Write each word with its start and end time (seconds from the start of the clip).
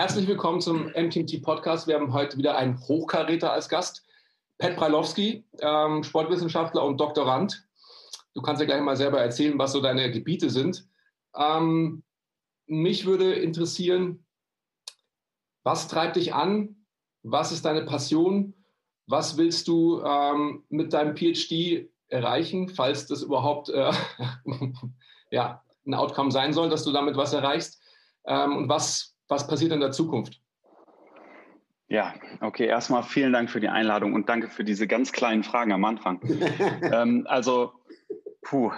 Herzlich 0.00 0.26
willkommen 0.26 0.62
zum 0.62 0.86
MTMT 0.86 1.42
Podcast. 1.42 1.86
Wir 1.86 1.96
haben 1.96 2.14
heute 2.14 2.38
wieder 2.38 2.56
einen 2.56 2.80
Hochkaräter 2.88 3.52
als 3.52 3.68
Gast. 3.68 4.06
Pat 4.56 4.74
Bralowski, 4.74 5.44
ähm, 5.60 6.02
Sportwissenschaftler 6.02 6.82
und 6.86 6.98
Doktorand. 6.98 7.68
Du 8.32 8.40
kannst 8.40 8.60
ja 8.62 8.66
gleich 8.66 8.80
mal 8.80 8.96
selber 8.96 9.20
erzählen, 9.20 9.58
was 9.58 9.72
so 9.72 9.82
deine 9.82 10.10
Gebiete 10.10 10.48
sind. 10.48 10.88
Ähm, 11.36 12.02
mich 12.64 13.04
würde 13.04 13.34
interessieren, 13.34 14.24
was 15.64 15.86
treibt 15.86 16.16
dich 16.16 16.32
an? 16.32 16.86
Was 17.22 17.52
ist 17.52 17.66
deine 17.66 17.82
Passion? 17.82 18.54
Was 19.06 19.36
willst 19.36 19.68
du 19.68 20.00
ähm, 20.00 20.64
mit 20.70 20.94
deinem 20.94 21.14
PhD 21.14 21.90
erreichen, 22.08 22.70
falls 22.70 23.06
das 23.06 23.20
überhaupt 23.20 23.68
äh, 23.68 23.92
ja, 25.30 25.62
ein 25.86 25.92
Outcome 25.92 26.30
sein 26.30 26.54
soll, 26.54 26.70
dass 26.70 26.84
du 26.84 26.90
damit 26.90 27.18
was 27.18 27.34
erreichst? 27.34 27.82
Ähm, 28.24 28.56
und 28.56 28.68
was, 28.70 29.09
was 29.30 29.46
passiert 29.46 29.72
in 29.72 29.80
der 29.80 29.92
Zukunft? 29.92 30.40
Ja, 31.88 32.14
okay. 32.40 32.66
Erstmal 32.66 33.02
vielen 33.02 33.32
Dank 33.32 33.50
für 33.50 33.60
die 33.60 33.68
Einladung 33.68 34.14
und 34.14 34.28
danke 34.28 34.48
für 34.48 34.64
diese 34.64 34.86
ganz 34.86 35.12
kleinen 35.12 35.42
Fragen 35.42 35.72
am 35.72 35.84
Anfang. 35.84 36.20
ähm, 36.92 37.26
also, 37.28 37.72
puh, 38.42 38.72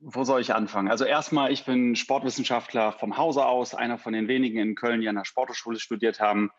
wo 0.00 0.24
soll 0.24 0.40
ich 0.40 0.54
anfangen? 0.54 0.88
Also 0.88 1.04
erstmal, 1.04 1.50
ich 1.50 1.64
bin 1.64 1.96
Sportwissenschaftler 1.96 2.92
vom 2.92 3.16
Hause 3.16 3.46
aus, 3.46 3.74
einer 3.74 3.98
von 3.98 4.12
den 4.12 4.28
wenigen 4.28 4.58
in 4.58 4.74
Köln, 4.74 5.00
die 5.00 5.08
an 5.08 5.16
der 5.16 5.24
Sporthochschule 5.24 5.80
studiert 5.80 6.20
haben. 6.20 6.50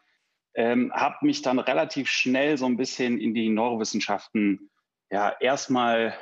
Ähm, 0.55 0.91
habe 0.94 1.17
mich 1.22 1.44
dann 1.44 1.59
relativ 1.59 2.09
schnell 2.09 2.58
so 2.58 2.66
ein 2.66 2.77
bisschen 2.77 3.20
in 3.20 3.36
die 3.36 3.49
Neurowissenschaften 3.49 4.72
ja 5.11 5.36
erstmal 5.39 6.17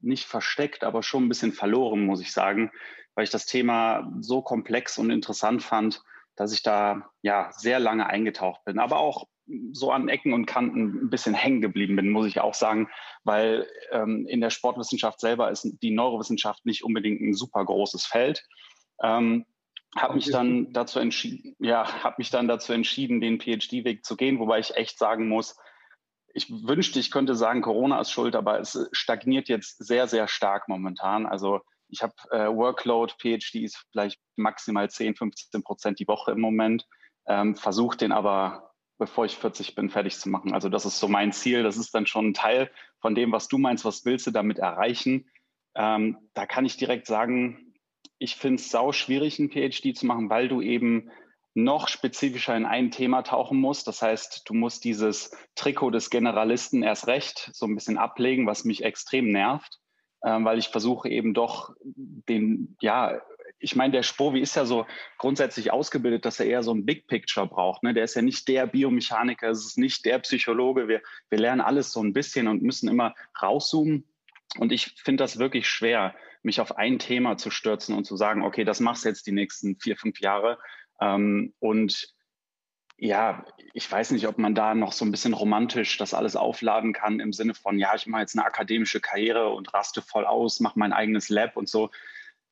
nicht 0.00 0.26
versteckt, 0.26 0.84
aber 0.84 1.02
schon 1.02 1.24
ein 1.24 1.28
bisschen 1.28 1.52
verloren, 1.52 2.04
muss 2.04 2.20
ich 2.20 2.32
sagen, 2.32 2.70
weil 3.14 3.24
ich 3.24 3.30
das 3.30 3.46
Thema 3.46 4.12
so 4.20 4.42
komplex 4.42 4.98
und 4.98 5.10
interessant 5.10 5.62
fand, 5.62 6.02
dass 6.38 6.52
ich 6.52 6.62
da 6.62 7.10
ja 7.20 7.50
sehr 7.52 7.80
lange 7.80 8.06
eingetaucht 8.06 8.64
bin, 8.64 8.78
aber 8.78 8.98
auch 8.98 9.26
so 9.72 9.90
an 9.90 10.08
Ecken 10.08 10.32
und 10.32 10.46
Kanten 10.46 11.06
ein 11.06 11.10
bisschen 11.10 11.34
hängen 11.34 11.60
geblieben 11.60 11.96
bin, 11.96 12.10
muss 12.10 12.26
ich 12.26 12.40
auch 12.40 12.54
sagen, 12.54 12.88
weil 13.24 13.66
ähm, 13.90 14.26
in 14.28 14.40
der 14.40 14.50
Sportwissenschaft 14.50 15.20
selber 15.20 15.50
ist 15.50 15.68
die 15.82 15.90
Neurowissenschaft 15.90 16.64
nicht 16.64 16.84
unbedingt 16.84 17.20
ein 17.20 17.34
super 17.34 17.64
großes 17.64 18.06
Feld. 18.06 18.44
Ähm, 19.02 19.46
habe 19.96 20.14
mich 20.14 20.30
dann 20.30 20.72
dazu 20.72 21.00
entschieden, 21.00 21.56
ja, 21.58 22.04
habe 22.04 22.16
mich 22.18 22.30
dann 22.30 22.46
dazu 22.46 22.72
entschieden, 22.72 23.20
den 23.20 23.40
PhD-Weg 23.40 24.04
zu 24.04 24.16
gehen, 24.16 24.38
wobei 24.38 24.58
ich 24.58 24.76
echt 24.76 24.98
sagen 24.98 25.28
muss, 25.28 25.56
ich 26.34 26.50
wünschte, 26.50 27.00
ich 27.00 27.10
könnte 27.10 27.34
sagen, 27.34 27.62
Corona 27.62 28.00
ist 28.00 28.12
schuld, 28.12 28.36
aber 28.36 28.60
es 28.60 28.88
stagniert 28.92 29.48
jetzt 29.48 29.84
sehr, 29.84 30.06
sehr 30.06 30.28
stark 30.28 30.68
momentan. 30.68 31.26
Also 31.26 31.60
ich 31.88 32.02
habe 32.02 32.14
äh, 32.30 32.48
Workload, 32.48 33.14
PhD 33.18 33.64
ist 33.64 33.84
vielleicht 33.90 34.20
maximal 34.36 34.88
10, 34.90 35.16
15 35.16 35.62
Prozent 35.62 35.98
die 35.98 36.08
Woche 36.08 36.32
im 36.32 36.40
Moment, 36.40 36.86
ähm, 37.26 37.54
versuche 37.54 37.96
den 37.96 38.12
aber, 38.12 38.72
bevor 38.98 39.24
ich 39.24 39.36
40 39.36 39.74
bin, 39.74 39.90
fertig 39.90 40.18
zu 40.18 40.28
machen. 40.28 40.52
Also 40.52 40.68
das 40.68 40.86
ist 40.86 40.98
so 40.98 41.08
mein 41.08 41.32
Ziel. 41.32 41.62
Das 41.62 41.76
ist 41.76 41.94
dann 41.94 42.06
schon 42.06 42.28
ein 42.28 42.34
Teil 42.34 42.70
von 43.00 43.14
dem, 43.14 43.32
was 43.32 43.48
du 43.48 43.58
meinst, 43.58 43.84
was 43.84 44.04
willst 44.04 44.26
du 44.26 44.30
damit 44.30 44.58
erreichen. 44.58 45.30
Ähm, 45.74 46.18
da 46.34 46.46
kann 46.46 46.64
ich 46.64 46.76
direkt 46.76 47.06
sagen, 47.06 47.74
ich 48.18 48.36
finde 48.36 48.60
es 48.60 48.70
sau 48.70 48.92
schwierig, 48.92 49.38
einen 49.38 49.50
PhD 49.50 49.96
zu 49.96 50.06
machen, 50.06 50.30
weil 50.30 50.48
du 50.48 50.60
eben 50.60 51.10
noch 51.54 51.88
spezifischer 51.88 52.56
in 52.56 52.66
ein 52.66 52.90
Thema 52.90 53.22
tauchen 53.22 53.58
musst. 53.58 53.86
Das 53.88 54.02
heißt, 54.02 54.42
du 54.46 54.54
musst 54.54 54.84
dieses 54.84 55.36
Trikot 55.54 55.90
des 55.90 56.10
Generalisten 56.10 56.82
erst 56.82 57.06
recht 57.06 57.50
so 57.52 57.66
ein 57.66 57.74
bisschen 57.74 57.98
ablegen, 57.98 58.46
was 58.46 58.64
mich 58.64 58.84
extrem 58.84 59.30
nervt, 59.30 59.78
äh, 60.22 60.44
weil 60.44 60.58
ich 60.58 60.68
versuche 60.68 61.08
eben 61.08 61.34
doch 61.34 61.74
den, 61.82 62.76
ja, 62.80 63.20
ich 63.60 63.74
meine, 63.76 63.92
der 63.92 64.02
Spovi 64.02 64.40
ist 64.40 64.56
ja 64.56 64.64
so 64.64 64.86
grundsätzlich 65.18 65.72
ausgebildet, 65.72 66.24
dass 66.24 66.40
er 66.40 66.46
eher 66.46 66.62
so 66.62 66.72
ein 66.72 66.84
Big 66.84 67.06
Picture 67.08 67.46
braucht. 67.46 67.82
Ne? 67.82 67.92
Der 67.92 68.04
ist 68.04 68.14
ja 68.14 68.22
nicht 68.22 68.46
der 68.48 68.66
Biomechaniker, 68.66 69.48
es 69.48 69.64
ist 69.64 69.78
nicht 69.78 70.04
der 70.04 70.18
Psychologe. 70.20 70.86
Wir, 70.86 71.02
wir 71.28 71.38
lernen 71.38 71.60
alles 71.60 71.92
so 71.92 72.00
ein 72.02 72.12
bisschen 72.12 72.46
und 72.46 72.62
müssen 72.62 72.88
immer 72.88 73.14
rauszoomen. 73.40 74.04
Und 74.58 74.72
ich 74.72 74.94
finde 75.02 75.24
das 75.24 75.38
wirklich 75.38 75.68
schwer, 75.68 76.14
mich 76.42 76.60
auf 76.60 76.76
ein 76.76 76.98
Thema 76.98 77.36
zu 77.36 77.50
stürzen 77.50 77.96
und 77.96 78.04
zu 78.04 78.16
sagen, 78.16 78.42
okay, 78.42 78.64
das 78.64 78.80
machst 78.80 79.04
du 79.04 79.08
jetzt 79.08 79.26
die 79.26 79.32
nächsten 79.32 79.76
vier, 79.76 79.96
fünf 79.96 80.20
Jahre. 80.20 80.58
Ähm, 81.00 81.52
und 81.58 82.14
ja, 82.98 83.44
ich 83.74 83.90
weiß 83.90 84.10
nicht, 84.10 84.26
ob 84.26 84.38
man 84.38 84.56
da 84.56 84.74
noch 84.74 84.92
so 84.92 85.04
ein 85.04 85.12
bisschen 85.12 85.32
romantisch 85.32 85.96
das 85.98 86.14
alles 86.14 86.34
aufladen 86.34 86.92
kann 86.92 87.20
im 87.20 87.32
Sinne 87.32 87.54
von, 87.54 87.78
ja, 87.78 87.94
ich 87.94 88.06
mache 88.08 88.22
jetzt 88.22 88.36
eine 88.36 88.44
akademische 88.44 89.00
Karriere 89.00 89.50
und 89.50 89.72
raste 89.72 90.02
voll 90.02 90.26
aus, 90.26 90.58
mache 90.58 90.78
mein 90.78 90.92
eigenes 90.92 91.28
Lab 91.28 91.56
und 91.56 91.68
so. 91.68 91.90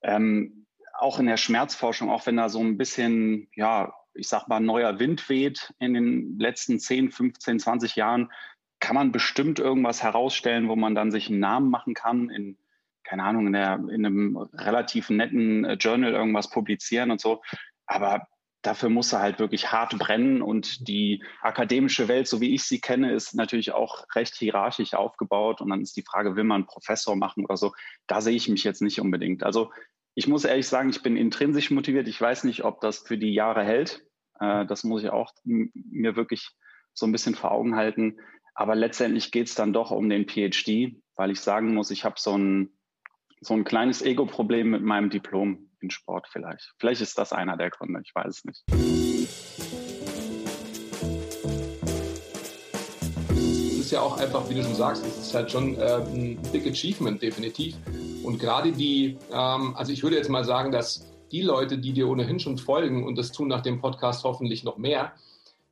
Ähm, 0.03 0.67
auch 0.95 1.19
in 1.19 1.27
der 1.27 1.37
Schmerzforschung, 1.37 2.11
auch 2.11 2.27
wenn 2.27 2.37
da 2.37 2.49
so 2.49 2.61
ein 2.61 2.79
bisschen, 2.79 3.49
ja, 3.55 3.93
ich 4.15 4.29
sag 4.29 4.47
mal, 4.47 4.61
neuer 4.61 5.01
Wind 5.01 5.29
weht 5.29 5.75
in 5.81 5.95
den 5.95 6.39
letzten 6.39 6.79
10, 6.79 7.11
15, 7.11 7.59
20 7.59 7.97
Jahren, 7.97 8.31
kann 8.79 8.95
man 8.95 9.11
bestimmt 9.11 9.59
irgendwas 9.59 10.03
herausstellen, 10.03 10.69
wo 10.69 10.77
man 10.77 10.95
dann 10.95 11.11
sich 11.11 11.29
einen 11.29 11.41
Namen 11.41 11.71
machen 11.71 11.95
kann, 11.95 12.31
in, 12.31 12.57
keine 13.03 13.25
Ahnung, 13.25 13.49
in, 13.49 13.53
der, 13.53 13.75
in 13.75 14.07
einem 14.07 14.37
relativ 14.37 15.11
netten 15.11 15.65
äh, 15.65 15.75
Journal 15.75 16.13
irgendwas 16.13 16.51
publizieren 16.51 17.11
und 17.11 17.21
so. 17.21 17.43
Aber 17.87 18.29
dafür 18.67 18.89
muss 18.89 19.13
er 19.13 19.21
halt 19.21 19.39
wirklich 19.39 19.71
hart 19.71 19.97
brennen 19.99 20.43
und 20.43 20.89
die 20.89 21.23
akademische 21.41 22.09
Welt, 22.09 22.27
so 22.27 22.41
wie 22.41 22.55
ich 22.55 22.65
sie 22.65 22.81
kenne, 22.81 23.13
ist 23.13 23.35
natürlich 23.35 23.73
auch 23.73 24.05
recht 24.15 24.35
hierarchisch 24.35 24.95
aufgebaut 24.95 25.61
und 25.61 25.71
dann 25.71 25.81
ist 25.81 25.97
die 25.97 26.03
Frage, 26.03 26.37
will 26.37 26.45
man 26.45 26.63
einen 26.63 26.67
Professor 26.67 27.15
machen 27.15 27.45
oder 27.45 27.57
so? 27.57 27.73
Da 28.07 28.21
sehe 28.21 28.35
ich 28.35 28.49
mich 28.49 28.65
jetzt 28.65 28.83
nicht 28.83 29.01
unbedingt. 29.01 29.45
Also 29.45 29.71
ich 30.15 30.27
muss 30.27 30.45
ehrlich 30.45 30.67
sagen, 30.67 30.89
ich 30.89 31.03
bin 31.03 31.17
intrinsisch 31.17 31.71
motiviert. 31.71 32.09
Ich 32.09 32.21
weiß 32.21 32.45
nicht, 32.45 32.65
ob 32.65 32.81
das 32.81 32.99
für 32.99 33.19
die 33.19 33.35
Jahre 33.35 33.65
hält. 33.65 34.05
Äh, 34.41 34.67
das 34.67 34.83
muss 34.83 35.05
ich 35.05 35.11
auch 35.11 35.33
mir 35.45 36.17
wirklich 36.17 36.51
so 36.93 37.07
ein 37.07 37.13
bisschen 37.13 37.35
vor 37.35 37.53
Augen 37.53 37.77
halten. 37.77 38.19
Aber 38.55 38.75
letztendlich 38.75 39.31
geht 39.31 39.49
es 39.49 39.55
dann 39.55 39.75
doch 39.75 39.91
um 39.91 40.09
den 40.09 40.27
PhD, 40.27 40.97
weil 41.15 41.31
ich 41.31 41.41
sagen 41.41 41.75
muss, 41.75 41.91
ich 41.91 42.05
habe 42.05 42.17
so 42.19 42.37
ein, 42.37 42.71
so 43.41 43.55
ein 43.55 43.65
kleines 43.65 44.01
Ego-Problem 44.03 44.71
mit 44.71 44.83
meinem 44.83 45.11
Diplom 45.11 45.66
in 45.87 45.91
Sport 45.91 46.27
vielleicht. 46.29 46.75
Vielleicht 46.79 47.01
ist 47.01 47.17
das 47.17 47.33
einer 47.33 47.57
der 47.57 47.71
Gründe, 47.71 48.01
ich 48.05 48.15
weiß 48.15 48.39
es 48.39 48.45
nicht. 48.45 48.65
Es 53.69 53.79
ist 53.79 53.93
ja 53.93 54.01
auch 54.01 54.19
einfach, 54.19 54.49
wie 54.51 54.55
du 54.55 54.65
schon 54.65 54.75
sagst, 54.75 55.07
es 55.07 55.17
ist 55.19 55.35
halt 55.35 55.51
schon 55.51 55.79
äh, 55.79 55.99
ein 55.99 56.43
Big 56.51 56.67
Achievement, 56.67 57.23
definitiv. 57.23 57.77
Und 58.25 58.41
gerade 58.41 58.73
die, 58.73 59.17
ähm, 59.31 59.77
also 59.77 59.93
ich 59.93 60.03
würde 60.03 60.17
jetzt 60.17 60.29
mal 60.29 60.45
sagen, 60.45 60.73
dass 60.73 61.07
die 61.31 61.43
Leute, 61.43 61.79
die 61.79 61.93
dir 61.93 62.09
ohnehin 62.09 62.41
schon 62.41 62.59
folgen 62.59 63.05
und 63.05 63.17
das 63.17 63.31
tun 63.31 63.47
nach 63.47 63.63
dem 63.63 63.81
Podcast 63.81 64.25
hoffentlich 64.25 64.65
noch 64.65 64.77
mehr, 64.79 65.13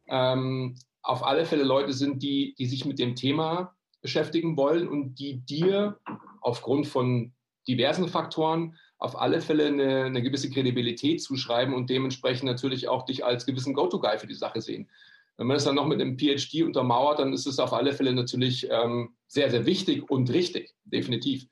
ähm, 0.06 0.76
auf 1.02 1.25
alle 1.25 1.44
Fälle 1.44 1.64
Leute 1.64 1.92
sind, 1.92 2.22
die, 2.22 2.54
die 2.56 2.66
sich 2.66 2.84
mit 2.84 3.00
dem 3.00 3.16
Thema 3.16 3.75
beschäftigen 4.00 4.56
wollen 4.56 4.86
und 4.86 5.16
die 5.16 5.38
dir 5.38 5.98
aufgrund 6.41 6.86
von 6.86 7.32
diversen 7.66 8.06
Faktoren 8.08 8.76
auf 9.04 9.20
alle 9.20 9.41
Fälle 9.41 9.66
eine, 9.66 10.04
eine 10.04 10.22
gewisse 10.22 10.50
Kredibilität 10.50 11.22
zuschreiben 11.22 11.75
und 11.75 11.91
dementsprechend 11.91 12.44
natürlich 12.44 12.88
auch 12.88 13.04
dich 13.04 13.25
als 13.25 13.47
gewissen 13.47 13.75
Go-To-Guy 13.75 14.19
für 14.19 14.26
die 14.26 14.34
Sache 14.34 14.60
sehen. 14.60 14.88
Wenn 15.37 15.47
man 15.47 15.56
es 15.56 15.65
dann 15.65 15.75
noch 15.75 15.87
mit 15.87 16.00
einem 16.00 16.19
PhD 16.19 16.62
untermauert, 16.62 17.19
dann 17.19 17.32
ist 17.32 17.47
es 17.47 17.59
auf 17.59 17.72
alle 17.72 17.93
Fälle 17.93 18.12
natürlich 18.12 18.69
ähm, 18.70 19.14
sehr, 19.26 19.50
sehr 19.50 19.66
wichtig 19.66 20.09
und 20.10 20.32
richtig, 20.32 20.75
definitiv. 20.84 21.47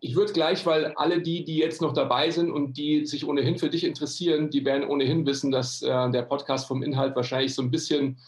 Ich 0.00 0.16
würde 0.16 0.32
gleich, 0.32 0.66
weil 0.66 0.86
alle 0.96 1.22
die, 1.22 1.44
die 1.44 1.58
jetzt 1.58 1.80
noch 1.80 1.92
dabei 1.92 2.30
sind 2.30 2.50
und 2.50 2.76
die 2.76 3.06
sich 3.06 3.26
ohnehin 3.26 3.58
für 3.58 3.70
dich 3.70 3.84
interessieren, 3.84 4.50
die 4.50 4.64
werden 4.64 4.88
ohnehin 4.88 5.24
wissen, 5.26 5.52
dass 5.52 5.82
äh, 5.82 6.10
der 6.10 6.22
Podcast 6.22 6.66
vom 6.66 6.82
Inhalt 6.82 7.14
wahrscheinlich 7.14 7.54
so 7.54 7.62
ein 7.62 7.70
bisschen 7.70 8.18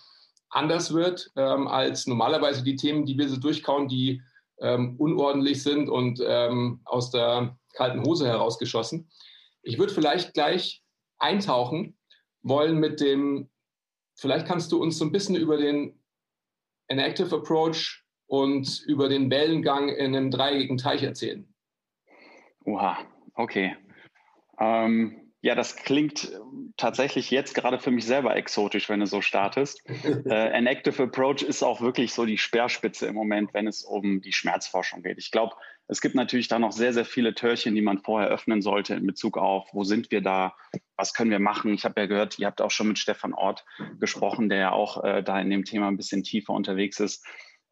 anders 0.51 0.95
wird 0.95 1.31
ähm, 1.37 1.67
als 1.67 2.07
normalerweise 2.07 2.63
die 2.63 2.77
Themen, 2.77 3.05
die 3.05 3.19
wir 3.19 3.29
so 3.29 3.37
durchkauen, 3.39 3.89
die 3.89 4.23
ähm, 4.61 4.97
unordentlich 4.99 5.63
sind 5.63 5.89
und 5.89 6.23
ähm, 6.25 6.81
aus 6.85 7.11
der 7.11 7.57
kalten 7.79 8.05
Hose 8.05 8.27
herausgeschossen. 8.27 9.09
Ich 9.63 9.79
würde 9.79 9.95
vielleicht 9.95 10.35
gleich 10.35 10.83
eintauchen 11.19 11.97
wollen 12.43 12.79
mit 12.79 13.01
dem, 13.01 13.49
vielleicht 14.17 14.47
kannst 14.47 14.73
du 14.73 14.83
uns 14.83 14.99
so 14.99 15.05
ein 15.05 15.13
bisschen 15.13 15.37
über 15.37 15.57
den 15.57 15.99
Enactive 16.89 17.35
Approach 17.35 18.05
und 18.27 18.83
über 18.87 19.09
den 19.09 19.31
Wellengang 19.31 19.89
in 19.89 20.15
einem 20.15 20.31
dreieckigen 20.31 20.77
Teich 20.77 21.03
erzählen. 21.03 21.47
Oha, 22.65 22.99
okay. 23.35 23.77
Ähm, 24.59 25.33
ja, 25.41 25.55
das 25.55 25.77
klingt 25.77 26.33
tatsächlich 26.77 27.31
jetzt 27.31 27.55
gerade 27.55 27.79
für 27.79 27.91
mich 27.91 28.05
selber 28.05 28.35
exotisch, 28.35 28.89
wenn 28.89 29.01
du 29.01 29.07
so 29.07 29.21
startest. 29.21 29.83
äh, 30.27 30.53
An 30.53 30.67
Active 30.67 31.03
Approach 31.03 31.43
ist 31.43 31.63
auch 31.63 31.81
wirklich 31.81 32.13
so 32.13 32.27
die 32.27 32.39
Speerspitze 32.39 33.07
im 33.07 33.15
Moment, 33.15 33.55
wenn 33.55 33.67
es 33.67 33.83
um 33.83 34.21
die 34.21 34.33
Schmerzforschung 34.33 35.03
geht. 35.03 35.19
Ich 35.19 35.31
glaube, 35.31 35.55
es 35.89 36.01
gibt 36.01 36.15
natürlich 36.15 36.49
da 36.49 36.59
noch 36.59 36.73
sehr, 36.73 36.93
sehr 36.93 37.05
viele 37.05 37.35
Türchen, 37.35 37.75
die 37.75 37.83
man 37.83 37.99
vorher 37.99 38.29
öffnen 38.29 38.63
sollte 38.63 38.95
in 38.95 39.07
Bezug 39.07 39.39
auf, 39.39 39.69
wo 39.73 39.85
sind 39.85 40.11
wir 40.11 40.21
da, 40.21 40.55
was 40.97 41.15
können 41.15 41.31
wir 41.31 41.41
machen. 41.41 41.75
Ich 41.75 41.85
habe 41.85 42.01
ja 42.01 42.07
gehört, 42.07 42.39
ihr 42.39 42.47
habt 42.47 42.61
auch 42.61 42.71
schon 42.71 42.89
mit 42.89 42.99
Stefan 42.99 43.35
Ort 43.35 43.65
gesprochen, 43.99 44.49
der 44.49 44.59
ja 44.59 44.73
auch 44.73 45.03
äh, 45.03 45.23
da 45.23 45.41
in 45.41 45.51
dem 45.51 45.65
Thema 45.65 45.89
ein 45.89 45.97
bisschen 45.97 46.23
tiefer 46.23 46.53
unterwegs 46.53 47.01
ist. 47.01 47.27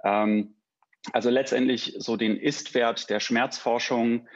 Ähm, 0.05 0.57
also 1.13 1.31
letztendlich 1.31 1.95
so 1.99 2.17
den 2.17 2.37
Ist-Wert 2.37 3.09
der 3.11 3.21
Schmerzforschung 3.21 4.27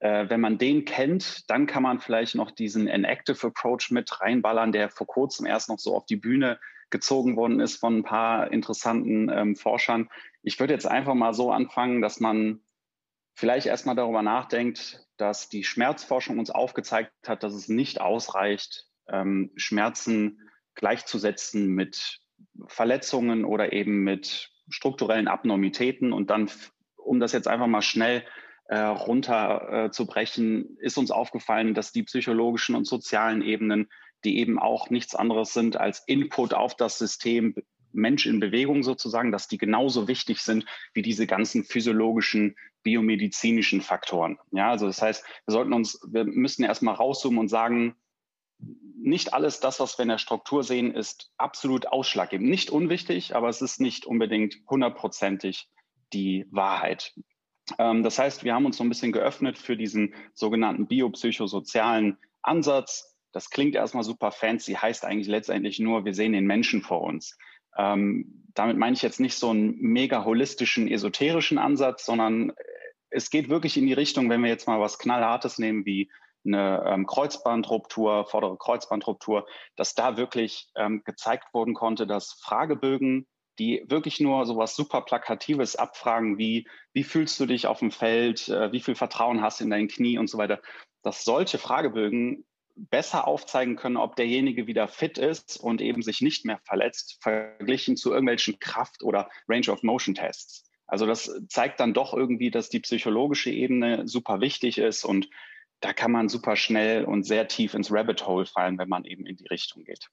Äh, 0.00 0.30
wenn 0.30 0.40
man 0.40 0.58
den 0.58 0.84
kennt, 0.84 1.50
dann 1.50 1.66
kann 1.66 1.82
man 1.82 1.98
vielleicht 1.98 2.36
noch 2.36 2.52
diesen 2.52 2.86
Enactive 2.86 3.48
Approach 3.48 3.90
mit 3.90 4.20
reinballern, 4.20 4.70
der 4.70 4.90
vor 4.90 5.08
kurzem 5.08 5.44
erst 5.46 5.68
noch 5.68 5.80
so 5.80 5.96
auf 5.96 6.06
die 6.06 6.16
Bühne 6.16 6.60
gezogen 6.90 7.36
worden 7.36 7.60
ist 7.60 7.80
von 7.80 7.98
ein 7.98 8.04
paar 8.04 8.52
interessanten 8.52 9.28
ähm, 9.28 9.56
Forschern. 9.56 10.08
Ich 10.42 10.60
würde 10.60 10.72
jetzt 10.72 10.86
einfach 10.86 11.14
mal 11.14 11.34
so 11.34 11.50
anfangen, 11.50 12.00
dass 12.00 12.20
man 12.20 12.60
vielleicht 13.38 13.68
erstmal 13.68 13.94
darüber 13.94 14.22
nachdenkt, 14.22 15.06
dass 15.16 15.48
die 15.48 15.62
Schmerzforschung 15.62 16.40
uns 16.40 16.50
aufgezeigt 16.50 17.12
hat, 17.24 17.44
dass 17.44 17.54
es 17.54 17.68
nicht 17.68 18.00
ausreicht, 18.00 18.86
ähm, 19.08 19.52
Schmerzen 19.54 20.40
gleichzusetzen 20.74 21.68
mit 21.68 22.18
Verletzungen 22.66 23.44
oder 23.44 23.72
eben 23.72 24.02
mit 24.02 24.50
strukturellen 24.68 25.28
Abnormitäten. 25.28 26.12
Und 26.12 26.30
dann, 26.30 26.50
um 26.96 27.20
das 27.20 27.30
jetzt 27.30 27.46
einfach 27.46 27.68
mal 27.68 27.80
schnell 27.80 28.24
äh, 28.64 28.80
runterzubrechen, 28.80 30.76
äh, 30.76 30.84
ist 30.84 30.98
uns 30.98 31.12
aufgefallen, 31.12 31.74
dass 31.74 31.92
die 31.92 32.02
psychologischen 32.02 32.74
und 32.74 32.88
sozialen 32.88 33.42
Ebenen, 33.42 33.88
die 34.24 34.38
eben 34.38 34.58
auch 34.58 34.90
nichts 34.90 35.14
anderes 35.14 35.52
sind 35.52 35.76
als 35.76 36.02
Input 36.08 36.54
auf 36.54 36.74
das 36.74 36.98
System 36.98 37.54
Mensch 37.92 38.26
in 38.26 38.40
Bewegung 38.40 38.82
sozusagen, 38.82 39.32
dass 39.32 39.48
die 39.48 39.58
genauso 39.58 40.08
wichtig 40.08 40.40
sind 40.40 40.64
wie 40.92 41.02
diese 41.02 41.26
ganzen 41.26 41.64
physiologischen, 41.64 42.56
biomedizinischen 42.82 43.80
Faktoren. 43.80 44.38
Ja, 44.50 44.70
also 44.70 44.86
das 44.86 45.02
heißt, 45.02 45.24
wir 45.46 45.52
sollten 45.52 45.72
uns, 45.72 46.00
wir 46.08 46.24
müssen 46.24 46.64
erstmal 46.64 46.94
rauszoomen 46.94 47.38
und 47.38 47.48
sagen, 47.48 47.96
nicht 49.00 49.32
alles 49.32 49.60
das, 49.60 49.80
was 49.80 49.96
wir 49.98 50.02
in 50.02 50.08
der 50.08 50.18
Struktur 50.18 50.64
sehen, 50.64 50.92
ist 50.92 51.30
absolut 51.36 51.86
ausschlaggebend. 51.86 52.48
Nicht 52.48 52.70
unwichtig, 52.70 53.36
aber 53.36 53.48
es 53.48 53.62
ist 53.62 53.80
nicht 53.80 54.06
unbedingt 54.06 54.56
hundertprozentig 54.68 55.68
die 56.12 56.46
Wahrheit. 56.50 57.14
Ähm, 57.78 58.02
das 58.02 58.18
heißt, 58.18 58.44
wir 58.44 58.54
haben 58.54 58.66
uns 58.66 58.76
so 58.76 58.84
ein 58.84 58.88
bisschen 58.88 59.12
geöffnet 59.12 59.58
für 59.58 59.76
diesen 59.76 60.14
sogenannten 60.34 60.86
biopsychosozialen 60.86 62.18
Ansatz. 62.42 63.16
Das 63.32 63.50
klingt 63.50 63.74
erstmal 63.74 64.04
super 64.04 64.32
fancy, 64.32 64.74
heißt 64.74 65.04
eigentlich 65.04 65.28
letztendlich 65.28 65.78
nur, 65.78 66.04
wir 66.04 66.14
sehen 66.14 66.32
den 66.32 66.46
Menschen 66.46 66.82
vor 66.82 67.02
uns. 67.02 67.36
Ähm, 67.78 68.44
damit 68.54 68.76
meine 68.76 68.94
ich 68.94 69.02
jetzt 69.02 69.20
nicht 69.20 69.36
so 69.36 69.50
einen 69.50 69.78
mega 69.78 70.24
holistischen, 70.24 70.88
esoterischen 70.88 71.58
Ansatz, 71.58 72.04
sondern 72.04 72.52
es 73.10 73.30
geht 73.30 73.48
wirklich 73.48 73.76
in 73.76 73.86
die 73.86 73.92
Richtung, 73.92 74.28
wenn 74.28 74.42
wir 74.42 74.50
jetzt 74.50 74.66
mal 74.66 74.80
was 74.80 74.98
Knallhartes 74.98 75.58
nehmen 75.58 75.86
wie 75.86 76.10
eine 76.44 76.82
ähm, 76.86 77.06
Kreuzbandruptur, 77.06 78.26
vordere 78.26 78.56
Kreuzbandruptur, 78.56 79.46
dass 79.76 79.94
da 79.94 80.16
wirklich 80.16 80.68
ähm, 80.76 81.02
gezeigt 81.04 81.52
worden 81.52 81.74
konnte, 81.74 82.06
dass 82.06 82.32
Fragebögen, 82.42 83.26
die 83.58 83.84
wirklich 83.88 84.20
nur 84.20 84.46
so 84.46 84.56
was 84.56 84.76
super 84.76 85.02
Plakatives 85.02 85.76
abfragen, 85.76 86.38
wie, 86.38 86.66
wie 86.92 87.04
fühlst 87.04 87.38
du 87.40 87.46
dich 87.46 87.66
auf 87.66 87.80
dem 87.80 87.90
Feld, 87.90 88.48
äh, 88.48 88.72
wie 88.72 88.80
viel 88.80 88.94
Vertrauen 88.94 89.42
hast 89.42 89.60
du 89.60 89.64
in 89.64 89.70
dein 89.70 89.88
Knie 89.88 90.18
und 90.18 90.30
so 90.30 90.38
weiter, 90.38 90.60
dass 91.02 91.24
solche 91.24 91.58
Fragebögen 91.58 92.44
besser 92.90 93.26
aufzeigen 93.26 93.76
können, 93.76 93.96
ob 93.96 94.16
derjenige 94.16 94.66
wieder 94.66 94.88
fit 94.88 95.18
ist 95.18 95.58
und 95.58 95.80
eben 95.80 96.02
sich 96.02 96.20
nicht 96.20 96.44
mehr 96.44 96.58
verletzt, 96.64 97.18
verglichen 97.20 97.96
zu 97.96 98.12
irgendwelchen 98.12 98.58
Kraft- 98.58 99.02
oder 99.02 99.28
Range-of-Motion-Tests. 99.48 100.64
Also 100.86 101.06
das 101.06 101.30
zeigt 101.48 101.80
dann 101.80 101.92
doch 101.92 102.14
irgendwie, 102.14 102.50
dass 102.50 102.70
die 102.70 102.80
psychologische 102.80 103.50
Ebene 103.50 104.08
super 104.08 104.40
wichtig 104.40 104.78
ist 104.78 105.04
und 105.04 105.28
da 105.80 105.92
kann 105.92 106.10
man 106.10 106.28
super 106.28 106.56
schnell 106.56 107.04
und 107.04 107.24
sehr 107.24 107.46
tief 107.46 107.74
ins 107.74 107.92
Rabbit 107.92 108.26
Hole 108.26 108.46
fallen, 108.46 108.78
wenn 108.78 108.88
man 108.88 109.04
eben 109.04 109.26
in 109.26 109.36
die 109.36 109.46
Richtung 109.46 109.84
geht. 109.84 110.08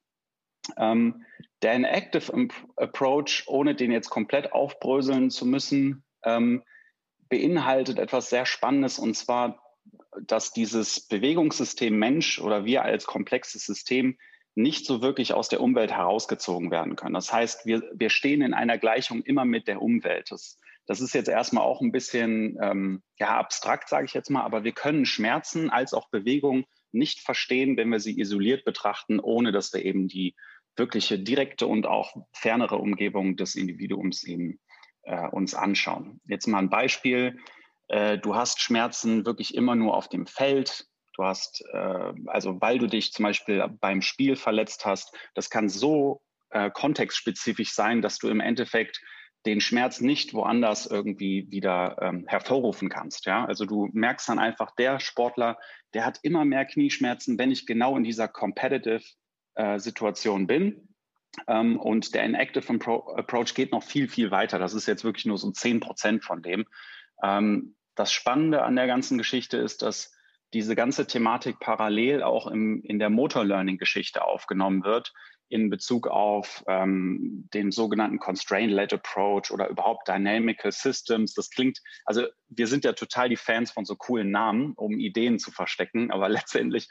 Ähm, 0.78 1.26
der 1.62 1.74
Inactive 1.74 2.50
Approach, 2.76 3.44
ohne 3.48 3.76
den 3.76 3.92
jetzt 3.92 4.10
komplett 4.10 4.52
aufbröseln 4.52 5.30
zu 5.32 5.46
müssen, 5.46 6.04
ähm, 6.24 6.64
beinhaltet 7.30 7.98
etwas 7.98 8.30
sehr 8.30 8.46
Spannendes 8.46 9.00
und 9.00 9.16
zwar, 9.16 9.65
dass 10.22 10.52
dieses 10.52 11.08
Bewegungssystem 11.08 11.98
Mensch 11.98 12.40
oder 12.40 12.66
wir 12.66 12.84
als 12.84 13.06
komplexes 13.06 13.66
System 13.66 14.18
nicht 14.56 14.86
so 14.86 15.02
wirklich 15.02 15.34
aus 15.34 15.50
der 15.50 15.62
Umwelt 15.62 15.92
herausgezogen 15.92 16.72
werden 16.72 16.96
können. 16.96 17.14
Das 17.14 17.34
heißt, 17.34 17.66
wir, 17.66 17.84
wir 17.94 18.10
stehen 18.10 18.42
in 18.42 18.54
einer 18.54 18.78
Gleichung 18.78 19.22
immer 19.24 19.44
mit 19.44 19.68
der 19.68 19.82
Umwelt. 19.82 20.32
Das 20.32 20.60
das 20.88 21.02
ist 21.02 21.14
jetzt 21.14 21.30
erstmal 21.30 21.64
auch 21.64 21.82
ein 21.82 21.92
bisschen 21.92 22.58
ähm, 22.62 23.04
ja, 23.18 23.38
abstrakt, 23.38 23.90
sage 23.90 24.06
ich 24.06 24.14
jetzt 24.14 24.30
mal, 24.30 24.44
aber 24.44 24.64
wir 24.64 24.72
können 24.72 25.06
Schmerzen 25.06 25.70
als 25.70 25.94
auch 25.94 26.10
Bewegung 26.10 26.66
nicht 26.92 27.20
verstehen, 27.20 27.76
wenn 27.78 27.90
wir 27.90 28.00
sie 28.00 28.20
isoliert 28.20 28.66
betrachten, 28.66 29.20
ohne 29.20 29.52
dass 29.52 29.74
wir 29.74 29.84
eben 29.84 30.08
die 30.08 30.36
wirkliche 30.76 31.18
direkte 31.18 31.68
und 31.68 31.88
auch 31.88 32.16
fernere 32.34 32.78
Umgebung 32.78 33.36
des 33.36 33.56
Individuums 33.56 34.24
eben 34.24 34.60
äh, 35.04 35.28
uns 35.28 35.56
anschauen. 35.56 36.22
Jetzt 36.26 36.48
mal 36.48 36.60
ein 36.60 36.70
Beispiel. 36.70 37.40
Äh, 37.88 38.18
du 38.18 38.36
hast 38.36 38.62
Schmerzen 38.62 39.26
wirklich 39.26 39.56
immer 39.56 39.76
nur 39.76 39.96
auf 39.96 40.10
dem 40.10 40.28
Feld. 40.28 40.88
Du 41.16 41.24
hast, 41.24 41.64
äh, 41.74 42.14
also 42.28 42.60
weil 42.62 42.80
du 42.80 42.88
dich 42.88 43.14
zum 43.14 43.24
Beispiel 43.24 43.66
beim 43.80 44.02
Spiel 44.02 44.36
verletzt 44.36 44.86
hast, 44.86 45.16
das 45.34 45.50
kann 45.50 45.70
so 45.70 46.22
äh, 46.50 46.70
kontextspezifisch 46.72 47.74
sein, 47.74 48.02
dass 48.02 48.18
du 48.18 48.30
im 48.30 48.40
Endeffekt 48.40 49.02
den 49.46 49.62
Schmerz 49.62 50.02
nicht 50.02 50.34
woanders 50.34 50.88
irgendwie 50.88 51.50
wieder 51.52 51.98
ähm, 52.02 52.26
hervorrufen 52.28 52.90
kannst. 52.90 53.26
Ja? 53.26 53.46
Also 53.46 53.66
du 53.66 53.90
merkst 53.94 54.28
dann 54.28 54.40
einfach, 54.40 54.72
der 54.76 55.00
Sportler, 55.00 55.58
der 55.94 56.06
hat 56.06 56.20
immer 56.24 56.46
mehr 56.46 56.66
Knieschmerzen, 56.66 57.38
wenn 57.38 57.52
ich 57.52 57.68
genau 57.68 57.96
in 57.96 58.04
dieser 58.04 58.28
competitive 58.28 59.04
äh, 59.54 59.80
Situation 59.80 60.48
bin. 60.48 60.90
Ähm, 61.48 61.80
und 61.80 62.16
der 62.16 62.24
Inactive 62.24 62.74
Approach 63.18 63.54
geht 63.54 63.72
noch 63.72 63.84
viel, 63.84 64.08
viel 64.08 64.32
weiter. 64.32 64.58
Das 64.58 64.74
ist 64.74 64.88
jetzt 64.88 65.04
wirklich 65.04 65.26
nur 65.26 65.38
so 65.38 65.52
10 65.52 65.80
Prozent 65.80 66.24
von 66.24 66.42
dem. 66.42 66.66
Ähm, 67.24 67.76
das 67.96 68.12
Spannende 68.12 68.64
an 68.64 68.76
der 68.76 68.88
ganzen 68.88 69.18
Geschichte 69.18 69.58
ist, 69.58 69.82
dass 69.82 70.12
diese 70.54 70.76
ganze 70.76 71.08
Thematik 71.08 71.60
parallel 71.60 72.24
auch 72.24 72.48
im, 72.48 72.82
in 72.84 73.00
der 73.00 73.10
Motor 73.10 73.46
Learning 73.46 73.78
Geschichte 73.78 74.24
aufgenommen 74.24 74.84
wird 74.84 75.14
in 75.50 75.70
Bezug 75.70 76.08
auf 76.08 76.64
ähm, 76.68 77.48
den 77.54 77.72
sogenannten 77.72 78.20
Constraint-Led 78.20 78.94
Approach 78.94 79.52
oder 79.52 79.70
überhaupt 79.70 80.08
Dynamical 80.08 80.72
Systems. 80.72 81.34
Das 81.34 81.50
klingt, 81.50 81.80
also 82.06 82.26
wir 82.48 82.68
sind 82.68 82.84
ja 82.84 82.94
total 82.94 83.30
die 83.30 83.36
Fans 83.36 83.72
von 83.72 83.86
so 83.86 83.96
coolen 83.96 84.32
Namen, 84.32 84.74
um 84.76 84.98
Ideen 84.98 85.38
zu 85.38 85.52
verstecken, 85.52 86.12
aber 86.12 86.30
letztendlich 86.30 86.88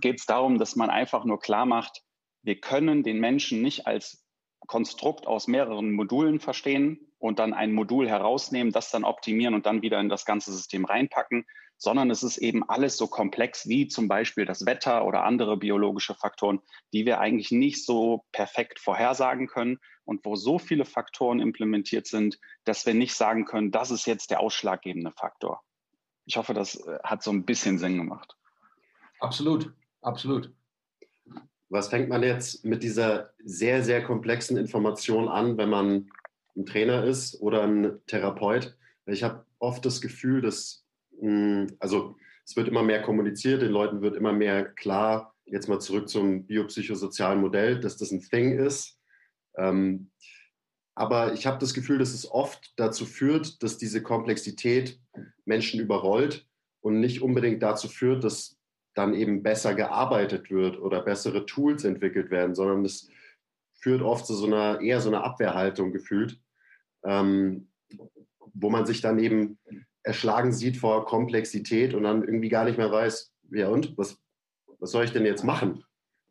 geht 0.00 0.20
es 0.20 0.26
darum, 0.26 0.58
dass 0.58 0.76
man 0.76 0.90
einfach 0.90 1.24
nur 1.24 1.40
klar 1.40 1.66
macht, 1.66 2.02
wir 2.42 2.60
können 2.60 3.02
den 3.02 3.18
Menschen 3.18 3.62
nicht 3.62 3.86
als 3.86 4.25
Konstrukt 4.66 5.26
aus 5.26 5.46
mehreren 5.46 5.92
Modulen 5.92 6.40
verstehen 6.40 7.00
und 7.18 7.38
dann 7.38 7.54
ein 7.54 7.72
Modul 7.72 8.08
herausnehmen, 8.08 8.72
das 8.72 8.90
dann 8.90 9.04
optimieren 9.04 9.54
und 9.54 9.66
dann 9.66 9.82
wieder 9.82 10.00
in 10.00 10.08
das 10.08 10.24
ganze 10.24 10.52
System 10.52 10.84
reinpacken, 10.84 11.46
sondern 11.78 12.10
es 12.10 12.22
ist 12.22 12.38
eben 12.38 12.68
alles 12.68 12.96
so 12.96 13.06
komplex 13.06 13.68
wie 13.68 13.88
zum 13.88 14.08
Beispiel 14.08 14.44
das 14.44 14.64
Wetter 14.64 15.04
oder 15.04 15.24
andere 15.24 15.56
biologische 15.56 16.14
Faktoren, 16.14 16.60
die 16.92 17.04
wir 17.04 17.20
eigentlich 17.20 17.50
nicht 17.50 17.84
so 17.84 18.24
perfekt 18.32 18.78
vorhersagen 18.78 19.46
können 19.46 19.78
und 20.04 20.24
wo 20.24 20.36
so 20.36 20.58
viele 20.58 20.84
Faktoren 20.84 21.40
implementiert 21.40 22.06
sind, 22.06 22.38
dass 22.64 22.86
wir 22.86 22.94
nicht 22.94 23.14
sagen 23.14 23.44
können, 23.44 23.72
das 23.72 23.90
ist 23.90 24.06
jetzt 24.06 24.30
der 24.30 24.40
ausschlaggebende 24.40 25.12
Faktor. 25.12 25.62
Ich 26.24 26.36
hoffe, 26.36 26.54
das 26.54 26.76
äh, 26.76 26.98
hat 27.04 27.22
so 27.22 27.30
ein 27.30 27.44
bisschen 27.44 27.78
Sinn 27.78 27.98
gemacht. 27.98 28.36
Absolut, 29.20 29.72
absolut. 30.02 30.52
Was 31.68 31.88
fängt 31.88 32.08
man 32.08 32.22
jetzt 32.22 32.64
mit 32.64 32.82
dieser 32.82 33.32
sehr, 33.44 33.82
sehr 33.82 34.02
komplexen 34.04 34.56
Information 34.56 35.28
an, 35.28 35.56
wenn 35.58 35.68
man 35.68 36.10
ein 36.56 36.66
Trainer 36.66 37.04
ist 37.04 37.40
oder 37.40 37.62
ein 37.62 37.98
Therapeut? 38.06 38.76
Ich 39.06 39.22
habe 39.22 39.44
oft 39.58 39.84
das 39.84 40.00
Gefühl, 40.00 40.42
dass 40.42 40.86
hm, 41.20 41.66
also 41.78 42.16
es 42.44 42.56
wird 42.56 42.68
immer 42.68 42.82
mehr 42.82 43.02
kommuniziert, 43.02 43.62
den 43.62 43.72
Leuten 43.72 44.02
wird 44.02 44.16
immer 44.16 44.32
mehr 44.32 44.64
klar, 44.64 45.34
jetzt 45.46 45.68
mal 45.68 45.80
zurück 45.80 46.08
zum 46.08 46.46
biopsychosozialen 46.46 47.40
Modell, 47.40 47.80
dass 47.80 47.96
das 47.96 48.10
ein 48.10 48.20
Thing 48.20 48.58
ist. 48.58 48.98
Ähm, 49.56 50.10
aber 50.94 51.34
ich 51.34 51.46
habe 51.46 51.58
das 51.58 51.74
Gefühl, 51.74 51.98
dass 51.98 52.14
es 52.14 52.30
oft 52.30 52.72
dazu 52.76 53.04
führt, 53.04 53.62
dass 53.62 53.78
diese 53.78 54.02
Komplexität 54.02 54.98
Menschen 55.44 55.80
überrollt 55.80 56.46
und 56.80 57.00
nicht 57.00 57.20
unbedingt 57.20 57.62
dazu 57.62 57.88
führt, 57.88 58.24
dass 58.24 58.56
dann 58.96 59.14
eben 59.14 59.42
besser 59.42 59.74
gearbeitet 59.74 60.50
wird 60.50 60.80
oder 60.80 61.02
bessere 61.02 61.46
Tools 61.46 61.84
entwickelt 61.84 62.30
werden, 62.30 62.54
sondern 62.54 62.84
es 62.84 63.08
führt 63.74 64.02
oft 64.02 64.26
zu 64.26 64.34
so 64.34 64.46
einer 64.46 64.80
eher 64.80 65.00
so 65.00 65.10
einer 65.10 65.22
Abwehrhaltung 65.22 65.92
gefühlt, 65.92 66.40
ähm, 67.04 67.68
wo 68.54 68.70
man 68.70 68.86
sich 68.86 69.02
dann 69.02 69.18
eben 69.18 69.58
erschlagen 70.02 70.52
sieht 70.52 70.78
vor 70.78 71.04
Komplexität 71.04 71.92
und 71.92 72.04
dann 72.04 72.24
irgendwie 72.24 72.48
gar 72.48 72.64
nicht 72.64 72.78
mehr 72.78 72.90
weiß, 72.90 73.34
ja 73.50 73.68
und, 73.68 73.96
was, 73.98 74.18
was 74.78 74.90
soll 74.90 75.04
ich 75.04 75.12
denn 75.12 75.26
jetzt 75.26 75.44
machen? 75.44 75.84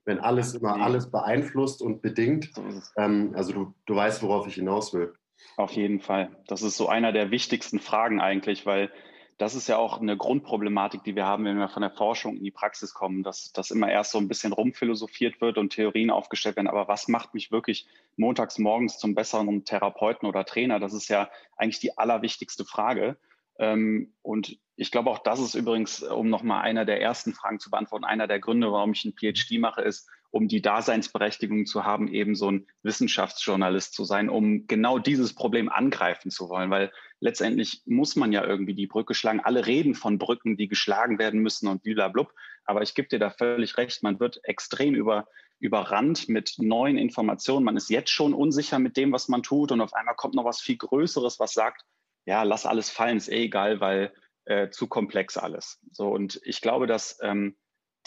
Wenn 0.04 0.20
alles 0.20 0.56
immer 0.56 0.82
alles 0.82 1.12
beeinflusst 1.12 1.82
und 1.82 2.02
bedingt. 2.02 2.52
Ähm, 2.96 3.32
also 3.36 3.54
du, 3.54 3.74
du 3.86 3.96
weißt, 3.96 4.22
worauf 4.24 4.48
ich 4.48 4.56
hinaus 4.56 4.94
will. 4.94 5.14
Auf 5.58 5.72
jeden 5.72 6.00
Fall. 6.00 6.36
Das 6.48 6.62
ist 6.62 6.78
so 6.78 6.88
einer 6.88 7.12
der 7.12 7.32
wichtigsten 7.32 7.80
Fragen 7.80 8.20
eigentlich, 8.20 8.66
weil 8.66 8.92
das 9.38 9.54
ist 9.54 9.68
ja 9.68 9.78
auch 9.78 10.00
eine 10.00 10.16
Grundproblematik, 10.16 11.04
die 11.04 11.16
wir 11.16 11.26
haben, 11.26 11.44
wenn 11.44 11.58
wir 11.58 11.68
von 11.68 11.82
der 11.82 11.92
Forschung 11.92 12.38
in 12.38 12.44
die 12.44 12.52
Praxis 12.52 12.94
kommen, 12.94 13.22
dass 13.22 13.52
das 13.52 13.70
immer 13.70 13.92
erst 13.92 14.12
so 14.12 14.18
ein 14.18 14.30
bisschen 14.30 14.54
rumphilosophiert 14.54 15.42
wird 15.42 15.58
und 15.58 15.74
Theorien 15.74 16.10
aufgestellt 16.10 16.56
werden. 16.56 16.70
Aber 16.70 16.88
was 16.88 17.10
macht 17.10 17.34
mich 17.34 17.52
wirklich 17.52 17.88
montags 18.16 18.58
morgens 18.60 18.98
zum 18.98 19.14
besseren 19.14 19.66
Therapeuten 19.66 20.28
oder 20.28 20.46
Trainer? 20.46 20.80
Das 20.80 20.94
ist 20.94 21.10
ja 21.10 21.30
eigentlich 21.58 21.80
die 21.80 21.98
allerwichtigste 21.98 22.64
Frage. 22.64 23.18
Ähm, 23.60 24.14
und 24.22 24.58
ich 24.78 24.92
glaube 24.92 25.10
auch, 25.10 25.20
das 25.20 25.40
ist 25.40 25.56
übrigens, 25.56 26.02
um 26.02 26.30
nochmal 26.30 26.62
einer 26.62 26.86
der 26.86 27.02
ersten 27.02 27.34
Fragen 27.34 27.60
zu 27.60 27.70
beantworten, 27.70 28.06
einer 28.06 28.28
der 28.28 28.40
Gründe, 28.40 28.72
warum 28.72 28.94
ich 28.94 29.04
einen 29.04 29.16
PhD 29.16 29.60
mache, 29.60 29.82
ist, 29.82 30.10
um 30.36 30.50
die 30.50 30.62
Daseinsberechtigung 30.62 31.66
zu 31.66 31.86
haben, 31.86 32.10
eben 32.10 32.36
so 32.36 32.52
ein 32.52 32.68
Wissenschaftsjournalist 32.84 33.94
zu 33.94 34.04
sein, 34.04 34.28
um 34.28 34.68
genau 34.68 35.00
dieses 35.00 35.34
Problem 35.34 35.70
angreifen 35.70 36.30
zu 36.30 36.50
wollen. 36.50 36.70
Weil 36.70 36.92
letztendlich 37.22 37.84
muss 37.86 38.18
man 38.18 38.34
ja 38.34 38.44
irgendwie 38.44 38.74
die 38.74 38.86
Brücke 38.86 39.14
schlagen. 39.14 39.40
Alle 39.40 39.66
reden 39.66 39.96
von 39.96 40.18
Brücken, 40.18 40.58
die 40.58 40.68
geschlagen 40.68 41.20
werden 41.20 41.40
müssen 41.40 41.70
und 41.70 41.84
blablabla. 41.84 42.28
Aber 42.66 42.82
ich 42.82 42.96
gebe 42.96 43.08
dir 43.08 43.18
da 43.18 43.30
völlig 43.30 43.78
recht, 43.78 44.04
man 44.04 44.20
wird 44.20 44.42
extrem 44.44 44.94
über, 44.94 45.26
überrannt 45.60 46.28
mit 46.28 46.56
neuen 46.58 46.98
Informationen. 46.98 47.64
Man 47.64 47.78
ist 47.78 47.90
jetzt 47.90 48.12
schon 48.12 48.34
unsicher 48.34 48.78
mit 48.78 48.98
dem, 48.98 49.14
was 49.14 49.30
man 49.30 49.42
tut. 49.42 49.72
Und 49.72 49.80
auf 49.80 49.94
einmal 49.94 50.16
kommt 50.16 50.36
noch 50.36 50.44
was 50.44 50.60
viel 50.60 50.76
Größeres, 50.76 51.40
was 51.40 51.54
sagt, 51.54 51.86
ja, 52.26 52.44
lass 52.44 52.66
alles 52.66 52.90
fallen, 52.90 53.16
ist 53.16 53.30
eh 53.30 53.46
egal, 53.46 53.80
weil 53.80 54.14
äh, 54.44 54.70
zu 54.70 54.88
komplex 54.88 55.38
alles. 55.38 55.80
So, 55.94 56.10
und 56.10 56.42
ich 56.44 56.60
glaube, 56.60 56.88
dass 56.88 57.20
ähm, 57.22 57.56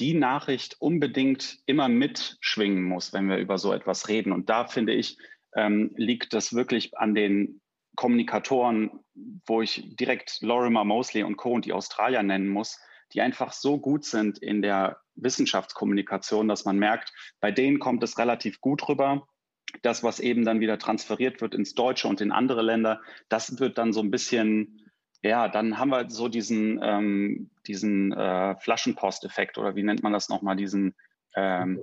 die 0.00 0.14
Nachricht 0.14 0.80
unbedingt 0.80 1.58
immer 1.66 1.88
mitschwingen 1.88 2.82
muss, 2.82 3.12
wenn 3.12 3.28
wir 3.28 3.38
über 3.38 3.58
so 3.58 3.72
etwas 3.72 4.08
reden. 4.08 4.32
Und 4.32 4.48
da 4.48 4.66
finde 4.66 4.94
ich, 4.94 5.18
ähm, 5.54 5.92
liegt 5.96 6.34
das 6.34 6.54
wirklich 6.54 6.96
an 6.96 7.14
den 7.14 7.60
Kommunikatoren, 7.96 8.90
wo 9.46 9.60
ich 9.62 9.96
direkt 9.96 10.40
Lorimer 10.40 10.84
Mosley 10.84 11.24
und 11.24 11.36
Co. 11.36 11.52
und 11.52 11.64
die 11.64 11.72
Australier 11.72 12.22
nennen 12.22 12.48
muss, 12.48 12.78
die 13.12 13.22
einfach 13.22 13.52
so 13.52 13.78
gut 13.78 14.04
sind 14.04 14.38
in 14.38 14.62
der 14.62 14.98
Wissenschaftskommunikation, 15.16 16.46
dass 16.46 16.64
man 16.64 16.78
merkt, 16.78 17.12
bei 17.40 17.50
denen 17.50 17.80
kommt 17.80 18.02
es 18.02 18.18
relativ 18.18 18.60
gut 18.60 18.88
rüber. 18.88 19.26
Das, 19.82 20.02
was 20.02 20.20
eben 20.20 20.44
dann 20.44 20.60
wieder 20.60 20.78
transferiert 20.78 21.40
wird 21.40 21.54
ins 21.54 21.74
Deutsche 21.74 22.08
und 22.08 22.20
in 22.20 22.30
andere 22.30 22.62
Länder, 22.62 23.00
das 23.28 23.58
wird 23.58 23.78
dann 23.78 23.92
so 23.92 24.00
ein 24.00 24.10
bisschen 24.10 24.88
ja, 25.22 25.48
dann 25.48 25.78
haben 25.78 25.90
wir 25.90 26.08
so 26.10 26.28
diesen, 26.28 26.80
ähm, 26.82 27.50
diesen 27.68 28.12
äh, 28.12 28.56
Flaschenpost-Effekt 28.56 29.58
oder 29.58 29.76
wie 29.76 29.82
nennt 29.82 30.02
man 30.02 30.12
das 30.12 30.28
nochmal, 30.28 30.56
diesen 30.56 30.94
ähm, 31.36 31.80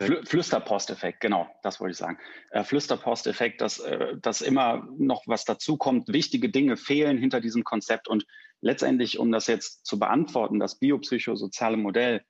Flü 0.00 0.24
Flüsterpost-Effekt, 0.24 1.20
genau, 1.20 1.48
das 1.62 1.80
wollte 1.80 1.92
ich 1.92 1.98
sagen. 1.98 2.18
Äh, 2.50 2.64
Flüsterpost-Effekt, 2.64 3.60
dass, 3.60 3.78
äh, 3.78 4.16
dass 4.20 4.40
immer 4.40 4.86
noch 4.98 5.22
was 5.26 5.44
dazukommt, 5.44 6.08
wichtige 6.08 6.50
Dinge 6.50 6.76
fehlen 6.76 7.16
hinter 7.16 7.40
diesem 7.40 7.64
Konzept 7.64 8.08
und 8.08 8.26
letztendlich, 8.60 9.18
um 9.18 9.32
das 9.32 9.46
jetzt 9.46 9.86
zu 9.86 9.98
beantworten, 9.98 10.58
das 10.58 10.78
biopsychosoziale 10.78 11.76
Modell 11.76 12.22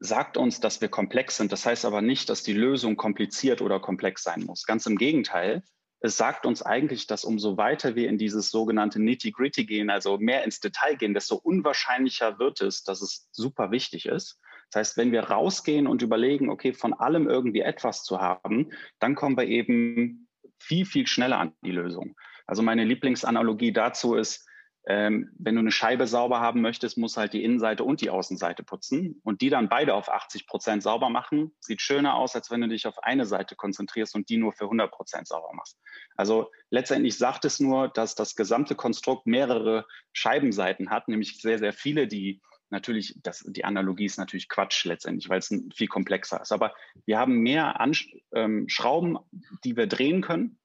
sagt 0.00 0.36
uns, 0.36 0.60
dass 0.60 0.80
wir 0.80 0.88
komplex 0.88 1.36
sind. 1.36 1.50
Das 1.50 1.66
heißt 1.66 1.84
aber 1.84 2.00
nicht, 2.00 2.30
dass 2.30 2.44
die 2.44 2.52
Lösung 2.52 2.96
kompliziert 2.96 3.60
oder 3.60 3.80
komplex 3.80 4.22
sein 4.22 4.44
muss. 4.44 4.64
Ganz 4.64 4.86
im 4.86 4.96
Gegenteil, 4.96 5.62
es 6.00 6.16
sagt 6.16 6.46
uns 6.46 6.62
eigentlich, 6.62 7.06
dass 7.06 7.24
umso 7.24 7.56
weiter 7.56 7.96
wir 7.96 8.08
in 8.08 8.18
dieses 8.18 8.50
sogenannte 8.50 9.00
Nitty-Gritty 9.00 9.64
gehen, 9.66 9.90
also 9.90 10.18
mehr 10.18 10.44
ins 10.44 10.60
Detail 10.60 10.96
gehen, 10.96 11.14
desto 11.14 11.36
unwahrscheinlicher 11.36 12.38
wird 12.38 12.60
es, 12.60 12.84
dass 12.84 13.02
es 13.02 13.28
super 13.32 13.70
wichtig 13.70 14.06
ist. 14.06 14.38
Das 14.70 14.80
heißt, 14.80 14.96
wenn 14.96 15.12
wir 15.12 15.24
rausgehen 15.24 15.86
und 15.86 16.02
überlegen, 16.02 16.50
okay, 16.50 16.72
von 16.72 16.92
allem 16.94 17.28
irgendwie 17.28 17.60
etwas 17.60 18.04
zu 18.04 18.20
haben, 18.20 18.70
dann 19.00 19.14
kommen 19.14 19.36
wir 19.36 19.46
eben 19.46 20.28
viel, 20.58 20.84
viel 20.84 21.06
schneller 21.06 21.38
an 21.38 21.52
die 21.62 21.72
Lösung. 21.72 22.16
Also 22.46 22.62
meine 22.62 22.84
Lieblingsanalogie 22.84 23.72
dazu 23.72 24.14
ist, 24.14 24.46
ähm, 24.90 25.30
wenn 25.38 25.54
du 25.54 25.60
eine 25.60 25.70
Scheibe 25.70 26.06
sauber 26.06 26.40
haben 26.40 26.62
möchtest, 26.62 26.96
musst 26.96 27.18
halt 27.18 27.34
die 27.34 27.44
Innenseite 27.44 27.84
und 27.84 28.00
die 28.00 28.08
Außenseite 28.08 28.62
putzen 28.62 29.20
und 29.22 29.42
die 29.42 29.50
dann 29.50 29.68
beide 29.68 29.92
auf 29.92 30.08
80 30.08 30.46
Prozent 30.46 30.82
sauber 30.82 31.10
machen. 31.10 31.52
Sieht 31.60 31.82
schöner 31.82 32.14
aus, 32.14 32.34
als 32.34 32.50
wenn 32.50 32.62
du 32.62 32.68
dich 32.68 32.86
auf 32.86 32.98
eine 33.02 33.26
Seite 33.26 33.54
konzentrierst 33.54 34.14
und 34.14 34.30
die 34.30 34.38
nur 34.38 34.54
für 34.54 34.64
100 34.64 34.90
Prozent 34.90 35.28
sauber 35.28 35.52
machst. 35.52 35.78
Also 36.16 36.50
letztendlich 36.70 37.18
sagt 37.18 37.44
es 37.44 37.60
nur, 37.60 37.88
dass 37.88 38.14
das 38.14 38.34
gesamte 38.34 38.76
Konstrukt 38.76 39.26
mehrere 39.26 39.84
Scheibenseiten 40.14 40.88
hat, 40.88 41.08
nämlich 41.08 41.38
sehr, 41.38 41.58
sehr 41.58 41.74
viele, 41.74 42.06
die 42.08 42.40
natürlich, 42.70 43.14
das, 43.22 43.44
die 43.46 43.66
Analogie 43.66 44.06
ist 44.06 44.16
natürlich 44.16 44.48
Quatsch 44.48 44.86
letztendlich, 44.86 45.28
weil 45.28 45.40
es 45.40 45.54
viel 45.74 45.88
komplexer 45.88 46.40
ist. 46.40 46.50
Aber 46.50 46.72
wir 47.04 47.18
haben 47.18 47.40
mehr 47.40 47.78
An 47.78 47.92
ähm, 48.32 48.70
Schrauben, 48.70 49.18
die 49.64 49.76
wir 49.76 49.86
drehen 49.86 50.22
können. 50.22 50.58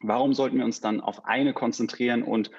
Warum 0.00 0.32
sollten 0.32 0.56
wir 0.56 0.64
uns 0.64 0.80
dann 0.80 1.02
auf 1.02 1.26
eine 1.26 1.52
konzentrieren 1.52 2.22
und 2.22 2.50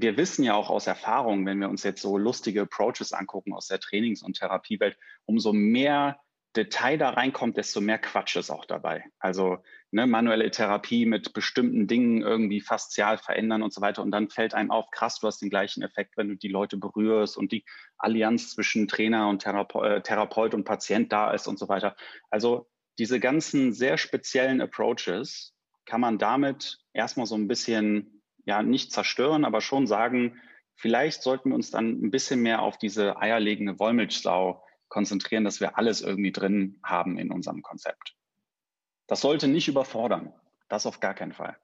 wir 0.00 0.16
wissen 0.16 0.44
ja 0.44 0.54
auch 0.54 0.70
aus 0.70 0.86
Erfahrung, 0.86 1.46
wenn 1.46 1.60
wir 1.60 1.68
uns 1.68 1.82
jetzt 1.82 2.02
so 2.02 2.18
lustige 2.18 2.62
Approaches 2.62 3.12
angucken 3.12 3.52
aus 3.52 3.66
der 3.66 3.80
Trainings- 3.80 4.22
und 4.22 4.38
Therapiewelt, 4.38 4.96
umso 5.26 5.52
mehr 5.52 6.20
Detail 6.56 6.98
da 6.98 7.10
reinkommt, 7.10 7.56
desto 7.56 7.80
mehr 7.80 7.98
Quatsch 7.98 8.36
ist 8.36 8.50
auch 8.50 8.64
dabei. 8.64 9.04
Also 9.20 9.58
ne, 9.92 10.06
manuelle 10.06 10.50
Therapie 10.50 11.06
mit 11.06 11.32
bestimmten 11.32 11.86
Dingen 11.86 12.22
irgendwie 12.22 12.60
faszial 12.60 13.18
verändern 13.18 13.62
und 13.62 13.72
so 13.72 13.80
weiter. 13.80 14.02
Und 14.02 14.10
dann 14.10 14.30
fällt 14.30 14.54
einem 14.54 14.72
auf, 14.72 14.90
krass, 14.90 15.20
du 15.20 15.28
hast 15.28 15.40
den 15.40 15.50
gleichen 15.50 15.82
Effekt, 15.82 16.16
wenn 16.16 16.28
du 16.28 16.34
die 16.34 16.48
Leute 16.48 16.76
berührst 16.76 17.36
und 17.36 17.52
die 17.52 17.64
Allianz 17.98 18.50
zwischen 18.50 18.88
Trainer 18.88 19.28
und 19.28 19.42
Therape 19.42 19.78
äh, 19.78 20.02
Therapeut 20.02 20.54
und 20.54 20.64
Patient 20.64 21.12
da 21.12 21.30
ist 21.32 21.46
und 21.46 21.58
so 21.58 21.68
weiter. 21.68 21.94
Also 22.30 22.68
diese 22.98 23.20
ganzen 23.20 23.72
sehr 23.72 23.96
speziellen 23.96 24.60
Approaches 24.60 25.54
kann 25.86 26.00
man 26.00 26.18
damit 26.18 26.78
erstmal 26.92 27.26
so 27.26 27.36
ein 27.36 27.48
bisschen 27.48 28.19
ja 28.44 28.62
nicht 28.62 28.92
zerstören, 28.92 29.44
aber 29.44 29.60
schon 29.60 29.86
sagen, 29.86 30.40
vielleicht 30.74 31.22
sollten 31.22 31.50
wir 31.50 31.56
uns 31.56 31.70
dann 31.70 32.02
ein 32.02 32.10
bisschen 32.10 32.40
mehr 32.40 32.62
auf 32.62 32.78
diese 32.78 33.18
eierlegende 33.18 33.78
Wollmilchsau 33.78 34.62
konzentrieren, 34.88 35.44
dass 35.44 35.60
wir 35.60 35.78
alles 35.78 36.00
irgendwie 36.02 36.32
drin 36.32 36.80
haben 36.82 37.18
in 37.18 37.30
unserem 37.30 37.62
Konzept. 37.62 38.16
Das 39.06 39.20
sollte 39.20 39.48
nicht 39.48 39.68
überfordern. 39.68 40.32
Das 40.68 40.86
auf 40.86 41.00
gar 41.00 41.14
keinen 41.14 41.32
Fall. 41.32 41.56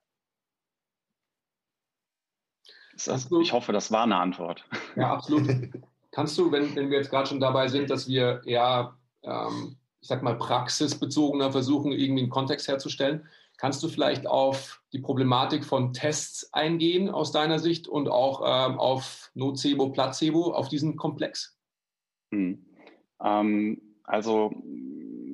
Das, 3.05 3.29
ich 3.41 3.53
hoffe, 3.53 3.73
das 3.73 3.91
war 3.91 4.03
eine 4.03 4.17
Antwort. 4.17 4.65
Ja, 4.95 5.13
absolut. 5.13 5.47
Kannst 6.11 6.37
du, 6.37 6.51
wenn, 6.51 6.75
wenn 6.75 6.89
wir 6.89 6.97
jetzt 6.97 7.11
gerade 7.11 7.27
schon 7.27 7.39
dabei 7.39 7.67
sind, 7.67 7.89
dass 7.89 8.07
wir 8.07 8.41
ja, 8.45 8.97
ähm, 9.23 9.77
ich 10.01 10.07
sag 10.07 10.23
mal, 10.23 10.37
praxisbezogener 10.37 11.51
versuchen, 11.51 11.91
irgendwie 11.91 12.23
einen 12.23 12.31
Kontext 12.31 12.67
herzustellen, 12.67 13.27
Kannst 13.57 13.81
du 13.81 13.89
vielleicht 13.89 14.27
auf 14.27 14.81
die 14.93 14.99
Problematik 14.99 15.65
von 15.65 15.91
Tests 15.91 16.53
eingehen 16.53 17.09
aus 17.09 17.31
deiner 17.31 17.59
Sicht 17.59 17.87
und 17.87 18.07
auch 18.07 18.41
ähm, 18.41 18.79
auf 18.79 19.31
Nocebo, 19.33 19.89
Placebo, 19.89 20.53
auf 20.53 20.69
diesen 20.69 20.95
Komplex? 20.95 21.57
Hm. 22.31 22.65
Ähm, 23.23 23.81
also 24.03 24.51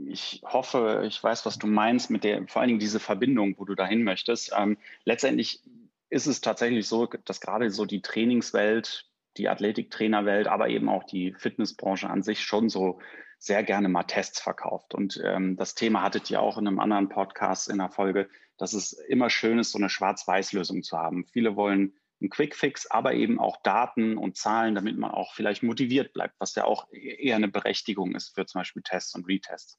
ich 0.08 0.42
hoffe, 0.46 1.04
ich 1.06 1.22
weiß, 1.22 1.46
was 1.46 1.58
du 1.58 1.68
meinst 1.68 2.10
mit 2.10 2.24
der, 2.24 2.48
vor 2.48 2.62
allen 2.62 2.70
Dingen 2.70 2.80
diese 2.80 3.00
Verbindung, 3.00 3.56
wo 3.58 3.66
du 3.66 3.76
dahin 3.76 4.04
möchtest. 4.04 4.54
Ähm, 4.58 4.78
letztendlich 5.06 5.62
ist 6.10 6.28
es 6.28 6.42
tatsächlich 6.42 6.88
so, 6.88 7.08
dass 7.08 7.42
gerade 7.42 7.72
so 7.72 7.86
die 7.86 8.02
Trainingswelt, 8.02 9.10
die 9.38 9.50
Athletiktrainerwelt, 9.50 10.48
aber 10.48 10.70
eben 10.70 10.88
auch 10.88 11.04
die 11.04 11.34
Fitnessbranche 11.34 12.10
an 12.10 12.22
sich 12.22 12.42
schon 12.42 12.70
so 12.70 13.00
sehr 13.44 13.64
gerne 13.64 13.90
mal 13.90 14.04
Tests 14.04 14.40
verkauft. 14.40 14.94
Und 14.94 15.22
ähm, 15.24 15.58
das 15.58 15.76
Thema 15.76 16.02
hattet 16.02 16.32
ihr 16.32 16.42
auch 16.42 16.58
in 16.58 16.66
einem 16.66 16.80
anderen 16.80 17.10
Podcast 17.10 17.70
in 17.70 17.78
der 17.78 17.90
Folge, 17.90 18.30
dass 18.58 18.72
es 18.72 18.94
immer 18.94 19.30
schön 19.30 19.60
ist, 19.60 19.72
so 19.72 19.78
eine 19.78 19.90
Schwarz-Weiß-Lösung 19.90 20.82
zu 20.82 20.98
haben. 20.98 21.26
Viele 21.26 21.58
wollen 21.58 21.94
einen 22.22 22.30
Quick-Fix, 22.30 22.90
aber 22.90 23.14
eben 23.14 23.42
auch 23.42 23.62
Daten 23.62 24.18
und 24.18 24.38
Zahlen, 24.38 24.76
damit 24.76 24.98
man 24.98 25.12
auch 25.12 25.34
vielleicht 25.34 25.62
motiviert 25.62 26.14
bleibt, 26.14 26.36
was 26.40 26.56
ja 26.56 26.64
auch 26.64 26.88
e-, 26.94 27.16
eher 27.22 27.36
eine 27.36 27.50
Berechtigung 27.50 28.16
ist 28.16 28.34
für 28.34 28.46
zum 28.46 28.62
Beispiel 28.62 28.82
Tests 28.82 29.14
und 29.14 29.28
Retests. 29.28 29.78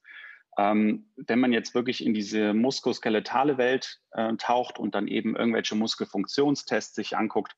Ähm, 0.58 1.10
wenn 1.16 1.40
man 1.40 1.52
jetzt 1.54 1.74
wirklich 1.74 2.04
in 2.04 2.12
diese 2.12 2.52
muskuloskeletale 2.52 3.56
Welt 3.56 4.00
äh, 4.12 4.34
taucht 4.36 4.78
und 4.78 4.94
dann 4.94 5.08
eben 5.08 5.36
irgendwelche 5.36 5.74
Muskelfunktionstests 5.74 6.94
sich 6.94 7.16
anguckt, 7.16 7.56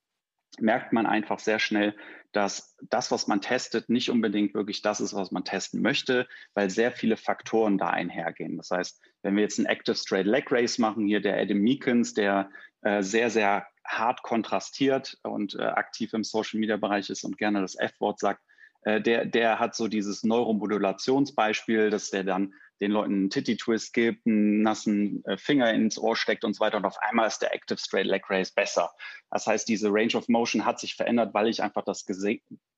merkt 0.60 0.92
man 0.92 1.06
einfach 1.06 1.38
sehr 1.38 1.58
schnell, 1.58 1.94
dass 2.32 2.76
das, 2.90 3.10
was 3.10 3.26
man 3.26 3.40
testet, 3.40 3.88
nicht 3.88 4.10
unbedingt 4.10 4.54
wirklich 4.54 4.82
das 4.82 5.00
ist, 5.00 5.14
was 5.14 5.30
man 5.30 5.44
testen 5.44 5.80
möchte, 5.80 6.26
weil 6.54 6.68
sehr 6.68 6.92
viele 6.92 7.16
Faktoren 7.16 7.78
da 7.78 7.88
einhergehen. 7.88 8.56
Das 8.56 8.70
heißt, 8.70 9.00
wenn 9.22 9.36
wir 9.36 9.42
jetzt 9.42 9.58
ein 9.58 9.66
Active 9.66 9.96
Straight 9.96 10.26
Leg 10.26 10.50
Race 10.52 10.78
machen, 10.78 11.06
hier 11.06 11.20
der 11.20 11.38
Adam 11.40 11.58
Meekins, 11.58 12.14
der 12.14 12.50
äh, 12.82 13.02
sehr, 13.02 13.30
sehr 13.30 13.66
hart 13.84 14.22
kontrastiert 14.22 15.18
und 15.22 15.54
äh, 15.54 15.62
aktiv 15.62 16.12
im 16.12 16.25
Social 16.25 16.60
Media 16.60 16.76
Bereich 16.76 17.08
ist 17.08 17.25
und 17.25 17.38
gerne 17.38 17.60
das 17.60 17.78
F-Wort 17.78 18.18
sagt, 18.18 18.42
äh, 18.82 19.00
der, 19.00 19.25
der 19.25 19.58
hat 19.58 19.75
so 19.75 19.88
dieses 19.88 20.22
Neuromodulationsbeispiel, 20.22 21.90
dass 21.90 22.10
der 22.10 22.25
dann 22.25 22.54
den 22.80 22.90
Leuten 22.90 23.12
einen 23.12 23.30
Titty-Twist 23.30 23.92
gibt, 23.92 24.26
einen 24.26 24.62
nassen 24.62 25.25
äh, 25.25 25.37
Finger 25.37 25.73
ins 25.73 25.99
Ohr 25.99 26.16
steckt 26.16 26.45
und 26.45 26.54
so 26.54 26.61
weiter. 26.61 26.76
Und 26.76 26.85
auf 26.85 26.99
einmal 27.00 27.26
ist 27.26 27.40
der 27.40 27.54
Active 27.54 27.78
Straight 27.78 28.06
Leg 28.06 28.28
Race 28.28 28.50
besser. 28.50 28.90
Das 29.30 29.47
heißt, 29.47 29.68
diese 29.68 29.88
Range 29.90 30.14
of 30.14 30.28
Motion 30.28 30.64
hat 30.64 30.78
sich 30.78 30.95
verändert, 30.95 31.35
weil 31.35 31.49
ich 31.49 31.62
einfach 31.62 31.85
das 31.85 32.04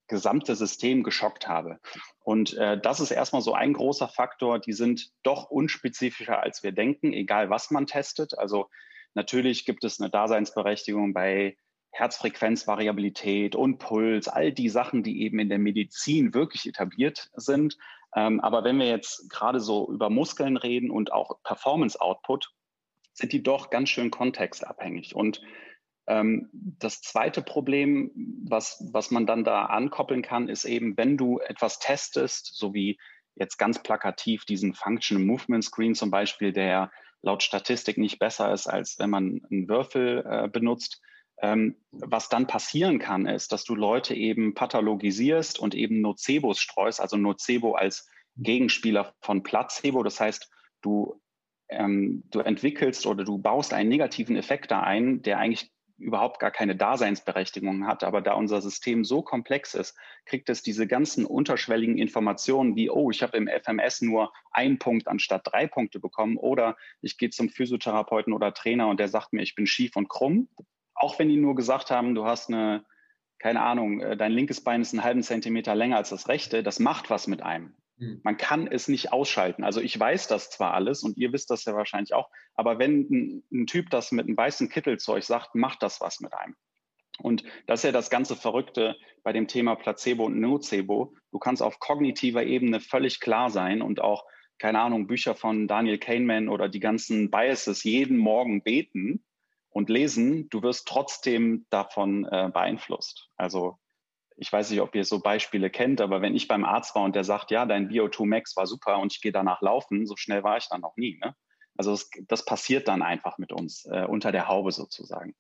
gesamte 0.06 0.56
System 0.56 1.02
geschockt 1.02 1.48
habe. 1.48 1.80
Und 2.20 2.54
äh, 2.54 2.80
das 2.80 3.00
ist 3.00 3.10
erstmal 3.10 3.42
so 3.42 3.54
ein 3.54 3.72
großer 3.72 4.08
Faktor. 4.08 4.58
Die 4.58 4.72
sind 4.72 5.10
doch 5.22 5.50
unspezifischer, 5.50 6.40
als 6.42 6.62
wir 6.62 6.72
denken, 6.72 7.12
egal 7.12 7.50
was 7.50 7.70
man 7.70 7.86
testet. 7.86 8.38
Also 8.38 8.68
natürlich 9.14 9.64
gibt 9.64 9.84
es 9.84 10.00
eine 10.00 10.10
Daseinsberechtigung 10.10 11.12
bei 11.12 11.56
Herzfrequenzvariabilität 11.90 13.56
und 13.56 13.78
Puls, 13.78 14.28
all 14.28 14.52
die 14.52 14.68
Sachen, 14.68 15.02
die 15.02 15.22
eben 15.22 15.38
in 15.38 15.48
der 15.48 15.58
Medizin 15.58 16.34
wirklich 16.34 16.66
etabliert 16.66 17.30
sind. 17.34 17.76
Ähm, 18.16 18.40
aber 18.40 18.64
wenn 18.64 18.78
wir 18.78 18.88
jetzt 18.88 19.30
gerade 19.30 19.60
so 19.60 19.90
über 19.90 20.10
Muskeln 20.10 20.56
reden 20.56 20.90
und 20.90 21.12
auch 21.12 21.42
Performance 21.42 22.00
Output, 22.00 22.50
sind 23.12 23.32
die 23.32 23.42
doch 23.42 23.70
ganz 23.70 23.88
schön 23.88 24.10
kontextabhängig. 24.10 25.14
Und 25.14 25.40
Ähm, 26.10 26.48
das 26.52 27.02
zweite 27.02 27.42
Problem, 27.42 28.10
was, 28.48 28.82
was 28.92 29.10
man 29.10 29.26
dann 29.26 29.44
da 29.44 29.66
ankoppeln 29.66 30.22
kann, 30.22 30.48
ist 30.48 30.64
eben, 30.64 30.96
wenn 30.96 31.18
du 31.18 31.38
etwas 31.38 31.80
testest, 31.80 32.56
so 32.56 32.72
wie 32.72 32.98
jetzt 33.34 33.58
ganz 33.58 33.82
plakativ 33.82 34.46
diesen 34.46 34.72
Functional 34.72 35.22
Movement 35.22 35.64
Screen 35.64 35.94
zum 35.94 36.10
Beispiel, 36.10 36.54
der 36.54 36.90
laut 37.20 37.42
Statistik 37.42 37.98
nicht 37.98 38.18
besser 38.18 38.50
ist, 38.54 38.68
als 38.68 38.98
wenn 38.98 39.10
man 39.10 39.42
einen 39.50 39.68
Würfel 39.68 40.24
äh, 40.26 40.48
benutzt. 40.48 41.02
Ähm, 41.40 41.76
was 41.92 42.28
dann 42.28 42.46
passieren 42.46 42.98
kann, 42.98 43.26
ist, 43.26 43.52
dass 43.52 43.64
du 43.64 43.74
Leute 43.74 44.14
eben 44.14 44.54
pathologisierst 44.54 45.58
und 45.58 45.74
eben 45.74 46.00
Nocebos 46.00 46.58
streust, 46.58 47.00
also 47.00 47.16
Nocebo 47.16 47.74
als 47.74 48.08
Gegenspieler 48.36 49.14
von 49.20 49.42
Placebo. 49.42 50.02
Das 50.02 50.20
heißt, 50.20 50.50
du, 50.82 51.20
ähm, 51.68 52.24
du 52.30 52.40
entwickelst 52.40 53.06
oder 53.06 53.24
du 53.24 53.38
baust 53.38 53.72
einen 53.72 53.88
negativen 53.88 54.36
Effekt 54.36 54.70
da 54.70 54.80
ein, 54.80 55.22
der 55.22 55.38
eigentlich 55.38 55.70
überhaupt 55.98 56.38
gar 56.38 56.50
keine 56.50 56.76
Daseinsberechtigung 56.76 57.86
hat. 57.86 58.04
Aber 58.04 58.20
da 58.20 58.34
unser 58.34 58.60
System 58.62 59.04
so 59.04 59.22
komplex 59.22 59.74
ist, 59.74 59.96
kriegt 60.26 60.48
es 60.48 60.62
diese 60.62 60.86
ganzen 60.86 61.24
unterschwelligen 61.24 61.98
Informationen 61.98 62.76
wie, 62.76 62.88
oh, 62.88 63.10
ich 63.10 63.22
habe 63.22 63.36
im 63.36 63.48
FMS 63.48 64.00
nur 64.02 64.32
einen 64.52 64.78
Punkt 64.78 65.08
anstatt 65.08 65.42
drei 65.44 65.66
Punkte 65.66 65.98
bekommen 66.00 66.36
oder 66.36 66.76
ich 67.00 67.18
gehe 67.18 67.30
zum 67.30 67.48
Physiotherapeuten 67.48 68.32
oder 68.32 68.54
Trainer 68.54 68.88
und 68.88 69.00
der 69.00 69.08
sagt 69.08 69.32
mir, 69.32 69.42
ich 69.42 69.54
bin 69.54 69.66
schief 69.66 69.96
und 69.96 70.08
krumm. 70.08 70.48
Auch 70.98 71.18
wenn 71.18 71.28
die 71.28 71.36
nur 71.36 71.54
gesagt 71.54 71.90
haben, 71.90 72.14
du 72.14 72.24
hast 72.24 72.48
eine, 72.48 72.84
keine 73.38 73.62
Ahnung, 73.62 74.00
äh, 74.00 74.16
dein 74.16 74.32
linkes 74.32 74.62
Bein 74.62 74.82
ist 74.82 74.92
einen 74.92 75.04
halben 75.04 75.22
Zentimeter 75.22 75.74
länger 75.74 75.96
als 75.96 76.10
das 76.10 76.28
rechte, 76.28 76.62
das 76.62 76.80
macht 76.80 77.10
was 77.10 77.26
mit 77.26 77.42
einem. 77.42 77.74
Hm. 77.98 78.20
Man 78.24 78.36
kann 78.36 78.66
es 78.66 78.88
nicht 78.88 79.12
ausschalten. 79.12 79.64
Also 79.64 79.80
ich 79.80 79.98
weiß 79.98 80.28
das 80.28 80.50
zwar 80.50 80.74
alles 80.74 81.02
und 81.02 81.16
ihr 81.16 81.32
wisst 81.32 81.50
das 81.50 81.64
ja 81.64 81.74
wahrscheinlich 81.74 82.14
auch, 82.14 82.28
aber 82.54 82.78
wenn 82.78 83.00
ein, 83.10 83.44
ein 83.52 83.66
Typ 83.66 83.90
das 83.90 84.12
mit 84.12 84.26
einem 84.26 84.36
weißen 84.36 84.68
Kittel 84.68 84.98
zu 84.98 85.12
euch 85.12 85.26
sagt, 85.26 85.54
macht 85.54 85.82
das 85.82 86.00
was 86.00 86.20
mit 86.20 86.32
einem. 86.32 86.56
Und 87.20 87.42
das 87.66 87.80
ist 87.80 87.84
ja 87.84 87.92
das 87.92 88.10
ganze 88.10 88.36
Verrückte 88.36 88.96
bei 89.24 89.32
dem 89.32 89.48
Thema 89.48 89.74
Placebo 89.74 90.26
und 90.26 90.38
Nocebo. 90.38 91.14
Du 91.32 91.38
kannst 91.38 91.62
auf 91.62 91.80
kognitiver 91.80 92.44
Ebene 92.44 92.80
völlig 92.80 93.20
klar 93.20 93.50
sein 93.50 93.82
und 93.82 94.00
auch, 94.00 94.24
keine 94.58 94.80
Ahnung, 94.80 95.06
Bücher 95.06 95.34
von 95.34 95.66
Daniel 95.66 95.98
Kahneman 95.98 96.48
oder 96.48 96.68
die 96.68 96.80
ganzen 96.80 97.30
Biases 97.30 97.82
jeden 97.82 98.16
Morgen 98.18 98.62
beten 98.62 99.24
und 99.78 99.88
lesen. 99.88 100.48
Du 100.50 100.62
wirst 100.62 100.88
trotzdem 100.88 101.64
davon 101.70 102.26
äh, 102.26 102.50
beeinflusst. 102.52 103.28
Also 103.36 103.78
ich 104.36 104.52
weiß 104.52 104.70
nicht, 104.70 104.80
ob 104.80 104.94
ihr 104.94 105.04
so 105.04 105.20
Beispiele 105.20 105.70
kennt, 105.70 106.00
aber 106.00 106.20
wenn 106.20 106.34
ich 106.34 106.48
beim 106.48 106.64
Arzt 106.64 106.94
war 106.94 107.04
und 107.04 107.14
der 107.14 107.24
sagt, 107.24 107.50
ja, 107.52 107.64
dein 107.64 107.88
BO2 107.88 108.26
Max 108.26 108.56
war 108.56 108.66
super 108.66 108.98
und 108.98 109.12
ich 109.12 109.20
gehe 109.20 109.32
danach 109.32 109.62
laufen, 109.62 110.06
so 110.06 110.16
schnell 110.16 110.42
war 110.42 110.56
ich 110.56 110.68
dann 110.68 110.80
noch 110.80 110.96
nie. 110.96 111.18
Ne? 111.22 111.34
Also 111.76 111.92
das, 111.92 112.10
das, 112.26 112.44
passiert 112.44 112.88
dann 112.88 113.02
einfach 113.02 113.38
mit 113.38 113.52
uns 113.52 113.86
äh, 113.86 114.04
unter 114.04 114.32
der 114.32 114.48
Haube 114.48 114.72
sozusagen. 114.72 115.34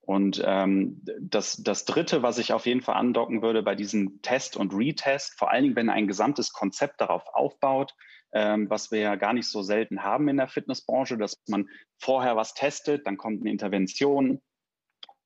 Und 0.00 0.42
ähm, 0.44 1.02
das, 1.20 1.56
das 1.62 1.84
Dritte, 1.84 2.22
was 2.22 2.38
ich 2.38 2.52
auf 2.54 2.66
jeden 2.66 2.82
Fall 2.82 2.96
andocken 2.96 3.42
würde 3.42 3.62
bei 3.62 3.74
diesem 3.74 4.20
Test 4.22 4.56
und 4.56 4.74
Retest, 4.74 5.38
vor 5.38 5.50
allen 5.50 5.64
Dingen, 5.64 5.76
wenn 5.76 5.90
ein 5.90 6.06
gesamtes 6.06 6.52
Konzept 6.52 7.00
darauf 7.02 7.26
aufbaut, 7.34 7.94
ähm, 8.34 8.68
was 8.68 8.90
wir 8.90 9.00
ja 9.00 9.16
gar 9.16 9.32
nicht 9.32 9.48
so 9.48 9.62
selten 9.62 10.02
haben 10.02 10.28
in 10.28 10.36
der 10.36 10.48
Fitnessbranche, 10.48 11.16
dass 11.16 11.42
man 11.48 11.68
vorher 11.98 12.36
was 12.36 12.54
testet, 12.54 13.06
dann 13.06 13.16
kommt 13.16 13.40
eine 13.40 13.50
Intervention, 13.50 14.42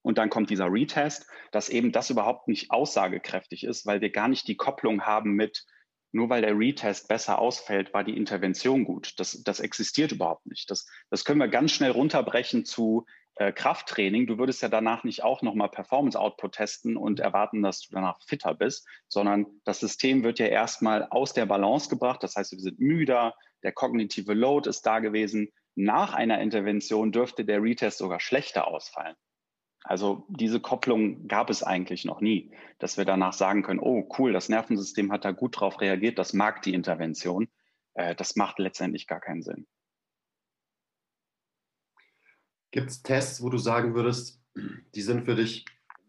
und 0.03 0.17
dann 0.17 0.31
kommt 0.31 0.51
dieser 0.51 0.73
Retest, 0.73 1.27
dass 1.51 1.69
eben 1.69 1.93
das 1.93 2.09
überhaupt 2.09 2.49
nicht 2.49 2.71
aussagekräftig 2.71 3.65
ist, 3.65 3.85
weil 3.85 4.01
wir 4.01 4.11
gar 4.11 4.29
nicht 4.29 4.49
die 4.49 4.57
Kopplung 4.57 5.03
haben 5.03 5.33
mit, 5.33 5.67
nur 6.13 6.31
weil 6.31 6.41
der 6.41 6.59
Retest 6.59 7.09
besser 7.09 7.39
ausfällt, 7.39 7.93
war 7.93 8.05
die 8.05 8.17
Intervention 8.17 8.85
gut. 8.85 9.19
Das, 9.19 9.43
das 9.43 9.61
existiert 9.61 10.13
überhaupt 10.13 10.47
nicht. 10.47 10.71
Das, 10.71 10.87
das 11.11 11.25
können 11.25 11.41
wir 11.41 11.49
ganz 11.49 11.73
schnell 11.73 11.91
runterbrechen 11.91 12.65
zu 12.65 13.05
äh, 13.39 13.53
Krafttraining. 13.53 14.27
Du 14.27 14.39
würdest 14.39 14.63
ja 14.63 14.69
danach 14.69 15.05
nicht 15.05 15.23
auch 15.23 15.43
nochmal 15.43 15.69
Performance-Output 15.69 16.53
testen 16.53 16.97
und 16.97 17.21
erwarten, 17.21 17.63
dass 17.63 17.81
du 17.83 17.95
danach 17.95 18.21
fitter 18.21 18.55
bist, 18.55 18.87
sondern 19.09 19.47
das 19.65 19.81
System 19.81 20.25
wird 20.25 20.39
ja 20.39 20.47
erstmal 20.47 21.05
aus 21.05 21.33
der 21.35 21.47
Balance 21.47 21.89
gebracht. 21.89 22.23
Das 22.23 22.37
heißt, 22.37 22.53
wir 22.53 22.59
sind 22.59 22.81
müder, 22.81 23.35
der 23.63 23.73
kognitive 23.73 24.35
Load 24.35 24.69
ist 24.69 24.83
da 24.83 24.99
gewesen. 24.99 25.53
Nach 25.77 26.15
einer 26.15 26.41
Intervention 26.41 27.13
dürfte 27.13 27.45
der 27.45 27.63
Retest 27.63 27.99
sogar 27.99 28.21
schlechter 28.21 28.67
ausfallen. 28.67 29.15
Also 29.85 30.27
diese 30.29 30.59
Kopplung 30.59 31.29
gab 31.29 31.49
es 31.49 31.63
eigentlich 31.63 32.05
noch 32.05 32.21
nie, 32.21 32.53
dass 32.79 32.99
wir 32.99 33.05
danach 33.05 33.33
sagen 33.33 33.63
können, 33.63 33.81
oh 33.81 34.09
cool, 34.19 34.33
das 34.33 34.49
Nervensystem 34.49 35.13
hat 35.13 35.25
da 35.25 35.31
gut 35.31 35.61
drauf 35.61 35.81
reagiert, 35.81 36.19
das 36.19 36.33
mag 36.33 36.63
die 36.63 36.75
Intervention. 36.75 37.49
Äh, 37.95 38.15
das 38.17 38.37
macht 38.37 38.59
letztendlich 38.59 39.07
gar 39.07 39.21
keinen 39.21 39.43
Sinn. 39.43 39.67
Gibt 42.71 42.91
es 42.91 43.03
Tests, 43.03 43.43
wo 43.43 43.49
du 43.49 43.59
sagen 43.59 43.95
würdest, 43.95 44.41
die 44.95 45.03
sind 45.03 45.25
für 45.25 45.35
dich 45.35 45.65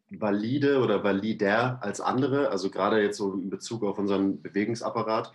valide 0.10 0.82
oder 0.82 1.04
valider 1.04 1.80
als 1.82 2.02
andere? 2.02 2.50
Also 2.50 2.70
gerade 2.70 3.02
jetzt 3.02 3.18
so 3.18 3.34
in 3.34 3.50
Bezug 3.50 3.84
auf 3.84 3.98
unseren 3.98 4.42
Bewegungsapparat. 4.42 5.32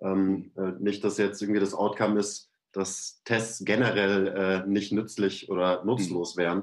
Ähm, 0.00 0.50
äh, 0.56 0.72
nicht, 0.78 1.02
dass 1.04 1.16
jetzt 1.16 1.40
irgendwie 1.40 1.60
das 1.60 1.74
Outcome 1.74 2.20
ist, 2.20 2.50
dass 2.72 3.22
Tests 3.24 3.64
generell 3.64 4.28
äh, 4.28 4.68
nicht 4.68 4.92
nützlich 4.92 5.48
oder 5.48 5.82
nutzlos 5.84 6.32
hm. 6.34 6.42
wären. 6.42 6.62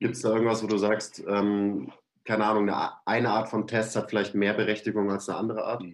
Gibt 0.00 0.16
es 0.16 0.22
da 0.22 0.32
irgendwas, 0.32 0.62
wo 0.62 0.66
du 0.66 0.78
sagst, 0.78 1.22
ähm, 1.28 1.92
keine 2.24 2.46
Ahnung, 2.46 2.68
eine, 2.68 2.92
eine 3.06 3.30
Art 3.30 3.48
von 3.48 3.66
Test 3.66 3.94
hat 3.94 4.10
vielleicht 4.10 4.34
mehr 4.34 4.54
Berechtigung 4.54 5.10
als 5.10 5.28
eine 5.28 5.38
andere 5.38 5.64
Art? 5.64 5.84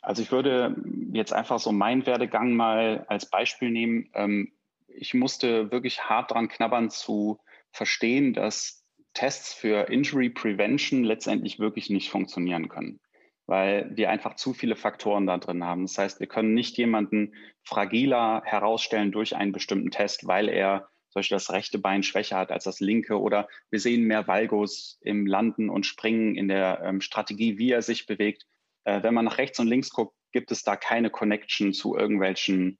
Also 0.00 0.22
ich 0.22 0.32
würde 0.32 0.76
jetzt 1.12 1.32
einfach 1.32 1.58
so 1.58 1.72
meinen 1.72 2.06
Werdegang 2.06 2.54
mal 2.54 3.04
als 3.08 3.26
Beispiel 3.26 3.70
nehmen. 3.70 4.08
Ähm, 4.14 4.52
ich 5.00 5.14
musste 5.14 5.70
wirklich 5.70 6.02
hart 6.04 6.32
dran 6.32 6.48
knabbern 6.48 6.90
zu 6.90 7.38
verstehen, 7.72 8.34
dass 8.34 8.84
Tests 9.14 9.54
für 9.54 9.88
Injury 9.88 10.30
Prevention 10.30 11.04
letztendlich 11.04 11.58
wirklich 11.58 11.90
nicht 11.90 12.10
funktionieren 12.10 12.68
können, 12.68 13.00
weil 13.46 13.90
wir 13.96 14.10
einfach 14.10 14.34
zu 14.34 14.52
viele 14.52 14.76
Faktoren 14.76 15.26
da 15.26 15.38
drin 15.38 15.64
haben. 15.64 15.82
Das 15.82 15.98
heißt, 15.98 16.20
wir 16.20 16.26
können 16.26 16.54
nicht 16.54 16.76
jemanden 16.76 17.34
fragiler 17.62 18.42
herausstellen 18.44 19.12
durch 19.12 19.34
einen 19.34 19.52
bestimmten 19.52 19.90
Test, 19.90 20.26
weil 20.26 20.48
er 20.48 20.88
zum 21.10 21.20
Beispiel 21.20 21.36
das 21.36 21.52
rechte 21.52 21.78
Bein 21.78 22.02
schwächer 22.02 22.36
hat 22.36 22.52
als 22.52 22.64
das 22.64 22.80
linke 22.80 23.18
oder 23.18 23.48
wir 23.70 23.80
sehen 23.80 24.04
mehr 24.04 24.26
Valgus 24.26 24.98
im 25.00 25.26
Landen 25.26 25.70
und 25.70 25.86
Springen 25.86 26.34
in 26.34 26.48
der 26.48 26.82
ähm, 26.84 27.00
Strategie, 27.00 27.58
wie 27.58 27.70
er 27.70 27.82
sich 27.82 28.06
bewegt. 28.06 28.46
Äh, 28.84 29.02
wenn 29.02 29.14
man 29.14 29.24
nach 29.24 29.38
rechts 29.38 29.58
und 29.58 29.68
links 29.68 29.90
guckt, 29.90 30.14
gibt 30.32 30.52
es 30.52 30.62
da 30.62 30.76
keine 30.76 31.08
Connection 31.08 31.72
zu 31.72 31.96
irgendwelchen 31.96 32.78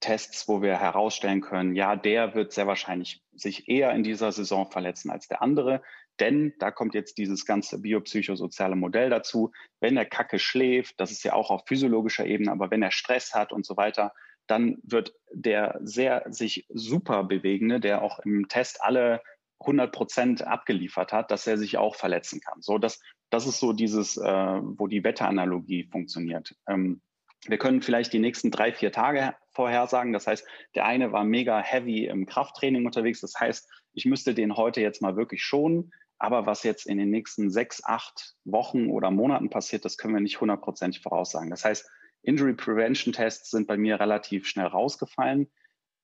Tests, 0.00 0.48
wo 0.48 0.62
wir 0.62 0.78
herausstellen 0.78 1.40
können, 1.40 1.74
ja, 1.74 1.94
der 1.94 2.34
wird 2.34 2.52
sehr 2.52 2.66
wahrscheinlich 2.66 3.22
sich 3.32 3.68
eher 3.68 3.92
in 3.92 4.02
dieser 4.02 4.32
Saison 4.32 4.70
verletzen 4.70 5.10
als 5.10 5.28
der 5.28 5.42
andere. 5.42 5.82
Denn 6.18 6.54
da 6.58 6.70
kommt 6.70 6.94
jetzt 6.94 7.18
dieses 7.18 7.46
ganze 7.46 7.80
biopsychosoziale 7.80 8.76
Modell 8.76 9.10
dazu. 9.10 9.52
Wenn 9.80 9.96
er 9.96 10.04
Kacke 10.04 10.38
schläft, 10.38 11.00
das 11.00 11.10
ist 11.10 11.24
ja 11.24 11.32
auch 11.32 11.50
auf 11.50 11.62
physiologischer 11.66 12.26
Ebene, 12.26 12.52
aber 12.52 12.70
wenn 12.70 12.82
er 12.82 12.90
Stress 12.90 13.34
hat 13.34 13.52
und 13.52 13.64
so 13.64 13.76
weiter, 13.76 14.12
dann 14.46 14.78
wird 14.82 15.14
der 15.32 15.78
sehr 15.82 16.24
sich 16.28 16.66
super 16.68 17.24
bewegende, 17.24 17.80
der 17.80 18.02
auch 18.02 18.18
im 18.20 18.48
Test 18.48 18.82
alle 18.82 19.22
100 19.60 19.92
Prozent 19.92 20.46
abgeliefert 20.46 21.12
hat, 21.12 21.30
dass 21.30 21.46
er 21.46 21.58
sich 21.58 21.78
auch 21.78 21.94
verletzen 21.94 22.40
kann. 22.40 22.60
So, 22.60 22.78
das, 22.78 23.00
das 23.30 23.46
ist 23.46 23.60
so 23.60 23.72
dieses, 23.72 24.16
äh, 24.16 24.22
wo 24.62 24.86
die 24.86 25.04
Wetteranalogie 25.04 25.84
funktioniert. 25.84 26.54
Ähm, 26.66 27.00
wir 27.46 27.58
können 27.58 27.82
vielleicht 27.82 28.12
die 28.12 28.18
nächsten 28.18 28.50
drei, 28.50 28.72
vier 28.72 28.92
Tage 28.92 29.34
vorhersagen. 29.52 30.12
Das 30.12 30.26
heißt, 30.26 30.46
der 30.74 30.84
eine 30.84 31.12
war 31.12 31.24
mega 31.24 31.60
heavy 31.60 32.06
im 32.06 32.26
Krafttraining 32.26 32.84
unterwegs. 32.84 33.20
Das 33.20 33.38
heißt, 33.38 33.68
ich 33.92 34.04
müsste 34.04 34.34
den 34.34 34.56
heute 34.56 34.80
jetzt 34.80 35.00
mal 35.02 35.16
wirklich 35.16 35.42
schonen. 35.42 35.92
Aber 36.18 36.44
was 36.44 36.64
jetzt 36.64 36.86
in 36.86 36.98
den 36.98 37.10
nächsten 37.10 37.50
sechs, 37.50 37.82
acht 37.82 38.34
Wochen 38.44 38.90
oder 38.90 39.10
Monaten 39.10 39.48
passiert, 39.48 39.86
das 39.86 39.96
können 39.96 40.12
wir 40.12 40.20
nicht 40.20 40.40
hundertprozentig 40.40 41.02
voraussagen. 41.02 41.48
Das 41.48 41.64
heißt, 41.64 41.88
Injury 42.22 42.52
Prevention 42.52 43.14
Tests 43.14 43.50
sind 43.50 43.66
bei 43.66 43.78
mir 43.78 43.98
relativ 43.98 44.46
schnell 44.46 44.66
rausgefallen. 44.66 45.50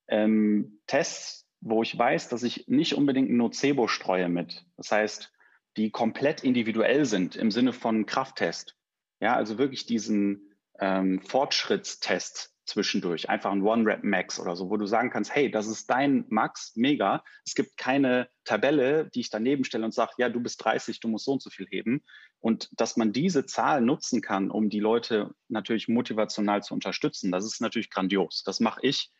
Ähm, 0.08 0.80
Tests, 0.86 1.46
wo 1.60 1.82
ich 1.82 1.98
weiß, 1.98 2.30
dass 2.30 2.44
ich 2.44 2.66
nicht 2.66 2.94
unbedingt 2.94 3.28
ein 3.28 3.36
Nocebo 3.36 3.88
streue 3.88 4.30
mit. 4.30 4.64
Das 4.78 4.90
heißt, 4.90 5.32
die 5.76 5.90
komplett 5.90 6.42
individuell 6.42 7.04
sind 7.04 7.36
im 7.36 7.50
Sinne 7.50 7.74
von 7.74 8.06
Krafttest. 8.06 8.74
Ja, 9.20 9.36
also 9.36 9.58
wirklich 9.58 9.84
diesen 9.84 10.45
ähm, 10.80 11.20
Fortschrittstest 11.20 12.52
zwischendurch, 12.66 13.30
einfach 13.30 13.52
ein 13.52 13.62
One-Rep-Max 13.62 14.40
oder 14.40 14.56
so, 14.56 14.70
wo 14.70 14.76
du 14.76 14.86
sagen 14.86 15.10
kannst, 15.10 15.34
hey, 15.34 15.50
das 15.50 15.68
ist 15.68 15.88
dein 15.88 16.24
Max, 16.28 16.72
mega. 16.74 17.22
Es 17.44 17.54
gibt 17.54 17.76
keine 17.76 18.28
Tabelle, 18.44 19.08
die 19.14 19.20
ich 19.20 19.30
daneben 19.30 19.64
stelle 19.64 19.84
und 19.84 19.94
sage, 19.94 20.12
ja, 20.18 20.28
du 20.28 20.40
bist 20.40 20.62
30, 20.64 21.00
du 21.00 21.08
musst 21.08 21.24
so 21.24 21.32
und 21.32 21.42
so 21.42 21.48
viel 21.48 21.66
heben. 21.70 22.02
Und 22.40 22.68
dass 22.72 22.96
man 22.96 23.12
diese 23.12 23.46
Zahl 23.46 23.80
nutzen 23.80 24.20
kann, 24.20 24.50
um 24.50 24.68
die 24.68 24.80
Leute 24.80 25.30
natürlich 25.48 25.88
motivational 25.88 26.62
zu 26.62 26.74
unterstützen, 26.74 27.30
das 27.30 27.44
ist 27.44 27.60
natürlich 27.60 27.90
grandios. 27.90 28.42
Das 28.44 28.60
mache 28.60 28.80
ich 28.82 29.12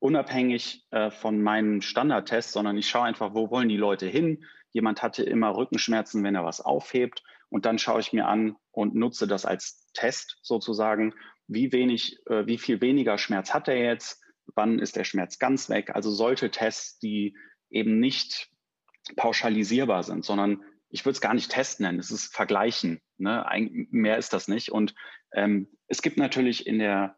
unabhängig 0.00 0.84
äh, 0.90 1.10
von 1.10 1.42
meinen 1.42 1.82
Standardtests, 1.82 2.52
sondern 2.52 2.76
ich 2.76 2.88
schaue 2.88 3.04
einfach, 3.04 3.34
wo 3.34 3.50
wollen 3.50 3.68
die 3.68 3.76
Leute 3.76 4.06
hin. 4.06 4.44
Jemand 4.72 5.02
hatte 5.02 5.22
immer 5.22 5.56
Rückenschmerzen, 5.56 6.22
wenn 6.24 6.34
er 6.34 6.44
was 6.44 6.60
aufhebt. 6.60 7.22
Und 7.50 7.64
dann 7.64 7.78
schaue 7.78 8.00
ich 8.00 8.12
mir 8.12 8.26
an 8.26 8.56
und 8.70 8.94
nutze 8.94 9.26
das 9.26 9.44
als 9.44 9.90
Test 9.94 10.38
sozusagen 10.42 11.14
wie 11.46 11.72
wenig, 11.72 12.18
äh, 12.26 12.46
wie 12.46 12.58
viel 12.58 12.80
weniger 12.80 13.18
Schmerz 13.18 13.54
hat 13.54 13.68
er 13.68 13.78
jetzt, 13.78 14.22
wann 14.54 14.78
ist 14.78 14.96
der 14.96 15.04
Schmerz 15.04 15.38
ganz 15.38 15.68
weg. 15.68 15.90
Also 15.94 16.10
solche 16.10 16.50
Tests, 16.50 16.98
die 16.98 17.36
eben 17.70 17.98
nicht 17.98 18.50
pauschalisierbar 19.16 20.02
sind, 20.02 20.24
sondern 20.24 20.62
ich 20.90 21.04
würde 21.04 21.14
es 21.14 21.20
gar 21.20 21.34
nicht 21.34 21.50
Test 21.50 21.80
nennen, 21.80 21.98
es 21.98 22.10
ist 22.10 22.34
Vergleichen. 22.34 23.00
Ne? 23.18 23.46
Ein, 23.46 23.88
mehr 23.90 24.18
ist 24.18 24.32
das 24.32 24.48
nicht. 24.48 24.70
Und 24.70 24.94
ähm, 25.32 25.68
es 25.86 26.02
gibt 26.02 26.16
natürlich 26.16 26.66
in 26.66 26.78
der, 26.78 27.16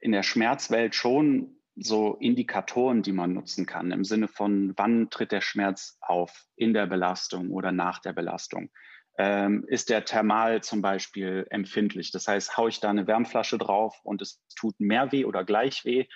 in 0.00 0.12
der 0.12 0.22
Schmerzwelt 0.22 0.94
schon 0.94 1.56
so 1.76 2.16
Indikatoren, 2.16 3.02
die 3.02 3.12
man 3.12 3.32
nutzen 3.32 3.66
kann, 3.66 3.92
im 3.92 4.04
Sinne 4.04 4.28
von, 4.28 4.74
wann 4.76 5.10
tritt 5.10 5.32
der 5.32 5.40
Schmerz 5.40 5.96
auf 6.00 6.46
in 6.56 6.74
der 6.74 6.86
Belastung 6.86 7.50
oder 7.50 7.72
nach 7.72 8.00
der 8.00 8.12
Belastung. 8.12 8.70
Ähm, 9.20 9.64
ist 9.66 9.90
der 9.90 10.04
Thermal 10.04 10.62
zum 10.62 10.80
Beispiel 10.80 11.44
empfindlich? 11.50 12.12
Das 12.12 12.28
heißt, 12.28 12.56
haue 12.56 12.68
ich 12.68 12.78
da 12.78 12.88
eine 12.88 13.08
Wärmflasche 13.08 13.58
drauf 13.58 13.98
und 14.04 14.22
es 14.22 14.40
tut 14.56 14.78
mehr 14.78 15.10
weh 15.10 15.24
oder 15.24 15.44
gleich 15.44 15.84
weh, 15.84 16.06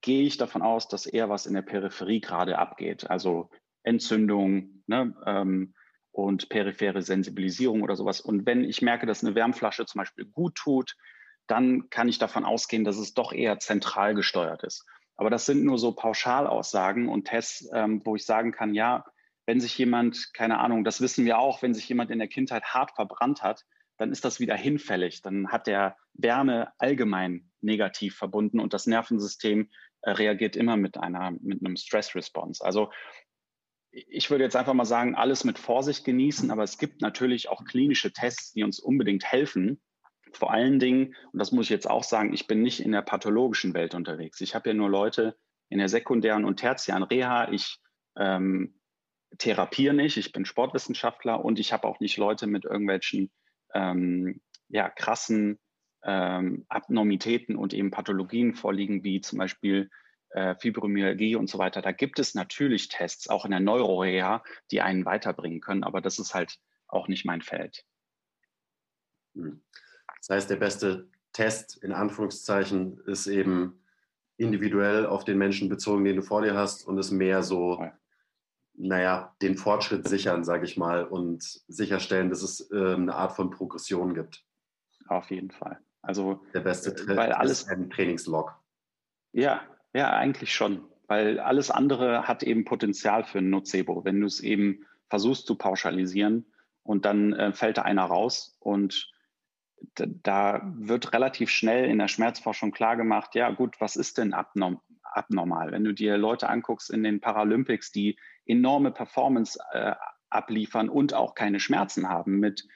gehe 0.00 0.22
ich 0.22 0.38
davon 0.38 0.62
aus, 0.62 0.88
dass 0.88 1.04
eher 1.04 1.28
was 1.28 1.44
in 1.44 1.54
der 1.54 1.62
Peripherie 1.62 2.20
gerade 2.20 2.58
abgeht. 2.58 3.10
Also 3.10 3.50
Entzündung 3.82 4.82
ne, 4.86 5.14
ähm, 5.26 5.74
und 6.12 6.48
periphere 6.48 7.02
Sensibilisierung 7.02 7.82
oder 7.82 7.94
sowas. 7.94 8.22
Und 8.22 8.46
wenn 8.46 8.64
ich 8.64 8.80
merke, 8.80 9.04
dass 9.04 9.22
eine 9.22 9.34
Wärmflasche 9.34 9.84
zum 9.84 9.98
Beispiel 9.98 10.24
gut 10.24 10.54
tut, 10.54 10.96
dann 11.46 11.90
kann 11.90 12.08
ich 12.08 12.18
davon 12.18 12.44
ausgehen, 12.44 12.84
dass 12.84 12.96
es 12.96 13.12
doch 13.12 13.32
eher 13.32 13.58
zentral 13.58 14.14
gesteuert 14.14 14.64
ist. 14.64 14.86
Aber 15.16 15.28
das 15.28 15.44
sind 15.44 15.64
nur 15.64 15.78
so 15.78 15.92
Pauschalaussagen 15.92 17.08
und 17.08 17.24
Tests, 17.24 17.68
ähm, 17.72 18.00
wo 18.04 18.16
ich 18.16 18.24
sagen 18.24 18.52
kann, 18.52 18.74
ja, 18.74 19.04
wenn 19.46 19.60
sich 19.60 19.78
jemand, 19.78 20.34
keine 20.34 20.58
Ahnung, 20.58 20.84
das 20.84 21.00
wissen 21.00 21.24
wir 21.24 21.38
auch, 21.38 21.62
wenn 21.62 21.74
sich 21.74 21.88
jemand 21.88 22.10
in 22.10 22.18
der 22.18 22.28
Kindheit 22.28 22.64
hart 22.64 22.92
verbrannt 22.92 23.42
hat, 23.42 23.64
dann 23.96 24.12
ist 24.12 24.24
das 24.24 24.40
wieder 24.40 24.56
hinfällig. 24.56 25.22
Dann 25.22 25.48
hat 25.48 25.66
der 25.66 25.96
Wärme 26.12 26.72
allgemein 26.78 27.50
negativ 27.60 28.16
verbunden 28.16 28.60
und 28.60 28.74
das 28.74 28.86
Nervensystem 28.86 29.70
äh, 30.02 30.10
reagiert 30.10 30.56
immer 30.56 30.76
mit 30.76 30.98
einer, 30.98 31.30
mit 31.40 31.64
einem 31.64 31.76
Stress-Response. 31.76 32.64
Also 32.64 32.90
ich 33.90 34.30
würde 34.30 34.44
jetzt 34.44 34.56
einfach 34.56 34.74
mal 34.74 34.84
sagen, 34.84 35.14
alles 35.14 35.44
mit 35.44 35.58
Vorsicht 35.58 36.04
genießen, 36.04 36.50
aber 36.50 36.62
es 36.62 36.76
gibt 36.76 37.00
natürlich 37.00 37.48
auch 37.48 37.64
klinische 37.64 38.12
Tests, 38.12 38.52
die 38.52 38.62
uns 38.62 38.78
unbedingt 38.78 39.24
helfen, 39.24 39.80
vor 40.32 40.52
allen 40.52 40.78
Dingen, 40.78 41.14
und 41.32 41.38
das 41.38 41.52
muss 41.52 41.66
ich 41.66 41.70
jetzt 41.70 41.88
auch 41.88 42.04
sagen, 42.04 42.34
ich 42.34 42.46
bin 42.46 42.60
nicht 42.62 42.80
in 42.80 42.92
der 42.92 43.02
pathologischen 43.02 43.72
Welt 43.72 43.94
unterwegs. 43.94 44.40
Ich 44.40 44.54
habe 44.54 44.68
ja 44.68 44.74
nur 44.74 44.90
Leute 44.90 45.36
in 45.70 45.78
der 45.78 45.88
sekundären 45.88 46.44
und 46.44 46.58
tertiären 46.58 47.04
Reha. 47.04 47.50
Ich 47.52 47.78
ähm, 48.18 48.75
therapiere 49.38 49.94
nicht, 49.94 50.16
ich 50.16 50.32
bin 50.32 50.44
Sportwissenschaftler 50.44 51.44
und 51.44 51.58
ich 51.58 51.72
habe 51.72 51.86
auch 51.86 52.00
nicht 52.00 52.16
Leute 52.16 52.46
mit 52.46 52.64
irgendwelchen 52.64 53.30
ähm, 53.74 54.40
ja, 54.68 54.88
krassen 54.88 55.58
ähm, 56.04 56.64
Abnormitäten 56.68 57.56
und 57.56 57.74
eben 57.74 57.90
Pathologien 57.90 58.54
vorliegen, 58.54 59.04
wie 59.04 59.20
zum 59.20 59.38
Beispiel 59.38 59.90
äh, 60.30 60.54
Fibromyalgie 60.56 61.36
und 61.36 61.48
so 61.48 61.58
weiter. 61.58 61.82
Da 61.82 61.92
gibt 61.92 62.18
es 62.18 62.34
natürlich 62.34 62.88
Tests, 62.88 63.28
auch 63.28 63.44
in 63.44 63.50
der 63.50 63.60
Neuroreha, 63.60 64.42
die 64.70 64.80
einen 64.80 65.04
weiterbringen 65.04 65.60
können, 65.60 65.84
aber 65.84 66.00
das 66.00 66.18
ist 66.18 66.34
halt 66.34 66.58
auch 66.88 67.08
nicht 67.08 67.24
mein 67.24 67.42
Feld. 67.42 67.84
Hm. 69.34 69.62
Das 70.18 70.30
heißt, 70.30 70.50
der 70.50 70.56
beste 70.56 71.08
Test 71.32 71.82
in 71.82 71.92
Anführungszeichen 71.92 73.00
ist 73.06 73.26
eben 73.26 73.82
individuell 74.38 75.06
auf 75.06 75.24
den 75.24 75.38
Menschen 75.38 75.68
bezogen, 75.68 76.04
den 76.04 76.16
du 76.16 76.22
vor 76.22 76.42
dir 76.42 76.54
hast 76.54 76.86
und 76.86 76.98
ist 76.98 77.10
mehr 77.10 77.42
so, 77.42 77.78
ja. 77.80 77.98
Naja, 78.76 79.34
den 79.42 79.56
Fortschritt 79.56 80.08
sichern, 80.08 80.44
sage 80.44 80.64
ich 80.64 80.76
mal, 80.76 81.04
und 81.04 81.42
sicherstellen, 81.68 82.30
dass 82.30 82.42
es 82.42 82.70
äh, 82.70 82.94
eine 82.94 83.14
Art 83.14 83.32
von 83.32 83.50
Progression 83.50 84.14
gibt. 84.14 84.44
Auf 85.08 85.30
jeden 85.30 85.50
Fall. 85.50 85.78
Also 86.02 86.40
der 86.54 86.60
beste 86.60 86.94
Test 86.94 87.08
weil 87.08 87.32
alles, 87.32 87.62
ist 87.62 87.68
ein 87.68 87.90
Trainingslog. 87.90 88.54
Ja, 89.32 89.62
ja, 89.92 90.10
eigentlich 90.10 90.54
schon, 90.54 90.84
weil 91.06 91.40
alles 91.40 91.70
andere 91.70 92.28
hat 92.28 92.42
eben 92.42 92.64
Potenzial 92.64 93.24
für 93.24 93.38
ein 93.38 93.50
Nocebo. 93.50 94.04
Wenn 94.04 94.20
du 94.20 94.26
es 94.26 94.40
eben 94.40 94.86
versuchst 95.08 95.46
zu 95.46 95.56
pauschalisieren 95.56 96.46
und 96.82 97.04
dann 97.04 97.32
äh, 97.32 97.52
fällt 97.52 97.78
da 97.78 97.82
einer 97.82 98.04
raus 98.04 98.56
und 98.60 99.10
da 99.92 100.62
wird 100.76 101.12
relativ 101.12 101.50
schnell 101.50 101.88
in 101.90 101.98
der 101.98 102.08
Schmerzforschung 102.08 102.70
klargemacht, 102.70 103.34
ja 103.34 103.50
gut, 103.50 103.80
was 103.80 103.96
ist 103.96 104.18
denn 104.18 104.32
abnorm, 104.32 104.80
abnormal? 105.16 105.72
Wenn 105.72 105.84
du 105.84 105.92
dir 105.92 106.18
Leute 106.18 106.48
anguckst 106.48 106.90
in 106.90 107.02
den 107.02 107.20
Paralympics, 107.20 107.92
die 107.92 108.18
enorme 108.44 108.90
Performance 108.90 109.58
äh, 109.72 109.94
abliefern 110.30 110.88
und 110.88 111.14
auch 111.14 111.34
keine 111.34 111.60
Schmerzen 111.60 112.08
haben 112.08 112.38
mit, 112.38 112.66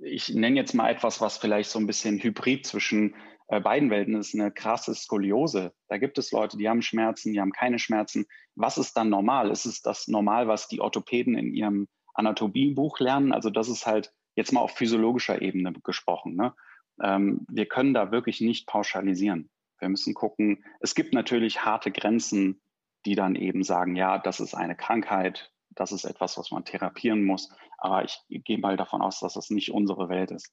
ich 0.00 0.32
nenne 0.34 0.56
jetzt 0.56 0.74
mal 0.74 0.90
etwas, 0.90 1.20
was 1.20 1.38
vielleicht 1.38 1.70
so 1.70 1.78
ein 1.78 1.86
bisschen 1.86 2.18
hybrid 2.22 2.66
zwischen 2.66 3.14
äh, 3.48 3.60
beiden 3.60 3.90
Welten 3.90 4.14
ist, 4.14 4.34
eine 4.34 4.50
krasse 4.50 4.94
Skoliose. 4.94 5.72
Da 5.88 5.98
gibt 5.98 6.18
es 6.18 6.32
Leute, 6.32 6.56
die 6.56 6.68
haben 6.68 6.82
Schmerzen, 6.82 7.32
die 7.32 7.40
haben 7.40 7.52
keine 7.52 7.78
Schmerzen. 7.78 8.26
Was 8.54 8.78
ist 8.78 8.96
dann 8.96 9.08
normal? 9.08 9.50
Ist 9.50 9.64
es 9.64 9.82
das 9.82 10.06
normal, 10.08 10.48
was 10.48 10.68
die 10.68 10.80
Orthopäden 10.80 11.36
in 11.36 11.54
ihrem 11.54 11.88
Anatomiebuch 12.14 13.00
lernen? 13.00 13.32
Also 13.32 13.50
das 13.50 13.68
ist 13.68 13.86
halt 13.86 14.12
jetzt 14.36 14.52
mal 14.52 14.60
auf 14.60 14.72
physiologischer 14.72 15.42
Ebene 15.42 15.72
gesprochen. 15.82 16.36
Ne? 16.36 16.54
Ähm, 17.02 17.46
wir 17.50 17.66
können 17.66 17.94
da 17.94 18.12
wirklich 18.12 18.40
nicht 18.40 18.66
pauschalisieren. 18.66 19.50
Wir 19.78 19.88
müssen 19.88 20.14
gucken, 20.14 20.64
es 20.80 20.94
gibt 20.94 21.14
natürlich 21.14 21.64
harte 21.64 21.90
Grenzen, 21.90 22.60
die 23.04 23.14
dann 23.14 23.34
eben 23.34 23.62
sagen, 23.62 23.96
ja, 23.96 24.18
das 24.18 24.40
ist 24.40 24.54
eine 24.54 24.76
Krankheit, 24.76 25.52
das 25.70 25.92
ist 25.92 26.04
etwas, 26.04 26.36
was 26.36 26.50
man 26.50 26.64
therapieren 26.64 27.24
muss. 27.24 27.50
Aber 27.78 28.04
ich 28.04 28.20
gehe 28.28 28.58
mal 28.58 28.76
davon 28.76 29.02
aus, 29.02 29.20
dass 29.20 29.34
das 29.34 29.50
nicht 29.50 29.72
unsere 29.72 30.08
Welt 30.08 30.30
ist. 30.30 30.52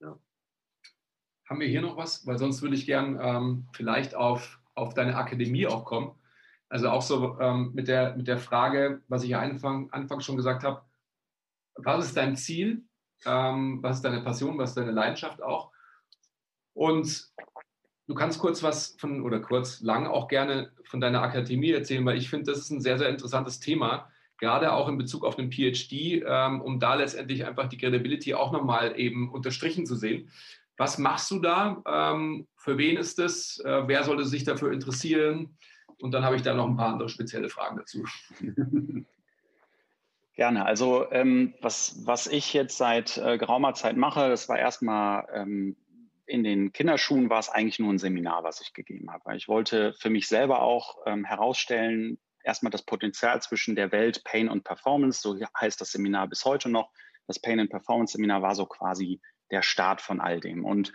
Ja. 0.00 0.18
Haben 1.48 1.60
wir 1.60 1.68
hier 1.68 1.82
noch 1.82 1.96
was? 1.96 2.26
Weil 2.26 2.38
sonst 2.38 2.62
würde 2.62 2.76
ich 2.76 2.86
gern 2.86 3.18
ähm, 3.20 3.68
vielleicht 3.72 4.14
auf, 4.14 4.60
auf 4.74 4.94
deine 4.94 5.16
Akademie 5.16 5.66
auch 5.66 5.84
kommen. 5.84 6.14
Also 6.68 6.88
auch 6.90 7.02
so 7.02 7.40
ähm, 7.40 7.72
mit, 7.74 7.88
der, 7.88 8.16
mit 8.16 8.28
der 8.28 8.38
Frage, 8.38 9.02
was 9.08 9.24
ich 9.24 9.30
ja 9.30 9.40
Anfang, 9.40 9.90
Anfang 9.90 10.20
schon 10.20 10.36
gesagt 10.36 10.62
habe, 10.62 10.82
was 11.74 12.06
ist 12.06 12.16
dein 12.16 12.36
Ziel, 12.36 12.84
ähm, 13.24 13.82
was 13.82 13.96
ist 13.96 14.04
deine 14.04 14.22
Passion, 14.22 14.58
was 14.58 14.70
ist 14.70 14.76
deine 14.76 14.92
Leidenschaft 14.92 15.42
auch. 15.42 15.69
Und 16.74 17.28
du 18.06 18.14
kannst 18.14 18.38
kurz 18.38 18.62
was 18.62 18.96
von, 18.98 19.22
oder 19.22 19.40
kurz, 19.40 19.80
lang 19.80 20.06
auch 20.06 20.28
gerne 20.28 20.72
von 20.84 21.00
deiner 21.00 21.22
Akademie 21.22 21.70
erzählen, 21.70 22.04
weil 22.04 22.18
ich 22.18 22.28
finde, 22.30 22.50
das 22.50 22.60
ist 22.60 22.70
ein 22.70 22.80
sehr, 22.80 22.98
sehr 22.98 23.08
interessantes 23.08 23.60
Thema, 23.60 24.10
gerade 24.38 24.72
auch 24.72 24.88
in 24.88 24.98
Bezug 24.98 25.24
auf 25.24 25.36
den 25.36 25.52
PhD, 25.52 26.22
ähm, 26.26 26.60
um 26.60 26.80
da 26.80 26.94
letztendlich 26.94 27.46
einfach 27.46 27.68
die 27.68 27.78
Credibility 27.78 28.34
auch 28.34 28.52
nochmal 28.52 28.98
eben 28.98 29.30
unterstrichen 29.30 29.86
zu 29.86 29.94
sehen. 29.94 30.30
Was 30.76 30.96
machst 30.98 31.30
du 31.30 31.40
da? 31.40 31.82
Ähm, 31.86 32.48
für 32.56 32.78
wen 32.78 32.96
ist 32.96 33.18
das? 33.18 33.60
Äh, 33.64 33.86
wer 33.86 34.02
sollte 34.02 34.24
sich 34.24 34.44
dafür 34.44 34.72
interessieren? 34.72 35.58
Und 35.98 36.12
dann 36.12 36.24
habe 36.24 36.36
ich 36.36 36.42
da 36.42 36.54
noch 36.54 36.66
ein 36.66 36.76
paar 36.76 36.94
andere 36.94 37.10
spezielle 37.10 37.50
Fragen 37.50 37.76
dazu. 37.76 38.04
Gerne. 40.34 40.64
Also 40.64 41.10
ähm, 41.10 41.52
was, 41.60 42.00
was 42.06 42.26
ich 42.26 42.54
jetzt 42.54 42.78
seit 42.78 43.18
äh, 43.18 43.36
geraumer 43.36 43.74
Zeit 43.74 43.98
mache, 43.98 44.30
das 44.30 44.48
war 44.48 44.58
erstmal 44.58 45.28
ähm, 45.34 45.76
in 46.30 46.44
den 46.44 46.72
Kinderschuhen 46.72 47.28
war 47.28 47.40
es 47.40 47.48
eigentlich 47.48 47.78
nur 47.78 47.92
ein 47.92 47.98
Seminar, 47.98 48.44
was 48.44 48.60
ich 48.60 48.72
gegeben 48.72 49.10
habe. 49.10 49.36
Ich 49.36 49.48
wollte 49.48 49.92
für 49.94 50.10
mich 50.10 50.28
selber 50.28 50.62
auch 50.62 50.98
ähm, 51.06 51.24
herausstellen, 51.24 52.18
erstmal 52.44 52.70
das 52.70 52.84
Potenzial 52.84 53.42
zwischen 53.42 53.74
der 53.74 53.92
Welt 53.92 54.22
Pain 54.24 54.48
und 54.48 54.64
Performance, 54.64 55.20
so 55.20 55.36
heißt 55.60 55.80
das 55.80 55.90
Seminar 55.90 56.28
bis 56.28 56.44
heute 56.44 56.68
noch. 56.68 56.90
Das 57.26 57.40
Pain 57.40 57.60
and 57.60 57.70
Performance 57.70 58.12
Seminar 58.12 58.42
war 58.42 58.54
so 58.54 58.66
quasi 58.66 59.20
der 59.50 59.62
Start 59.62 60.00
von 60.00 60.20
all 60.20 60.40
dem. 60.40 60.64
Und 60.64 60.92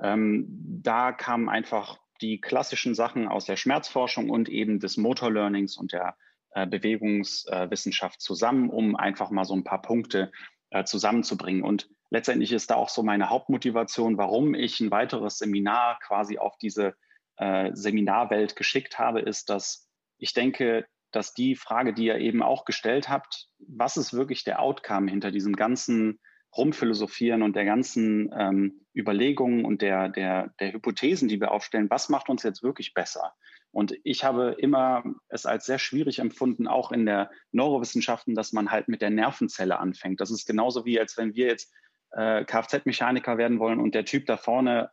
ähm, 0.00 0.46
da 0.82 1.12
kamen 1.12 1.48
einfach 1.48 1.98
die 2.20 2.40
klassischen 2.40 2.94
Sachen 2.94 3.28
aus 3.28 3.44
der 3.44 3.56
Schmerzforschung 3.56 4.30
und 4.30 4.48
eben 4.48 4.80
des 4.80 4.96
Motor 4.96 5.32
Learnings 5.32 5.76
und 5.76 5.92
der 5.92 6.16
äh, 6.50 6.66
Bewegungswissenschaft 6.66 8.20
zusammen, 8.20 8.70
um 8.70 8.96
einfach 8.96 9.30
mal 9.30 9.44
so 9.44 9.54
ein 9.54 9.64
paar 9.64 9.82
Punkte 9.82 10.32
äh, 10.70 10.84
zusammenzubringen. 10.84 11.62
Und 11.62 11.88
letztendlich 12.10 12.52
ist 12.52 12.70
da 12.70 12.76
auch 12.76 12.88
so 12.88 13.02
meine 13.02 13.30
Hauptmotivation, 13.30 14.18
warum 14.18 14.54
ich 14.54 14.80
ein 14.80 14.90
weiteres 14.90 15.38
Seminar 15.38 15.98
quasi 16.00 16.38
auf 16.38 16.56
diese 16.58 16.94
äh, 17.36 17.70
Seminarwelt 17.74 18.56
geschickt 18.56 18.98
habe, 18.98 19.20
ist, 19.20 19.50
dass 19.50 19.88
ich 20.18 20.32
denke, 20.32 20.86
dass 21.12 21.34
die 21.34 21.54
Frage, 21.54 21.94
die 21.94 22.06
ihr 22.06 22.18
eben 22.18 22.42
auch 22.42 22.64
gestellt 22.64 23.08
habt, 23.08 23.48
was 23.58 23.96
ist 23.96 24.12
wirklich 24.12 24.44
der 24.44 24.60
Outcome 24.60 25.10
hinter 25.10 25.30
diesem 25.30 25.56
ganzen 25.56 26.18
Rumphilosophieren 26.56 27.42
und 27.42 27.54
der 27.54 27.64
ganzen 27.64 28.30
ähm, 28.36 28.86
Überlegungen 28.94 29.64
und 29.64 29.82
der, 29.82 30.08
der, 30.08 30.54
der 30.58 30.72
Hypothesen, 30.72 31.28
die 31.28 31.40
wir 31.40 31.52
aufstellen, 31.52 31.90
was 31.90 32.08
macht 32.08 32.28
uns 32.28 32.42
jetzt 32.42 32.62
wirklich 32.62 32.94
besser? 32.94 33.34
Und 33.72 33.94
ich 34.04 34.24
habe 34.24 34.56
immer 34.58 35.04
es 35.28 35.44
als 35.44 35.66
sehr 35.66 35.78
schwierig 35.78 36.18
empfunden, 36.18 36.66
auch 36.66 36.92
in 36.92 37.04
der 37.04 37.30
Neurowissenschaften, 37.52 38.34
dass 38.34 38.52
man 38.52 38.70
halt 38.70 38.88
mit 38.88 39.02
der 39.02 39.10
Nervenzelle 39.10 39.78
anfängt. 39.78 40.20
Das 40.20 40.30
ist 40.30 40.46
genauso 40.46 40.86
wie, 40.86 40.98
als 40.98 41.18
wenn 41.18 41.34
wir 41.34 41.46
jetzt 41.46 41.74
äh, 42.16 42.44
Kfz-Mechaniker 42.44 43.38
werden 43.38 43.58
wollen 43.58 43.80
und 43.80 43.94
der 43.94 44.04
Typ 44.04 44.26
da 44.26 44.36
vorne 44.36 44.90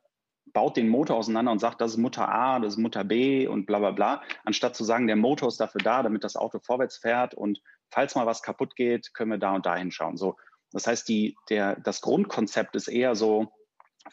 baut 0.52 0.78
den 0.78 0.90
Motor 0.90 1.18
auseinander 1.18 1.52
und 1.52 1.60
sagt, 1.60 1.82
das 1.82 1.92
ist 1.92 1.98
Mutter 1.98 2.30
A, 2.30 2.60
das 2.60 2.74
ist 2.74 2.80
Mutter 2.80 3.04
B 3.04 3.48
und 3.48 3.66
bla 3.66 3.80
bla 3.80 3.92
bla, 3.92 4.22
anstatt 4.44 4.76
zu 4.76 4.84
sagen, 4.84 5.08
der 5.08 5.16
Motor 5.16 5.48
ist 5.48 5.60
dafür 5.60 5.82
da, 5.82 6.04
damit 6.04 6.24
das 6.24 6.36
Auto 6.36 6.60
vorwärts 6.60 6.98
fährt 6.98 7.34
und 7.34 7.62
falls 7.90 8.16
mal 8.16 8.26
was 8.26 8.44
kaputt 8.44 8.76
geht, 8.76 9.14
können 9.14 9.32
wir 9.32 9.38
da 9.38 9.56
und 9.56 9.66
da 9.66 9.76
hinschauen. 9.76 10.18
So, 10.18 10.36
das 10.72 10.86
heißt, 10.86 11.08
die, 11.08 11.36
der, 11.50 11.80
das 11.80 12.02
Grundkonzept 12.02 12.76
ist 12.76 12.88
eher 12.88 13.16
so 13.16 13.52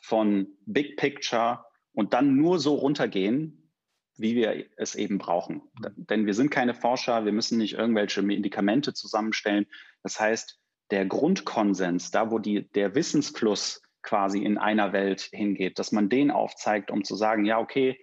von 0.00 0.46
Big 0.66 0.96
Picture 0.96 1.64
und 1.92 2.12
dann 2.12 2.36
nur 2.36 2.60
so 2.60 2.74
runtergehen, 2.74 3.72
wie 4.16 4.36
wir 4.36 4.66
es 4.76 4.94
eben 4.94 5.18
brauchen. 5.18 5.62
Denn 5.96 6.26
wir 6.26 6.34
sind 6.34 6.50
keine 6.50 6.74
Forscher, 6.74 7.24
wir 7.24 7.32
müssen 7.32 7.58
nicht 7.58 7.74
irgendwelche 7.74 8.22
Medikamente 8.22 8.92
zusammenstellen. 8.92 9.66
Das 10.02 10.20
heißt, 10.20 10.59
der 10.90 11.06
Grundkonsens, 11.06 12.10
da 12.10 12.30
wo 12.30 12.38
die, 12.38 12.68
der 12.72 12.94
Wissensfluss 12.94 13.82
quasi 14.02 14.42
in 14.42 14.58
einer 14.58 14.92
Welt 14.92 15.28
hingeht, 15.32 15.78
dass 15.78 15.92
man 15.92 16.08
den 16.08 16.30
aufzeigt, 16.30 16.90
um 16.90 17.04
zu 17.04 17.14
sagen, 17.14 17.44
ja, 17.44 17.58
okay, 17.58 18.00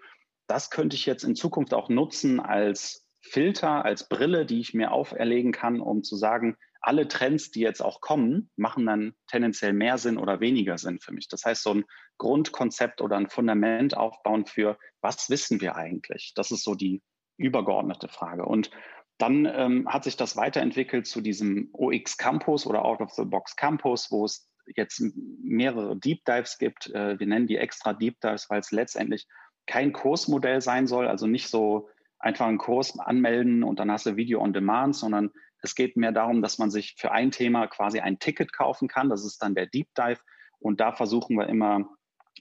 das 0.47 0.69
könnte 0.69 0.95
ich 0.95 1.05
jetzt 1.05 1.23
in 1.23 1.35
Zukunft 1.35 1.73
auch 1.73 1.89
nutzen 1.89 2.39
als 2.39 3.05
Filter, 3.21 3.83
als 3.83 4.07
Brille, 4.07 4.45
die 4.45 4.59
ich 4.59 4.73
mir 4.73 4.91
auferlegen 4.91 5.51
kann, 5.51 5.81
um 5.81 6.03
zu 6.03 6.15
sagen, 6.15 6.55
alle 6.79 7.07
Trends, 7.07 7.51
die 7.51 7.61
jetzt 7.61 7.81
auch 7.81 7.99
kommen, 7.99 8.49
machen 8.55 8.85
dann 8.85 9.13
tendenziell 9.27 9.73
mehr 9.73 9.97
Sinn 9.97 10.17
oder 10.17 10.39
weniger 10.39 10.77
Sinn 10.77 10.99
für 10.99 11.11
mich. 11.11 11.27
Das 11.27 11.43
heißt, 11.43 11.63
so 11.63 11.73
ein 11.73 11.85
Grundkonzept 12.17 13.01
oder 13.01 13.17
ein 13.17 13.29
Fundament 13.29 13.97
aufbauen 13.97 14.45
für, 14.45 14.77
was 15.01 15.29
wissen 15.29 15.59
wir 15.59 15.75
eigentlich? 15.75 16.33
Das 16.35 16.51
ist 16.51 16.63
so 16.63 16.75
die 16.75 17.01
übergeordnete 17.37 18.07
Frage. 18.07 18.45
Und 18.45 18.71
dann 19.17 19.45
ähm, 19.45 19.87
hat 19.87 20.03
sich 20.03 20.15
das 20.15 20.35
weiterentwickelt 20.35 21.07
zu 21.07 21.21
diesem 21.21 21.69
OX 21.73 22.17
Campus 22.17 22.67
oder 22.67 22.85
Out 22.85 23.01
of 23.01 23.11
the 23.11 23.25
Box 23.25 23.55
Campus, 23.55 24.11
wo 24.11 24.25
es 24.25 24.49
jetzt 24.75 25.01
mehrere 25.41 25.97
Deep 25.97 26.23
Dives 26.25 26.57
gibt. 26.57 26.87
Äh, 26.93 27.19
wir 27.19 27.27
nennen 27.27 27.47
die 27.47 27.57
extra 27.57 27.93
Deep 27.93 28.19
Dives, 28.21 28.49
weil 28.49 28.59
es 28.59 28.71
letztendlich 28.71 29.27
kein 29.65 29.91
Kursmodell 29.91 30.61
sein 30.61 30.87
soll, 30.87 31.07
also 31.07 31.27
nicht 31.27 31.49
so 31.49 31.89
einfach 32.19 32.47
einen 32.47 32.57
Kurs 32.57 32.97
anmelden 32.99 33.63
und 33.63 33.79
dann 33.79 33.91
hast 33.91 34.05
du 34.05 34.15
Video 34.15 34.41
on 34.41 34.53
Demand, 34.53 34.95
sondern 34.95 35.31
es 35.61 35.75
geht 35.75 35.97
mehr 35.97 36.11
darum, 36.11 36.41
dass 36.41 36.57
man 36.57 36.69
sich 36.69 36.95
für 36.97 37.11
ein 37.11 37.31
Thema 37.31 37.67
quasi 37.67 37.99
ein 37.99 38.19
Ticket 38.19 38.53
kaufen 38.53 38.87
kann. 38.87 39.09
Das 39.09 39.25
ist 39.25 39.41
dann 39.41 39.55
der 39.55 39.65
Deep 39.65 39.87
Dive. 39.95 40.19
Und 40.59 40.79
da 40.79 40.91
versuchen 40.91 41.37
wir 41.37 41.47
immer 41.47 41.89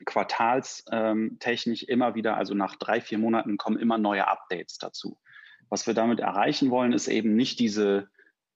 quartalstechnisch 0.05 1.85
immer 1.85 2.15
wieder, 2.15 2.37
also 2.37 2.55
nach 2.55 2.77
drei, 2.77 3.01
vier 3.01 3.19
Monaten 3.19 3.57
kommen 3.57 3.79
immer 3.79 3.97
neue 3.97 4.29
Updates 4.29 4.77
dazu. 4.79 5.19
Was 5.69 5.87
wir 5.87 5.95
damit 5.95 6.21
erreichen 6.21 6.71
wollen, 6.71 6.93
ist 6.93 7.09
eben 7.09 7.35
nicht 7.35 7.59
diese, 7.59 8.09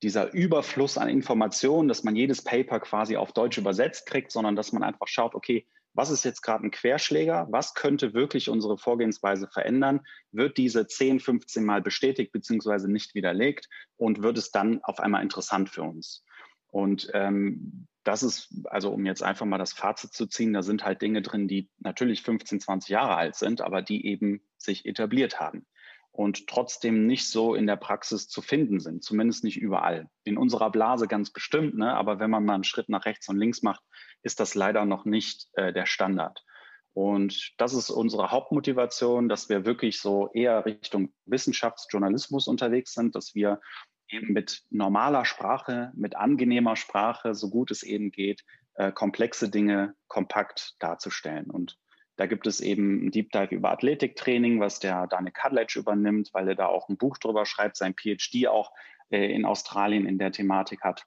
dieser 0.02 0.32
Überfluss 0.32 0.98
an 0.98 1.08
Informationen, 1.08 1.88
dass 1.88 2.04
man 2.04 2.16
jedes 2.16 2.42
Paper 2.42 2.80
quasi 2.80 3.16
auf 3.16 3.32
Deutsch 3.32 3.58
übersetzt 3.58 4.06
kriegt, 4.06 4.32
sondern 4.32 4.56
dass 4.56 4.72
man 4.72 4.82
einfach 4.82 5.08
schaut, 5.08 5.34
okay, 5.34 5.66
was 5.92 6.10
ist 6.10 6.24
jetzt 6.24 6.42
gerade 6.42 6.64
ein 6.64 6.70
Querschläger? 6.70 7.48
Was 7.50 7.74
könnte 7.74 8.14
wirklich 8.14 8.48
unsere 8.48 8.78
Vorgehensweise 8.78 9.48
verändern? 9.48 10.00
Wird 10.30 10.56
diese 10.56 10.86
10, 10.86 11.18
15 11.18 11.64
Mal 11.64 11.82
bestätigt 11.82 12.32
beziehungsweise 12.32 12.90
nicht 12.90 13.14
widerlegt? 13.14 13.68
Und 13.96 14.22
wird 14.22 14.38
es 14.38 14.52
dann 14.52 14.80
auf 14.84 15.00
einmal 15.00 15.22
interessant 15.22 15.68
für 15.68 15.82
uns? 15.82 16.24
Und 16.68 17.10
ähm, 17.12 17.88
das 18.04 18.22
ist, 18.22 18.54
also 18.66 18.92
um 18.92 19.04
jetzt 19.04 19.24
einfach 19.24 19.46
mal 19.46 19.58
das 19.58 19.72
Fazit 19.72 20.12
zu 20.12 20.26
ziehen, 20.26 20.52
da 20.52 20.62
sind 20.62 20.84
halt 20.84 21.02
Dinge 21.02 21.22
drin, 21.22 21.48
die 21.48 21.68
natürlich 21.80 22.22
15, 22.22 22.60
20 22.60 22.88
Jahre 22.88 23.16
alt 23.16 23.34
sind, 23.34 23.60
aber 23.60 23.82
die 23.82 24.06
eben 24.06 24.40
sich 24.56 24.86
etabliert 24.86 25.40
haben 25.40 25.66
und 26.12 26.46
trotzdem 26.48 27.06
nicht 27.06 27.28
so 27.28 27.54
in 27.54 27.66
der 27.66 27.76
Praxis 27.76 28.28
zu 28.28 28.42
finden 28.42 28.80
sind, 28.80 29.04
zumindest 29.04 29.44
nicht 29.44 29.58
überall. 29.58 30.08
In 30.24 30.38
unserer 30.38 30.70
Blase 30.70 31.06
ganz 31.06 31.30
bestimmt, 31.30 31.76
ne? 31.76 31.94
aber 31.94 32.18
wenn 32.18 32.30
man 32.30 32.44
mal 32.44 32.54
einen 32.54 32.64
Schritt 32.64 32.88
nach 32.88 33.04
rechts 33.04 33.28
und 33.28 33.38
links 33.38 33.62
macht, 33.62 33.82
ist 34.22 34.40
das 34.40 34.54
leider 34.54 34.84
noch 34.84 35.04
nicht 35.04 35.48
äh, 35.54 35.72
der 35.72 35.86
Standard. 35.86 36.44
Und 36.92 37.52
das 37.58 37.72
ist 37.72 37.90
unsere 37.90 38.30
Hauptmotivation, 38.30 39.28
dass 39.28 39.48
wir 39.48 39.64
wirklich 39.64 40.00
so 40.00 40.30
eher 40.32 40.64
Richtung 40.66 41.12
Wissenschaftsjournalismus 41.24 42.48
unterwegs 42.48 42.92
sind, 42.92 43.14
dass 43.14 43.34
wir 43.34 43.60
eben 44.08 44.32
mit 44.32 44.64
normaler 44.70 45.24
Sprache, 45.24 45.92
mit 45.94 46.16
angenehmer 46.16 46.74
Sprache, 46.74 47.34
so 47.34 47.48
gut 47.48 47.70
es 47.70 47.84
eben 47.84 48.10
geht, 48.10 48.44
äh, 48.74 48.90
komplexe 48.90 49.48
Dinge 49.48 49.94
kompakt 50.08 50.74
darzustellen. 50.80 51.50
Und 51.50 51.78
da 52.20 52.26
gibt 52.26 52.46
es 52.46 52.60
eben 52.60 53.06
ein 53.06 53.10
Deep 53.12 53.32
Dive 53.32 53.54
über 53.54 53.70
Athletiktraining, 53.70 54.60
was 54.60 54.78
der 54.78 55.06
Daniel 55.06 55.32
Kadlec 55.32 55.74
übernimmt, 55.74 56.28
weil 56.34 56.48
er 56.48 56.54
da 56.54 56.66
auch 56.66 56.90
ein 56.90 56.98
Buch 56.98 57.16
drüber 57.16 57.46
schreibt, 57.46 57.78
sein 57.78 57.94
PhD 57.94 58.46
auch 58.46 58.72
äh, 59.08 59.34
in 59.34 59.46
Australien 59.46 60.04
in 60.04 60.18
der 60.18 60.30
Thematik 60.30 60.82
hat. 60.82 61.06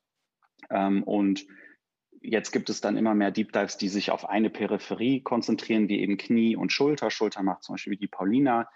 Ähm, 0.71 1.03
und 1.03 1.45
jetzt 2.19 2.51
gibt 2.51 2.71
es 2.71 2.81
dann 2.81 2.97
immer 2.97 3.13
mehr 3.13 3.29
Deep 3.29 3.53
Dives, 3.53 3.77
die 3.77 3.89
sich 3.89 4.09
auf 4.09 4.27
eine 4.27 4.49
Peripherie 4.49 5.21
konzentrieren, 5.21 5.87
wie 5.87 5.99
eben 5.99 6.17
Knie 6.17 6.55
und 6.55 6.71
Schulter. 6.71 7.11
Schulter 7.11 7.43
macht 7.43 7.61
zum 7.61 7.73
Beispiel 7.73 7.91
wie 7.91 7.97
die 7.97 8.07
Paulina, 8.07 8.67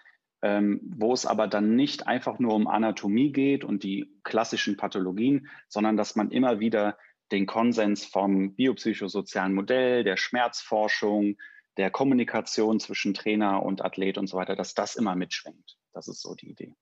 ähm, 0.43 0.79
wo 0.95 1.13
es 1.13 1.25
aber 1.25 1.47
dann 1.47 1.75
nicht 1.75 2.05
einfach 2.05 2.37
nur 2.37 2.53
um 2.53 2.67
Anatomie 2.67 3.31
geht 3.31 3.63
und 3.63 3.81
die 3.81 4.13
klassischen 4.23 4.77
Pathologien, 4.77 5.47
sondern 5.69 5.97
dass 5.97 6.15
man 6.15 6.29
immer 6.29 6.59
wieder 6.59 6.99
den 7.31 7.47
Konsens 7.47 8.05
vom 8.05 8.53
biopsychosozialen 8.53 9.55
Modell, 9.55 10.03
der 10.03 10.17
Schmerzforschung, 10.17 11.35
der 11.77 11.91
Kommunikation 11.91 12.79
zwischen 12.79 13.13
Trainer 13.13 13.63
und 13.63 13.83
Athlet 13.83 14.17
und 14.17 14.27
so 14.27 14.37
weiter, 14.37 14.55
dass 14.55 14.73
das 14.73 14.95
immer 14.95 15.15
mitschwingt. 15.15 15.77
Das 15.93 16.07
ist 16.07 16.21
so 16.21 16.35
die 16.35 16.49
Idee. 16.49 16.75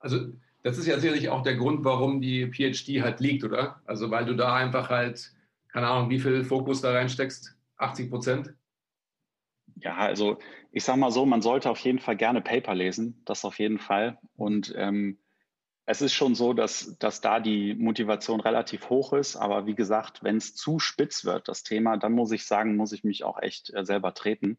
Also 0.00 0.32
das 0.62 0.78
ist 0.78 0.86
ja 0.86 0.98
sicherlich 0.98 1.28
auch 1.28 1.42
der 1.42 1.56
Grund, 1.56 1.84
warum 1.84 2.20
die 2.20 2.46
PhD 2.46 3.02
halt 3.02 3.20
liegt, 3.20 3.44
oder? 3.44 3.80
Also 3.84 4.10
weil 4.10 4.24
du 4.24 4.34
da 4.34 4.54
einfach 4.54 4.90
halt, 4.90 5.32
keine 5.68 5.88
Ahnung, 5.88 6.10
wie 6.10 6.20
viel 6.20 6.44
Fokus 6.44 6.80
da 6.80 6.92
reinsteckst? 6.92 7.56
80 7.76 8.10
Prozent? 8.10 8.54
Ja, 9.76 9.96
also 9.96 10.38
ich 10.72 10.84
sage 10.84 10.98
mal 10.98 11.12
so, 11.12 11.24
man 11.24 11.42
sollte 11.42 11.70
auf 11.70 11.78
jeden 11.80 12.00
Fall 12.00 12.16
gerne 12.16 12.40
Paper 12.40 12.74
lesen, 12.74 13.22
das 13.24 13.44
auf 13.44 13.58
jeden 13.58 13.78
Fall. 13.78 14.18
Und 14.36 14.74
ähm, 14.76 15.18
es 15.90 16.02
ist 16.02 16.12
schon 16.12 16.34
so, 16.34 16.52
dass, 16.52 16.98
dass 16.98 17.22
da 17.22 17.40
die 17.40 17.74
Motivation 17.74 18.40
relativ 18.40 18.90
hoch 18.90 19.14
ist. 19.14 19.36
Aber 19.36 19.64
wie 19.64 19.74
gesagt, 19.74 20.22
wenn 20.22 20.36
es 20.36 20.54
zu 20.54 20.78
spitz 20.78 21.24
wird, 21.24 21.48
das 21.48 21.62
Thema, 21.62 21.96
dann 21.96 22.12
muss 22.12 22.30
ich 22.30 22.44
sagen, 22.44 22.76
muss 22.76 22.92
ich 22.92 23.04
mich 23.04 23.24
auch 23.24 23.40
echt 23.40 23.72
äh, 23.72 23.86
selber 23.86 24.12
treten 24.12 24.58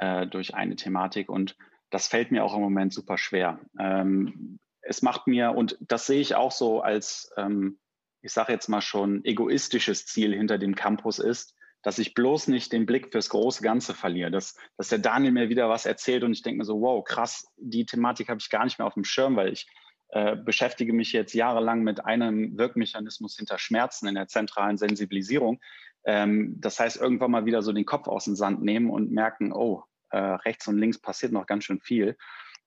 äh, 0.00 0.26
durch 0.26 0.56
eine 0.56 0.74
Thematik. 0.74 1.28
Und 1.28 1.56
das 1.90 2.08
fällt 2.08 2.32
mir 2.32 2.42
auch 2.42 2.56
im 2.56 2.60
Moment 2.60 2.92
super 2.92 3.18
schwer. 3.18 3.60
Ähm, 3.78 4.58
es 4.80 5.00
macht 5.00 5.28
mir, 5.28 5.52
und 5.52 5.78
das 5.80 6.06
sehe 6.06 6.20
ich 6.20 6.34
auch 6.34 6.50
so 6.50 6.80
als, 6.80 7.32
ähm, 7.36 7.78
ich 8.20 8.32
sage 8.32 8.52
jetzt 8.52 8.66
mal 8.66 8.80
schon, 8.80 9.24
egoistisches 9.24 10.06
Ziel 10.06 10.34
hinter 10.34 10.58
dem 10.58 10.74
Campus 10.74 11.20
ist, 11.20 11.54
dass 11.82 12.00
ich 12.00 12.14
bloß 12.14 12.48
nicht 12.48 12.72
den 12.72 12.84
Blick 12.84 13.12
fürs 13.12 13.28
große 13.28 13.62
Ganze 13.62 13.94
verliere, 13.94 14.32
dass, 14.32 14.56
dass 14.76 14.88
der 14.88 14.98
Daniel 14.98 15.30
mir 15.30 15.48
wieder 15.48 15.68
was 15.68 15.86
erzählt 15.86 16.24
und 16.24 16.32
ich 16.32 16.42
denke 16.42 16.58
mir 16.58 16.64
so, 16.64 16.80
wow, 16.80 17.04
krass, 17.04 17.46
die 17.58 17.86
Thematik 17.86 18.28
habe 18.28 18.40
ich 18.40 18.50
gar 18.50 18.64
nicht 18.64 18.80
mehr 18.80 18.88
auf 18.88 18.94
dem 18.94 19.04
Schirm, 19.04 19.36
weil 19.36 19.52
ich 19.52 19.68
äh, 20.14 20.36
beschäftige 20.36 20.92
mich 20.92 21.10
jetzt 21.10 21.34
jahrelang 21.34 21.82
mit 21.82 22.04
einem 22.04 22.56
Wirkmechanismus 22.56 23.36
hinter 23.36 23.58
Schmerzen 23.58 24.06
in 24.06 24.14
der 24.14 24.28
zentralen 24.28 24.78
Sensibilisierung. 24.78 25.60
Ähm, 26.04 26.54
das 26.60 26.78
heißt, 26.78 27.00
irgendwann 27.00 27.32
mal 27.32 27.46
wieder 27.46 27.62
so 27.62 27.72
den 27.72 27.84
Kopf 27.84 28.06
aus 28.06 28.26
dem 28.26 28.36
Sand 28.36 28.62
nehmen 28.62 28.90
und 28.90 29.10
merken, 29.10 29.52
oh, 29.52 29.82
äh, 30.10 30.18
rechts 30.18 30.68
und 30.68 30.78
links 30.78 31.00
passiert 31.00 31.32
noch 31.32 31.46
ganz 31.46 31.64
schön 31.64 31.80
viel. 31.80 32.16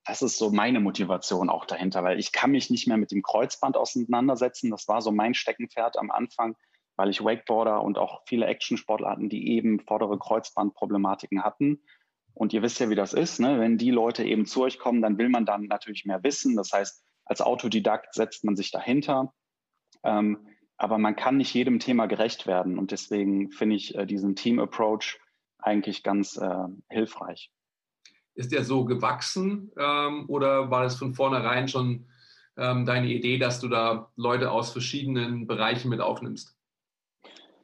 Das 0.04 0.22
ist 0.22 0.38
so 0.38 0.52
meine 0.52 0.82
Motivation 0.82 1.50
auch 1.50 1.64
dahinter, 1.64 2.04
weil 2.04 2.20
ich 2.20 2.34
kann 2.34 2.52
mich 2.52 2.70
nicht 2.70 2.86
mehr 2.86 2.98
mit 2.98 3.12
dem 3.12 3.22
Kreuzband 3.22 3.78
auseinandersetzen. 3.78 4.70
Das 4.70 4.90
war 4.90 5.02
so 5.02 5.14
mein 5.14 5.34
Steckenpferd 5.34 5.98
am 5.98 6.12
Anfang, 6.12 6.58
weil 6.98 7.10
ich 7.10 7.24
Wakeboarder 7.24 7.82
und 7.82 7.98
auch 7.98 8.24
viele 8.26 8.48
Actionsportarten, 8.48 9.30
die 9.30 9.54
eben 9.54 9.80
vordere 9.80 10.20
Kreuzbandproblematiken 10.20 11.46
hatten. 11.46 11.82
Und 12.34 12.52
ihr 12.52 12.62
wisst 12.62 12.82
ja, 12.82 12.90
wie 12.90 12.96
das 12.96 13.14
ist. 13.14 13.40
Ne? 13.40 13.58
Wenn 13.58 13.78
die 13.78 13.92
Leute 13.92 14.26
eben 14.26 14.46
zu 14.46 14.64
euch 14.64 14.80
kommen, 14.80 15.02
dann 15.02 15.18
will 15.18 15.30
man 15.30 15.46
dann 15.46 15.64
natürlich 15.68 16.04
mehr 16.04 16.24
wissen. 16.24 16.58
Das 16.58 16.74
heißt, 16.74 17.07
als 17.30 17.42
Autodidakt 17.42 18.13
setzt 18.13 18.44
man 18.44 18.56
sich 18.56 18.72
dahinter. 18.72 19.34
Ähm, 20.04 20.48
aber 20.78 20.98
man 20.98 21.16
kann 21.16 21.38
nicht 21.38 21.54
jedem 21.54 21.80
Thema 21.80 22.06
gerecht 22.06 22.46
werden. 22.46 22.78
Und 22.78 22.92
deswegen 22.92 23.52
finde 23.52 23.76
ich 23.76 23.96
äh, 23.96 24.06
diesen 24.06 24.36
Team-Approach 24.36 25.20
eigentlich 25.58 26.04
ganz 26.04 26.38
äh, 26.38 26.68
hilfreich. 26.90 27.52
Ist 28.36 28.52
der 28.52 28.63
so 28.63 28.86
gewachsen 28.86 29.72
ähm, 29.78 30.26
oder 30.28 30.70
war 30.70 30.84
das 30.84 30.98
von 30.98 31.16
vornherein 31.16 31.68
schon 31.68 32.06
ähm, 32.56 32.86
deine 32.86 33.08
Idee, 33.08 33.40
dass 33.40 33.60
du 33.60 33.68
da 33.68 34.12
Leute 34.16 34.52
aus 34.52 34.72
verschiedenen 34.72 35.48
Bereichen 35.48 35.90
mit 35.90 36.02
aufnimmst? 36.02 36.56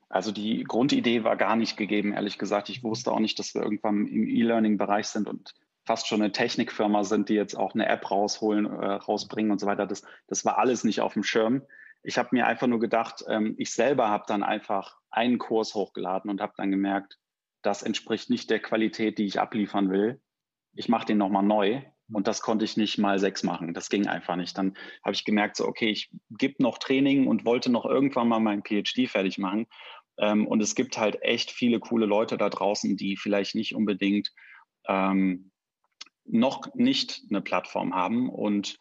Also 0.10 0.32
die 0.32 0.64
Grundidee 0.64 1.24
war 1.24 1.36
gar 1.38 1.56
nicht 1.56 1.78
gegeben, 1.78 2.14
ehrlich 2.14 2.38
gesagt. 2.38 2.70
Ich 2.70 2.84
wusste 2.84 3.12
auch 3.12 3.20
nicht, 3.20 3.38
dass 3.40 3.54
wir 3.56 3.64
irgendwann 3.64 4.08
im 4.08 4.28
E-Learning-Bereich 4.28 5.08
sind 5.08 5.28
und 5.28 5.54
fast 5.86 6.08
schon 6.08 6.22
eine 6.22 6.32
Technikfirma 6.32 7.04
sind, 7.04 7.30
die 7.30 7.34
jetzt 7.34 7.56
auch 7.56 7.74
eine 7.74 7.88
App 7.88 8.10
rausholen, 8.10 8.66
äh, 8.66 8.94
rausbringen 8.94 9.52
und 9.52 9.60
so 9.60 9.68
weiter. 9.68 9.86
Das, 9.86 10.04
das 10.28 10.46
war 10.46 10.58
alles 10.58 10.84
nicht 10.84 11.02
auf 11.02 11.14
dem 11.14 11.24
Schirm. 11.24 11.64
Ich 12.04 12.18
habe 12.18 12.30
mir 12.32 12.48
einfach 12.48 12.68
nur 12.68 12.80
gedacht, 12.80 13.24
ähm, 13.28 13.56
ich 13.58 13.72
selber 13.72 14.10
habe 14.10 14.26
dann 14.28 14.44
einfach 14.44 14.98
einen 15.10 15.38
Kurs 15.38 15.76
hochgeladen 15.76 16.30
und 16.30 16.42
habe 16.42 16.54
dann 16.58 16.72
gemerkt, 16.72 17.20
das 17.62 17.82
entspricht 17.82 18.30
nicht 18.30 18.50
der 18.50 18.60
Qualität, 18.60 19.18
die 19.18 19.26
ich 19.26 19.40
abliefern 19.40 19.90
will. 19.90 20.22
Ich 20.76 20.90
mache 20.90 21.06
den 21.06 21.18
nochmal 21.18 21.44
neu 21.44 21.82
und 22.12 22.28
das 22.28 22.42
konnte 22.42 22.66
ich 22.66 22.78
nicht 22.78 22.98
mal 22.98 23.20
sechs 23.20 23.44
machen. 23.44 23.74
Das 23.74 23.90
ging 23.90 24.08
einfach 24.08 24.36
nicht. 24.36 24.58
Dann 24.58 24.76
habe 25.04 25.14
ich 25.14 25.24
gemerkt, 25.24 25.58
so, 25.58 25.68
okay, 25.68 25.90
ich 25.90 26.12
gebe 26.30 26.62
noch 26.62 26.78
Training 26.78 27.28
und 27.28 27.46
wollte 27.46 27.72
noch 27.72 27.86
irgendwann 27.86 28.28
mal 28.28 28.40
meinen 28.40 28.64
PhD 28.64 29.10
fertig 29.10 29.38
machen. 29.38 29.68
Ähm, 30.18 30.46
und 30.48 30.62
es 30.62 30.76
gibt 30.76 30.98
halt 30.98 31.22
echt 31.22 31.52
viele 31.52 31.80
coole 31.80 32.06
Leute 32.06 32.38
da 32.38 32.50
draußen, 32.50 32.98
die 32.98 33.18
vielleicht 33.18 33.56
nicht 33.56 33.76
unbedingt 33.76 34.32
ähm, 34.88 35.52
noch 36.26 36.74
nicht 36.76 37.24
eine 37.30 37.42
Plattform 37.42 37.94
haben. 37.94 38.30
Und 38.30 38.80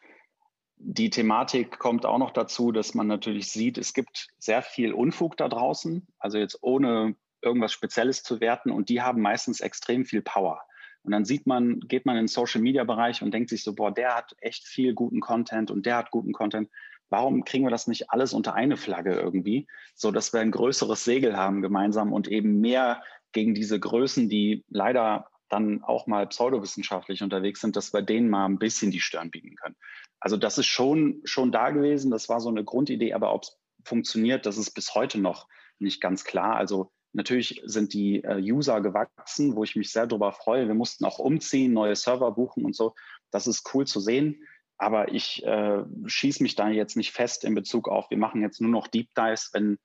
die 0.76 1.10
Thematik 1.10 1.78
kommt 1.78 2.06
auch 2.06 2.18
noch 2.18 2.32
dazu, 2.32 2.72
dass 2.72 2.94
man 2.94 3.06
natürlich 3.06 3.50
sieht, 3.50 3.78
es 3.78 3.94
gibt 3.94 4.28
sehr 4.38 4.62
viel 4.62 4.92
Unfug 4.92 5.36
da 5.36 5.48
draußen, 5.48 6.06
also 6.18 6.38
jetzt 6.38 6.58
ohne 6.62 7.14
irgendwas 7.40 7.72
Spezielles 7.72 8.22
zu 8.22 8.40
werten 8.40 8.70
und 8.70 8.88
die 8.88 9.02
haben 9.02 9.20
meistens 9.20 9.60
extrem 9.60 10.04
viel 10.04 10.22
Power. 10.22 10.62
Und 11.02 11.12
dann 11.12 11.24
sieht 11.24 11.46
man, 11.46 11.80
geht 11.80 12.06
man 12.06 12.16
in 12.16 12.22
den 12.22 12.28
Social 12.28 12.60
Media 12.60 12.84
Bereich 12.84 13.22
und 13.22 13.34
denkt 13.34 13.50
sich 13.50 13.64
so, 13.64 13.74
boah, 13.74 13.92
der 13.92 14.14
hat 14.14 14.36
echt 14.38 14.64
viel 14.64 14.94
guten 14.94 15.20
Content 15.20 15.70
und 15.70 15.84
der 15.84 15.96
hat 15.96 16.10
guten 16.12 16.32
Content. 16.32 16.68
Warum 17.10 17.44
kriegen 17.44 17.64
wir 17.64 17.70
das 17.70 17.88
nicht 17.88 18.10
alles 18.10 18.32
unter 18.32 18.54
eine 18.54 18.76
Flagge 18.76 19.14
irgendwie, 19.14 19.66
so 19.94 20.12
dass 20.12 20.32
wir 20.32 20.40
ein 20.40 20.52
größeres 20.52 21.04
Segel 21.04 21.36
haben 21.36 21.60
gemeinsam 21.60 22.12
und 22.12 22.28
eben 22.28 22.60
mehr 22.60 23.02
gegen 23.32 23.54
diese 23.54 23.78
Größen, 23.80 24.28
die 24.28 24.64
leider 24.68 25.28
dann 25.52 25.82
auch 25.82 26.06
mal 26.06 26.26
pseudowissenschaftlich 26.26 27.22
unterwegs 27.22 27.60
sind, 27.60 27.76
dass 27.76 27.92
wir 27.92 28.02
denen 28.02 28.30
mal 28.30 28.46
ein 28.46 28.58
bisschen 28.58 28.90
die 28.90 29.00
Stirn 29.00 29.30
bieten 29.30 29.56
können. 29.56 29.76
Also 30.18 30.36
das 30.36 30.58
ist 30.58 30.66
schon, 30.66 31.20
schon 31.24 31.52
da 31.52 31.70
gewesen. 31.70 32.10
Das 32.10 32.28
war 32.28 32.40
so 32.40 32.48
eine 32.48 32.64
Grundidee, 32.64 33.12
aber 33.12 33.34
ob 33.34 33.42
es 33.42 33.58
funktioniert, 33.84 34.46
das 34.46 34.56
ist 34.56 34.70
bis 34.70 34.94
heute 34.94 35.18
noch 35.18 35.48
nicht 35.78 36.00
ganz 36.00 36.24
klar. 36.24 36.56
Also 36.56 36.90
natürlich 37.12 37.62
sind 37.64 37.92
die 37.92 38.22
äh, 38.24 38.40
User 38.40 38.80
gewachsen, 38.80 39.56
wo 39.56 39.64
ich 39.64 39.76
mich 39.76 39.92
sehr 39.92 40.06
darüber 40.06 40.32
freue. 40.32 40.68
Wir 40.68 40.74
mussten 40.74 41.04
auch 41.04 41.18
umziehen, 41.18 41.72
neue 41.72 41.96
Server 41.96 42.32
buchen 42.32 42.64
und 42.64 42.74
so. 42.74 42.94
Das 43.30 43.46
ist 43.46 43.68
cool 43.74 43.86
zu 43.86 44.00
sehen. 44.00 44.46
Aber 44.78 45.12
ich 45.12 45.44
äh, 45.44 45.84
schieße 46.06 46.42
mich 46.42 46.54
da 46.54 46.68
jetzt 46.68 46.96
nicht 46.96 47.12
fest 47.12 47.44
in 47.44 47.54
Bezug 47.54 47.88
auf, 47.88 48.10
wir 48.10 48.18
machen 48.18 48.40
jetzt 48.42 48.60
nur 48.60 48.70
noch 48.70 48.88
Deep 48.88 49.14
Dives, 49.14 49.50
wenn 49.52 49.78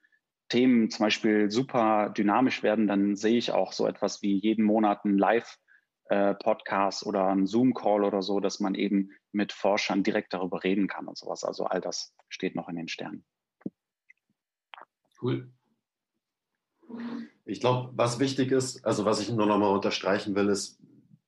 Themen 0.50 0.90
zum 0.90 1.06
Beispiel 1.06 1.52
super 1.52 2.10
dynamisch 2.10 2.64
werden, 2.64 2.88
dann 2.88 3.16
sehe 3.16 3.38
ich 3.38 3.52
auch 3.52 3.74
so 3.74 3.88
etwas 3.88 4.22
wie 4.22 4.38
jeden 4.38 4.64
Monat 4.64 5.04
einen 5.04 5.18
Live-Podcast 5.18 7.04
äh, 7.04 7.10
oder 7.10 7.28
einen 7.28 7.48
Zoom-Call 7.48 8.04
oder 8.04 8.22
so, 8.22 8.40
dass 8.40 8.60
man 8.60 8.76
eben 8.76 9.12
mit 9.32 9.52
Forschern 9.52 10.04
direkt 10.04 10.34
darüber 10.34 10.64
reden 10.64 10.88
kann 10.88 11.08
und 11.08 11.18
sowas. 11.18 11.44
Also 11.44 11.66
all 11.66 11.82
das 11.82 12.14
steht 12.30 12.56
noch 12.56 12.70
in 12.70 12.76
den 12.76 12.88
Sternen. 12.88 13.26
Cool. 15.22 15.50
Ich 17.46 17.60
glaube, 17.60 17.92
was 17.96 18.20
wichtig 18.20 18.52
ist, 18.52 18.86
also 18.86 19.06
was 19.06 19.20
ich 19.20 19.30
nur 19.30 19.46
noch 19.46 19.58
mal 19.58 19.68
unterstreichen 19.72 20.36
will, 20.36 20.50
ist, 20.50 20.80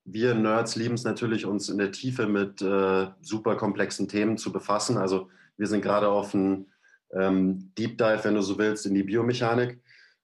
wir 0.06 0.34
Nerds 0.34 0.76
lieben 0.76 0.96
es 0.96 1.04
natürlich, 1.04 1.46
uns 1.46 1.70
in 1.70 1.78
der 1.78 1.92
Tiefe 1.92 2.28
mit 2.28 2.62
äh, 2.62 3.08
super 3.22 3.56
komplexen 3.56 4.08
Themen 4.08 4.38
zu 4.38 4.52
befassen. 4.52 4.98
Also 4.98 5.30
wir 5.58 5.68
sind 5.68 5.82
gerade 5.82 6.10
auf 6.10 6.34
einem 6.34 6.68
ähm, 7.14 7.72
Deep 7.78 7.98
Dive, 7.98 8.24
wenn 8.24 8.36
du 8.36 8.42
so 8.42 8.58
willst, 8.58 8.86
in 8.86 8.94
die 8.94 9.04
Biomechanik. 9.04 9.82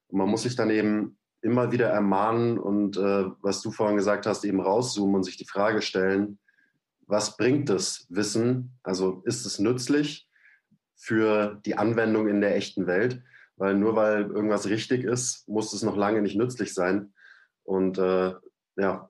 Und 0.07 0.19
man 0.19 0.29
muss 0.29 0.43
sich 0.43 0.55
dann 0.55 0.69
eben 0.69 1.17
immer 1.41 1.71
wieder 1.71 1.89
ermahnen 1.89 2.57
und 2.57 2.97
äh, 2.97 3.25
was 3.41 3.61
du 3.61 3.69
vorhin 3.71 3.97
gesagt 3.97 4.25
hast, 4.25 4.43
eben 4.45 4.59
rauszoomen 4.59 5.15
und 5.15 5.23
sich 5.23 5.37
die 5.37 5.47
Frage 5.47 5.81
stellen, 5.83 6.39
was 7.07 7.37
bringt 7.37 7.69
das 7.69 8.07
Wissen? 8.09 8.71
Also 8.81 9.21
ist 9.25 9.45
es 9.45 9.59
nützlich 9.59 10.27
für 10.95 11.61
die 11.65 11.77
Anwendung 11.77 12.27
in 12.27 12.41
der 12.41 12.55
echten 12.55 12.87
Welt? 12.87 13.21
Weil 13.57 13.75
nur 13.75 13.95
weil 13.95 14.23
irgendwas 14.23 14.67
richtig 14.67 15.03
ist, 15.03 15.47
muss 15.47 15.71
es 15.71 15.83
noch 15.83 15.95
lange 15.95 16.21
nicht 16.21 16.35
nützlich 16.35 16.73
sein. 16.73 17.13
Und 17.63 17.99
äh, 17.99 18.33
ja, 18.77 19.07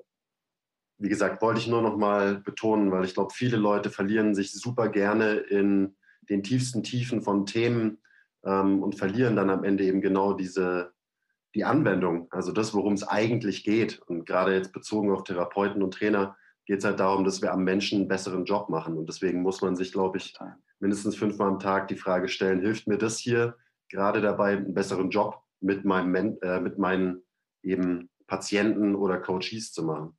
wie 0.98 1.10
gesagt, 1.10 1.42
wollte 1.42 1.60
ich 1.60 1.68
nur 1.68 1.82
noch 1.82 1.98
mal 1.98 2.40
betonen, 2.40 2.92
weil 2.92 3.06
ich 3.06 3.14
glaube, 3.14 3.34
viele 3.34 3.58
Leute 3.58 3.90
verlieren 3.90 4.36
sich 4.36 4.52
super 4.52 4.90
gerne 4.90 5.36
in 5.36 5.96
den 6.30 6.44
tiefsten 6.44 6.84
Tiefen 6.84 7.22
von 7.22 7.46
Themen 7.46 8.00
ähm, 8.44 8.82
und 8.84 8.96
verlieren 8.96 9.36
dann 9.36 9.50
am 9.50 9.64
Ende 9.64 9.84
eben 9.84 10.02
genau 10.02 10.34
diese, 10.34 10.94
die 11.54 11.66
Anwendung, 11.66 12.28
also 12.32 12.52
das, 12.52 12.74
worum 12.74 12.94
es 12.94 13.08
eigentlich 13.08 13.64
geht. 13.64 14.00
Und 14.08 14.26
gerade 14.26 14.54
jetzt 14.54 14.74
bezogen 14.74 15.12
auf 15.12 15.24
Therapeuten 15.24 15.82
und 15.82 15.94
Trainer 15.94 16.38
geht 16.66 16.80
es 16.80 16.86
halt 16.86 17.00
darum, 17.00 17.24
dass 17.24 17.42
wir 17.42 17.54
am 17.54 17.64
Menschen 17.64 18.00
einen 18.00 18.08
besseren 18.08 18.46
Job 18.46 18.70
machen. 18.70 18.98
Und 18.98 19.08
deswegen 19.08 19.42
muss 19.42 19.62
man 19.62 19.76
sich, 19.76 19.92
glaube 19.92 20.18
ich, 20.18 20.34
mindestens 20.80 21.16
fünfmal 21.16 21.50
am 21.50 21.60
Tag 21.60 21.88
die 21.88 21.98
Frage 21.98 22.28
stellen, 22.28 22.62
hilft 22.62 22.88
mir 22.88 22.98
das 22.98 23.20
hier 23.20 23.56
gerade 23.90 24.22
dabei, 24.22 24.58
einen 24.58 24.74
besseren 24.74 25.10
Job 25.10 25.42
mit, 25.62 25.86
meinem, 25.86 26.38
äh, 26.42 26.60
mit 26.60 26.78
meinen 26.78 27.24
eben 27.64 28.10
Patienten 28.28 28.96
oder 28.96 29.20
Coaches 29.20 29.72
zu 29.72 29.84
machen? 29.84 30.18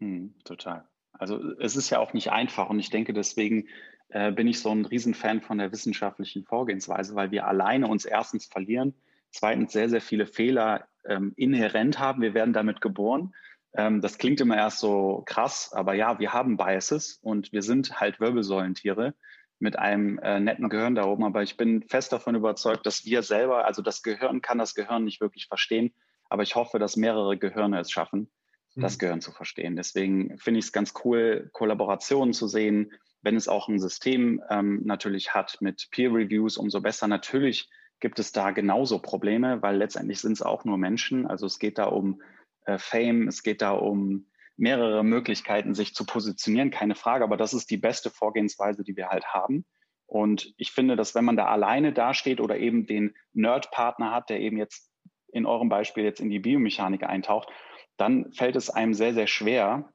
Hm, 0.00 0.34
total. 0.44 0.88
Also 1.12 1.52
es 1.58 1.76
ist 1.76 1.90
ja 1.90 2.00
auch 2.00 2.12
nicht 2.12 2.32
einfach 2.32 2.68
und 2.70 2.80
ich 2.80 2.90
denke, 2.90 3.12
deswegen 3.12 3.68
äh, 4.08 4.32
bin 4.32 4.46
ich 4.46 4.60
so 4.60 4.70
ein 4.70 4.84
Riesenfan 4.84 5.40
von 5.40 5.58
der 5.58 5.72
wissenschaftlichen 5.72 6.44
Vorgehensweise, 6.44 7.14
weil 7.14 7.30
wir 7.30 7.46
alleine 7.46 7.88
uns 7.88 8.04
erstens 8.04 8.46
verlieren, 8.46 8.94
zweitens 9.30 9.72
sehr, 9.72 9.88
sehr 9.88 10.00
viele 10.00 10.26
Fehler 10.26 10.86
ähm, 11.04 11.32
inhärent 11.36 11.98
haben. 11.98 12.22
Wir 12.22 12.34
werden 12.34 12.54
damit 12.54 12.80
geboren. 12.80 13.34
Ähm, 13.74 14.00
das 14.00 14.18
klingt 14.18 14.40
immer 14.40 14.56
erst 14.56 14.78
so 14.78 15.22
krass, 15.26 15.72
aber 15.72 15.94
ja, 15.94 16.18
wir 16.18 16.32
haben 16.32 16.56
Biases 16.56 17.18
und 17.22 17.52
wir 17.52 17.62
sind 17.62 18.00
halt 18.00 18.20
Wirbelsäulentiere 18.20 19.14
mit 19.58 19.78
einem 19.78 20.18
äh, 20.18 20.40
netten 20.40 20.68
Gehirn 20.68 20.94
da 20.94 21.04
oben. 21.04 21.24
Aber 21.24 21.42
ich 21.42 21.56
bin 21.56 21.82
fest 21.82 22.12
davon 22.12 22.34
überzeugt, 22.34 22.86
dass 22.86 23.04
wir 23.04 23.22
selber, 23.22 23.64
also 23.64 23.82
das 23.82 24.02
Gehirn 24.02 24.42
kann 24.42 24.58
das 24.58 24.74
Gehirn 24.74 25.04
nicht 25.04 25.20
wirklich 25.20 25.46
verstehen. 25.46 25.92
Aber 26.28 26.42
ich 26.42 26.54
hoffe, 26.54 26.78
dass 26.78 26.96
mehrere 26.96 27.36
Gehirne 27.36 27.80
es 27.80 27.90
schaffen, 27.90 28.30
das 28.76 28.96
mhm. 28.96 28.98
Gehirn 28.98 29.20
zu 29.20 29.32
verstehen. 29.32 29.76
Deswegen 29.76 30.38
finde 30.38 30.58
ich 30.58 30.66
es 30.66 30.72
ganz 30.72 30.94
cool, 31.04 31.50
Kollaborationen 31.52 32.32
zu 32.32 32.46
sehen, 32.46 32.92
wenn 33.24 33.36
es 33.36 33.48
auch 33.48 33.68
ein 33.68 33.80
System 33.80 34.42
ähm, 34.50 34.82
natürlich 34.84 35.34
hat 35.34 35.56
mit 35.60 35.88
Peer 35.90 36.12
Reviews, 36.12 36.58
umso 36.58 36.80
besser. 36.80 37.08
Natürlich 37.08 37.68
gibt 37.98 38.18
es 38.18 38.32
da 38.32 38.50
genauso 38.50 39.00
Probleme, 39.00 39.62
weil 39.62 39.76
letztendlich 39.76 40.20
sind 40.20 40.32
es 40.32 40.42
auch 40.42 40.64
nur 40.64 40.76
Menschen. 40.76 41.26
Also 41.26 41.46
es 41.46 41.58
geht 41.58 41.78
da 41.78 41.86
um 41.86 42.20
äh, 42.66 42.78
Fame, 42.78 43.28
es 43.28 43.42
geht 43.42 43.62
da 43.62 43.70
um 43.70 44.26
mehrere 44.56 45.02
Möglichkeiten, 45.02 45.74
sich 45.74 45.94
zu 45.94 46.04
positionieren, 46.04 46.70
keine 46.70 46.94
Frage. 46.94 47.24
Aber 47.24 47.36
das 47.36 47.54
ist 47.54 47.70
die 47.70 47.78
beste 47.78 48.10
Vorgehensweise, 48.10 48.84
die 48.84 48.96
wir 48.96 49.08
halt 49.08 49.24
haben. 49.26 49.64
Und 50.06 50.52
ich 50.58 50.70
finde, 50.70 50.96
dass 50.96 51.14
wenn 51.14 51.24
man 51.24 51.36
da 51.36 51.46
alleine 51.46 51.92
dasteht 51.92 52.40
oder 52.40 52.58
eben 52.58 52.86
den 52.86 53.14
Nerd-Partner 53.32 54.12
hat, 54.12 54.28
der 54.28 54.40
eben 54.40 54.58
jetzt 54.58 54.90
in 55.32 55.46
eurem 55.46 55.70
Beispiel 55.70 56.04
jetzt 56.04 56.20
in 56.20 56.28
die 56.28 56.38
Biomechanik 56.38 57.04
eintaucht, 57.04 57.48
dann 57.96 58.32
fällt 58.32 58.54
es 58.54 58.70
einem 58.70 58.92
sehr, 58.92 59.14
sehr 59.14 59.26
schwer, 59.26 59.92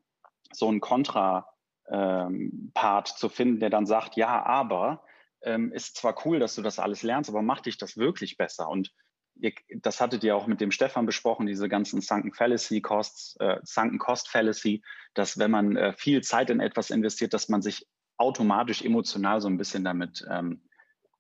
so 0.52 0.70
ein 0.70 0.82
Kontra 0.82 1.49
ähm, 1.92 2.72
Part 2.74 3.08
zu 3.08 3.30
finden, 3.30 3.60
der 3.60 3.70
dann 3.70 3.86
sagt, 3.86 4.16
ja, 4.16 4.44
aber 4.44 5.04
ähm, 5.42 5.72
ist 5.72 5.98
zwar 5.98 6.16
cool, 6.26 6.40
dass 6.40 6.56
du 6.56 6.62
das 6.62 6.80
alles 6.80 7.04
lernst, 7.04 7.30
aber 7.30 7.42
macht 7.42 7.66
dich 7.66 7.78
das 7.78 7.98
wirklich 7.98 8.38
besser? 8.38 8.70
Und 8.70 8.94
ihr, 9.36 9.54
das 9.82 10.02
hattet 10.02 10.24
ihr 10.24 10.36
auch 10.36 10.48
mit 10.48 10.62
dem 10.62 10.72
Stefan 10.72 11.06
besprochen, 11.06 11.46
diese 11.46 11.70
ganzen 11.70 12.02
Sunken 12.02 12.34
Fallacy 12.34 12.82
Costs, 12.82 13.38
äh, 13.40 13.58
Sunken 13.64 14.00
Cost 14.00 14.30
Fallacy, 14.30 14.84
dass 15.14 15.38
wenn 15.38 15.52
man 15.52 15.76
äh, 15.76 15.94
viel 15.94 16.22
Zeit 16.22 16.50
in 16.50 16.60
etwas 16.60 16.90
investiert, 16.90 17.34
dass 17.34 17.50
man 17.50 17.62
sich 17.62 17.88
automatisch 18.18 18.84
emotional 18.84 19.40
so 19.40 19.48
ein 19.48 19.58
bisschen 19.58 19.84
damit 19.84 20.26
ähm, 20.30 20.62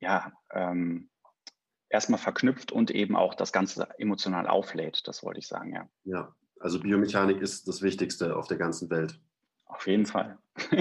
ja, 0.01 0.33
ähm, 0.51 1.09
erstmal 1.89 2.19
verknüpft 2.19 2.71
und 2.71 2.91
eben 2.91 3.15
auch 3.15 3.33
das 3.33 3.51
Ganze 3.51 3.87
emotional 3.97 4.47
auflädt. 4.47 5.07
Das 5.07 5.23
wollte 5.23 5.39
ich 5.39 5.47
sagen, 5.47 5.73
ja. 5.73 5.89
Ja, 6.03 6.35
also 6.59 6.79
Biomechanik 6.79 7.41
ist 7.41 7.67
das 7.67 7.81
Wichtigste 7.81 8.35
auf 8.35 8.47
der 8.47 8.57
ganzen 8.57 8.89
Welt. 8.89 9.19
Auf 9.69 9.87
jeden 9.87 10.07
Fall. 10.07 10.37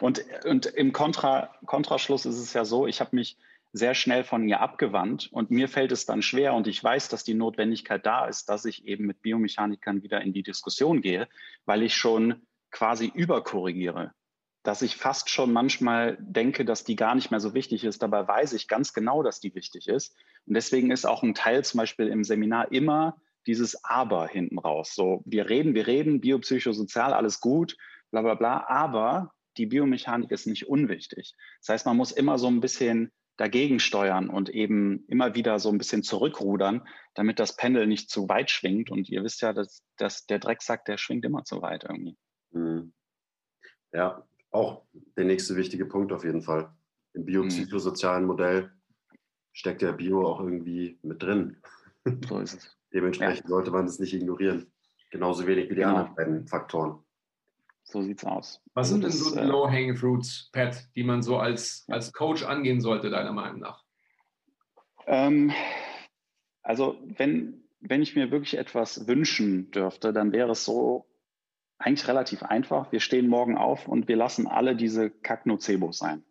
und, 0.00 0.22
und 0.44 0.66
im 0.66 0.92
Kontra, 0.92 1.54
Kontraschluss 1.64 2.26
ist 2.26 2.38
es 2.38 2.52
ja 2.52 2.64
so, 2.64 2.86
ich 2.86 3.00
habe 3.00 3.16
mich 3.16 3.38
sehr 3.72 3.94
schnell 3.94 4.22
von 4.22 4.46
ihr 4.46 4.60
abgewandt 4.60 5.28
und 5.32 5.50
mir 5.50 5.68
fällt 5.68 5.92
es 5.92 6.04
dann 6.04 6.20
schwer 6.20 6.54
und 6.54 6.66
ich 6.66 6.82
weiß, 6.82 7.08
dass 7.08 7.24
die 7.24 7.34
Notwendigkeit 7.34 8.04
da 8.04 8.26
ist, 8.26 8.48
dass 8.48 8.64
ich 8.64 8.86
eben 8.86 9.06
mit 9.06 9.22
Biomechanikern 9.22 10.02
wieder 10.02 10.20
in 10.20 10.32
die 10.32 10.42
Diskussion 10.42 11.00
gehe, 11.00 11.28
weil 11.64 11.82
ich 11.82 11.96
schon 11.96 12.42
quasi 12.70 13.10
überkorrigiere, 13.12 14.12
dass 14.64 14.82
ich 14.82 14.96
fast 14.96 15.30
schon 15.30 15.52
manchmal 15.52 16.16
denke, 16.20 16.64
dass 16.64 16.84
die 16.84 16.96
gar 16.96 17.14
nicht 17.14 17.30
mehr 17.30 17.40
so 17.40 17.54
wichtig 17.54 17.84
ist. 17.84 18.02
Dabei 18.02 18.26
weiß 18.26 18.52
ich 18.52 18.68
ganz 18.68 18.94
genau, 18.94 19.22
dass 19.22 19.40
die 19.40 19.54
wichtig 19.54 19.88
ist. 19.88 20.16
Und 20.46 20.54
deswegen 20.54 20.90
ist 20.90 21.06
auch 21.06 21.22
ein 21.22 21.34
Teil 21.34 21.64
zum 21.64 21.78
Beispiel 21.78 22.08
im 22.08 22.24
Seminar 22.24 22.72
immer 22.72 23.16
dieses 23.46 23.84
Aber 23.84 24.26
hinten 24.26 24.58
raus. 24.58 24.94
So, 24.94 25.22
wir 25.24 25.48
reden, 25.48 25.74
wir 25.74 25.86
reden, 25.86 26.20
biopsychosozial, 26.20 27.12
alles 27.12 27.40
gut 27.40 27.76
bla 28.10 28.22
bla 28.22 28.34
bla. 28.34 28.66
Aber 28.68 29.32
die 29.56 29.66
Biomechanik 29.66 30.30
ist 30.30 30.46
nicht 30.46 30.68
unwichtig. 30.68 31.34
Das 31.60 31.68
heißt, 31.68 31.86
man 31.86 31.96
muss 31.96 32.12
immer 32.12 32.38
so 32.38 32.48
ein 32.48 32.60
bisschen 32.60 33.12
dagegen 33.36 33.80
steuern 33.80 34.28
und 34.28 34.48
eben 34.48 35.04
immer 35.08 35.34
wieder 35.34 35.58
so 35.58 35.68
ein 35.70 35.78
bisschen 35.78 36.02
zurückrudern, 36.02 36.86
damit 37.14 37.40
das 37.40 37.56
Pendel 37.56 37.86
nicht 37.86 38.10
zu 38.10 38.28
weit 38.28 38.50
schwingt. 38.50 38.90
Und 38.90 39.08
ihr 39.08 39.24
wisst 39.24 39.42
ja, 39.42 39.52
dass, 39.52 39.82
dass 39.96 40.26
der 40.26 40.38
Drecksack, 40.38 40.84
der 40.84 40.98
schwingt 40.98 41.24
immer 41.24 41.44
zu 41.44 41.60
weit 41.60 41.84
irgendwie. 41.84 42.16
Mhm. 42.52 42.92
Ja, 43.92 44.24
auch 44.50 44.82
der 45.16 45.24
nächste 45.24 45.56
wichtige 45.56 45.86
Punkt 45.86 46.12
auf 46.12 46.24
jeden 46.24 46.42
Fall. 46.42 46.72
Im 47.12 47.24
biopsychosozialen 47.24 48.24
Modell 48.24 48.72
steckt 49.52 49.82
der 49.82 49.92
Bio 49.92 50.26
auch 50.26 50.40
irgendwie 50.40 50.98
mit 51.02 51.22
drin. 51.22 51.56
So 52.28 52.38
ist 52.40 52.54
es. 52.54 52.76
Dementsprechend 52.92 53.44
ja. 53.44 53.48
sollte 53.48 53.70
man 53.70 53.86
es 53.86 53.98
nicht 53.98 54.14
ignorieren. 54.14 54.70
Genauso 55.10 55.46
wenig 55.46 55.70
wie 55.70 55.74
die 55.74 55.80
genau. 55.80 55.96
anderen 55.96 56.14
beiden 56.14 56.46
Faktoren. 56.46 57.03
So 57.84 58.02
sieht's 58.02 58.24
aus. 58.24 58.60
Was 58.72 58.88
sind 58.88 59.04
denn 59.04 59.10
so 59.10 59.34
die 59.34 59.40
äh, 59.40 59.44
Low-Hanging 59.44 59.96
Fruits, 59.96 60.50
Pat, 60.52 60.88
die 60.96 61.04
man 61.04 61.22
so 61.22 61.38
als, 61.38 61.84
als 61.88 62.12
Coach 62.12 62.42
angehen 62.42 62.80
sollte, 62.80 63.10
deiner 63.10 63.32
Meinung 63.32 63.60
nach? 63.60 63.84
Ähm, 65.06 65.52
also, 66.62 66.98
wenn, 67.16 67.62
wenn 67.80 68.02
ich 68.02 68.16
mir 68.16 68.30
wirklich 68.30 68.56
etwas 68.56 69.06
wünschen 69.06 69.70
dürfte, 69.70 70.12
dann 70.12 70.32
wäre 70.32 70.52
es 70.52 70.64
so 70.64 71.06
eigentlich 71.78 72.08
relativ 72.08 72.42
einfach. 72.42 72.90
Wir 72.90 73.00
stehen 73.00 73.28
morgen 73.28 73.58
auf 73.58 73.86
und 73.86 74.08
wir 74.08 74.16
lassen 74.16 74.46
alle 74.46 74.74
diese 74.74 75.10
Kack-Nocebos 75.10 75.98
sein. 75.98 76.24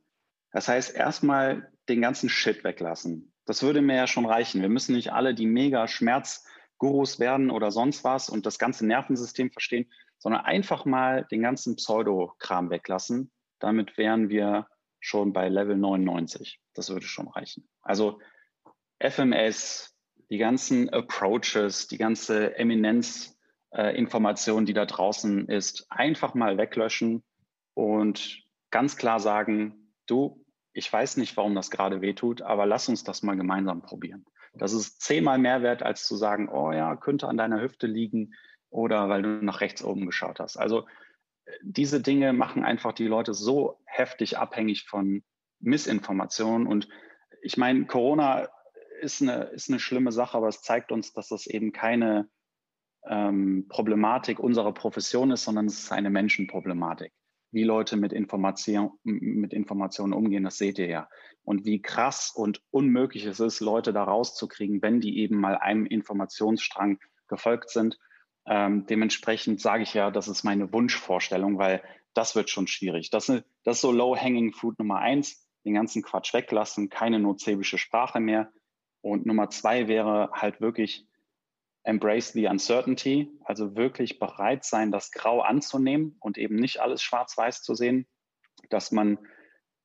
Das 0.52 0.68
heißt, 0.68 0.96
erstmal 0.96 1.72
den 1.88 2.02
ganzen 2.02 2.30
Shit 2.30 2.64
weglassen. 2.64 3.32
Das 3.46 3.62
würde 3.62 3.82
mir 3.82 3.96
ja 3.96 4.08
schon 4.08 4.26
reichen. 4.26 4.62
Wir 4.62 4.70
müssen 4.70 4.96
nicht 4.96 5.14
alle 5.14 5.36
die 5.36 5.46
mega 5.46 5.88
Schmerzgurus 6.84 7.20
werden 7.20 7.50
oder 7.50 7.72
sonst 7.72 8.04
was 8.04 8.30
und 8.30 8.46
das 8.46 8.60
ganze 8.60 8.86
Nervensystem 8.86 9.52
verstehen, 9.52 9.90
sondern 10.18 10.42
einfach 10.42 10.84
mal 10.86 11.26
den 11.32 11.42
ganzen 11.42 11.78
Pseudo-Kram 11.78 12.70
weglassen. 12.70 13.32
Damit 13.60 13.98
wären 13.98 14.30
wir 14.30 14.68
schon 15.00 15.34
bei 15.34 15.50
Level 15.50 15.78
99. 15.78 16.60
Das 16.74 16.90
würde 16.90 17.06
schon 17.06 17.30
reichen. 17.30 17.68
Also 17.82 18.20
FMS, 19.00 19.96
die 20.30 20.38
ganzen 20.38 20.90
Approaches, 20.90 21.88
die 21.88 21.98
ganze 21.98 22.58
Eminenz-Information, 22.58 24.64
äh, 24.64 24.66
die 24.66 24.74
da 24.74 24.86
draußen 24.86 25.48
ist, 25.48 25.86
einfach 25.90 26.34
mal 26.34 26.58
weglöschen 26.58 27.24
und 27.74 28.44
ganz 28.72 28.98
klar 28.98 29.20
sagen, 29.20 29.94
du, 30.06 30.46
ich 30.74 30.92
weiß 30.92 31.18
nicht, 31.18 31.38
warum 31.38 31.56
das 31.56 31.70
gerade 31.70 32.02
wehtut, 32.02 32.42
aber 32.42 32.66
lass 32.66 32.90
uns 32.90 33.04
das 33.04 33.24
mal 33.24 33.38
gemeinsam 33.38 33.82
probieren. 33.82 34.26
Das 34.54 34.74
ist 34.74 35.02
zehnmal 35.02 35.40
mehr 35.40 35.64
wert, 35.64 35.84
als 35.84 36.06
zu 36.06 36.16
sagen, 36.16 36.50
oh 36.50 36.72
ja, 36.72 36.96
könnte 36.96 37.28
an 37.28 37.38
deiner 37.38 37.62
Hüfte 37.62 37.88
liegen 37.88 38.34
oder 38.70 39.10
weil 39.10 39.22
du 39.22 39.30
nach 39.44 39.62
rechts 39.62 39.84
oben 39.84 40.06
geschaut 40.06 40.40
hast. 40.40 40.58
Also 40.58 40.86
diese 41.62 42.02
Dinge 42.02 42.34
machen 42.34 42.64
einfach 42.64 42.94
die 42.94 43.08
Leute 43.08 43.34
so 43.34 43.80
heftig 43.86 44.38
abhängig 44.38 44.86
von 44.86 45.24
Missinformationen. 45.60 46.68
Und 46.68 46.88
ich 47.42 47.58
meine, 47.58 47.86
Corona 47.86 48.48
ist 49.02 49.22
eine, 49.22 49.44
ist 49.46 49.70
eine 49.70 49.80
schlimme 49.80 50.12
Sache, 50.12 50.38
aber 50.38 50.48
es 50.48 50.62
zeigt 50.62 50.92
uns, 50.92 51.14
dass 51.14 51.30
das 51.30 51.48
eben 51.48 51.72
keine 51.72 52.30
ähm, 53.06 53.68
Problematik 53.70 54.40
unserer 54.40 54.74
Profession 54.74 55.32
ist, 55.32 55.44
sondern 55.44 55.66
es 55.66 55.80
ist 55.80 55.92
eine 55.92 56.10
Menschenproblematik. 56.10 57.12
Wie 57.54 57.64
Leute 57.64 57.96
mit, 57.96 58.12
Information, 58.12 58.92
mit 59.04 59.54
Informationen 59.54 60.12
umgehen, 60.12 60.44
das 60.44 60.58
seht 60.58 60.80
ihr 60.80 60.88
ja. 60.88 61.10
Und 61.44 61.66
wie 61.66 61.82
krass 61.82 62.32
und 62.36 62.62
unmöglich 62.72 63.26
es 63.26 63.40
ist, 63.40 63.60
Leute 63.60 63.94
da 63.94 64.04
rauszukriegen, 64.04 64.82
wenn 64.82 65.00
die 65.00 65.20
eben 65.20 65.40
mal 65.40 65.56
einem 65.58 65.86
Informationsstrang 65.86 67.00
gefolgt 67.28 67.70
sind. 67.70 68.00
Ähm, 68.46 68.86
dementsprechend 68.88 69.62
sage 69.62 69.84
ich 69.84 69.94
ja, 69.94 70.12
das 70.12 70.28
ist 70.28 70.44
meine 70.44 70.74
Wunschvorstellung, 70.74 71.58
weil 71.58 71.82
das 72.14 72.36
wird 72.36 72.50
schon 72.50 72.68
schwierig. 72.68 73.10
Das, 73.12 73.28
das 73.28 73.44
ist 73.78 73.82
so 73.82 73.92
Low-Hanging 73.92 74.54
Fruit 74.54 74.78
Nummer 74.80 74.98
eins, 74.98 75.48
den 75.64 75.76
ganzen 75.76 76.02
Quatsch 76.02 76.34
weglassen, 76.34 76.90
keine 76.90 77.20
nozebische 77.20 77.78
Sprache 77.78 78.20
mehr. 78.20 78.52
Und 79.02 79.26
Nummer 79.26 79.50
zwei 79.50 79.88
wäre 79.88 80.32
halt 80.34 80.60
wirklich 80.60 81.06
embrace 81.84 82.32
the 82.32 82.48
uncertainty, 82.48 83.30
also 83.44 83.76
wirklich 83.76 84.20
bereit 84.20 84.64
sein, 84.64 84.92
das 84.92 85.12
Grau 85.12 85.42
anzunehmen 85.42 86.16
und 86.20 86.38
eben 86.38 86.56
nicht 86.56 86.80
alles 86.80 87.02
schwarz-weiß 87.02 87.62
zu 87.62 87.76
sehen, 87.76 88.08
dass 88.70 88.92
man 88.92 89.20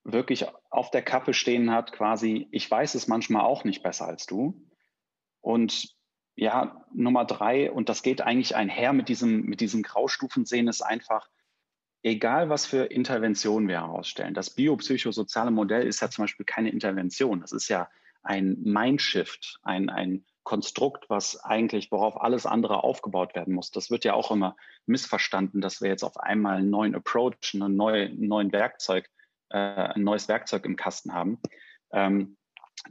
wirklich 0.05 0.47
auf 0.71 0.91
der 0.91 1.03
Kappe 1.03 1.35
stehen 1.35 1.71
hat, 1.71 1.93
quasi, 1.93 2.49
ich 2.51 2.71
weiß 2.71 2.95
es 2.95 3.09
manchmal 3.09 3.43
auch 3.43 3.65
nicht 3.65 3.83
besser 3.83 4.07
als 4.07 4.27
du. 4.27 4.65
Und 5.41 5.95
ja, 6.37 6.85
Nummer 6.95 7.25
drei, 7.25 7.71
und 7.71 7.89
das 7.89 8.03
geht 8.03 8.21
eigentlich 8.21 8.55
einher 8.55 8.93
mit 8.93 9.09
diesem, 9.09 9.43
mit 9.43 9.61
diesem 9.61 9.83
Graustufensehen, 9.83 10.69
ist 10.69 10.83
einfach, 10.83 11.29
egal 12.03 12.49
was 12.49 12.65
für 12.65 12.85
Interventionen 12.85 13.69
wir 13.69 13.81
herausstellen. 13.81 14.35
Das 14.35 14.51
biopsychosoziale 14.51 15.51
Modell 15.51 15.87
ist 15.87 16.01
ja 16.01 16.09
zum 16.11 16.25
Beispiel 16.25 16.47
keine 16.47 16.71
Intervention. 16.71 17.41
Das 17.41 17.51
ist 17.51 17.69
ja 17.69 17.91
ein 18.23 18.57
Mindshift, 18.63 19.59
ein, 19.63 19.91
ein 19.91 20.25
Konstrukt, 20.49 21.11
was 21.11 21.45
eigentlich, 21.45 21.93
worauf 21.93 22.19
alles 22.19 22.47
andere 22.47 22.83
aufgebaut 22.83 23.35
werden 23.35 23.53
muss. 23.53 23.71
Das 23.71 23.91
wird 23.91 24.07
ja 24.07 24.15
auch 24.15 24.31
immer 24.31 24.57
missverstanden, 24.87 25.61
dass 25.61 25.83
wir 25.83 25.91
jetzt 25.91 26.05
auf 26.05 26.17
einmal 26.17 26.57
einen 26.57 26.71
neuen 26.71 26.95
Approach, 26.95 27.53
einen 27.53 27.77
neuen, 27.77 28.27
neuen 28.27 28.51
Werkzeug, 28.51 29.11
äh, 29.51 29.59
ein 29.59 30.05
neues 30.05 30.27
Werkzeug 30.27 30.65
im 30.65 30.77
Kasten 30.77 31.13
haben. 31.13 31.39
Ähm, 31.93 32.39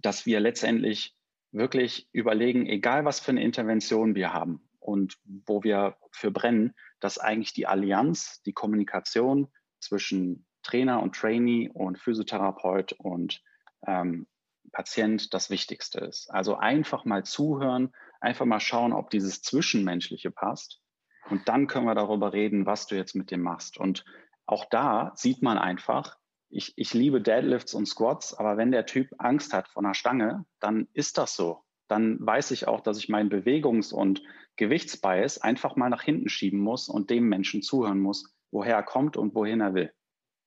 dass 0.03 0.27
wir 0.27 0.39
letztendlich 0.39 1.15
wirklich 1.51 2.07
überlegen, 2.11 2.67
egal 2.67 3.05
was 3.05 3.19
für 3.19 3.31
eine 3.31 3.41
Intervention 3.41 4.13
wir 4.13 4.33
haben 4.33 4.69
und 4.79 5.17
wo 5.23 5.63
wir 5.63 5.97
für 6.11 6.29
brennen, 6.29 6.75
dass 6.99 7.17
eigentlich 7.17 7.53
die 7.53 7.65
Allianz, 7.65 8.43
die 8.43 8.53
Kommunikation 8.53 9.47
zwischen 9.79 10.45
Trainer 10.61 11.01
und 11.01 11.15
Trainee 11.15 11.71
und 11.73 11.97
Physiotherapeut 11.97 12.93
und 12.99 13.41
ähm, 13.87 14.27
Patient 14.71 15.33
das 15.33 15.49
Wichtigste 15.49 15.99
ist. 15.99 16.29
Also 16.31 16.57
einfach 16.57 17.05
mal 17.05 17.23
zuhören, 17.23 17.93
einfach 18.19 18.45
mal 18.45 18.59
schauen, 18.59 18.93
ob 18.93 19.09
dieses 19.09 19.41
Zwischenmenschliche 19.41 20.31
passt. 20.31 20.81
Und 21.29 21.47
dann 21.47 21.67
können 21.67 21.85
wir 21.85 21.95
darüber 21.95 22.33
reden, 22.33 22.65
was 22.65 22.87
du 22.87 22.95
jetzt 22.95 23.15
mit 23.15 23.31
dem 23.31 23.41
machst. 23.41 23.77
Und 23.77 24.05
auch 24.45 24.65
da 24.65 25.11
sieht 25.15 25.41
man 25.41 25.57
einfach, 25.57 26.17
ich, 26.49 26.73
ich 26.77 26.93
liebe 26.93 27.21
Deadlifts 27.21 27.73
und 27.73 27.85
Squats, 27.85 28.33
aber 28.33 28.57
wenn 28.57 28.71
der 28.71 28.85
Typ 28.85 29.09
Angst 29.17 29.53
hat 29.53 29.67
vor 29.67 29.83
einer 29.83 29.93
Stange, 29.93 30.45
dann 30.59 30.87
ist 30.93 31.17
das 31.17 31.35
so. 31.35 31.63
Dann 31.87 32.17
weiß 32.19 32.51
ich 32.51 32.67
auch, 32.67 32.81
dass 32.81 32.97
ich 32.97 33.09
meinen 33.09 33.29
Bewegungs- 33.29 33.93
und 33.93 34.21
Gewichtsbias 34.55 35.39
einfach 35.39 35.75
mal 35.75 35.89
nach 35.89 36.01
hinten 36.01 36.29
schieben 36.29 36.59
muss 36.59 36.89
und 36.89 37.09
dem 37.09 37.27
Menschen 37.27 37.61
zuhören 37.61 37.99
muss, 37.99 38.33
woher 38.51 38.75
er 38.75 38.83
kommt 38.83 39.17
und 39.17 39.35
wohin 39.35 39.61
er 39.61 39.73
will. 39.73 39.93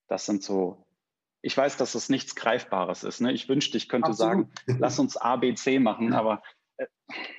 Das 0.08 0.26
sind 0.26 0.42
so, 0.42 0.86
ich 1.42 1.56
weiß, 1.56 1.76
dass 1.76 1.92
das 1.92 2.08
nichts 2.08 2.34
Greifbares 2.34 3.04
ist. 3.04 3.20
Ne? 3.20 3.32
Ich 3.32 3.48
wünschte, 3.48 3.76
ich 3.76 3.88
könnte 3.88 4.10
Absolut. 4.10 4.48
sagen, 4.66 4.78
lass 4.78 4.98
uns 4.98 5.16
A, 5.16 5.36
B, 5.36 5.54
C 5.54 5.78
machen, 5.78 6.12
aber 6.12 6.42
äh, 6.76 6.86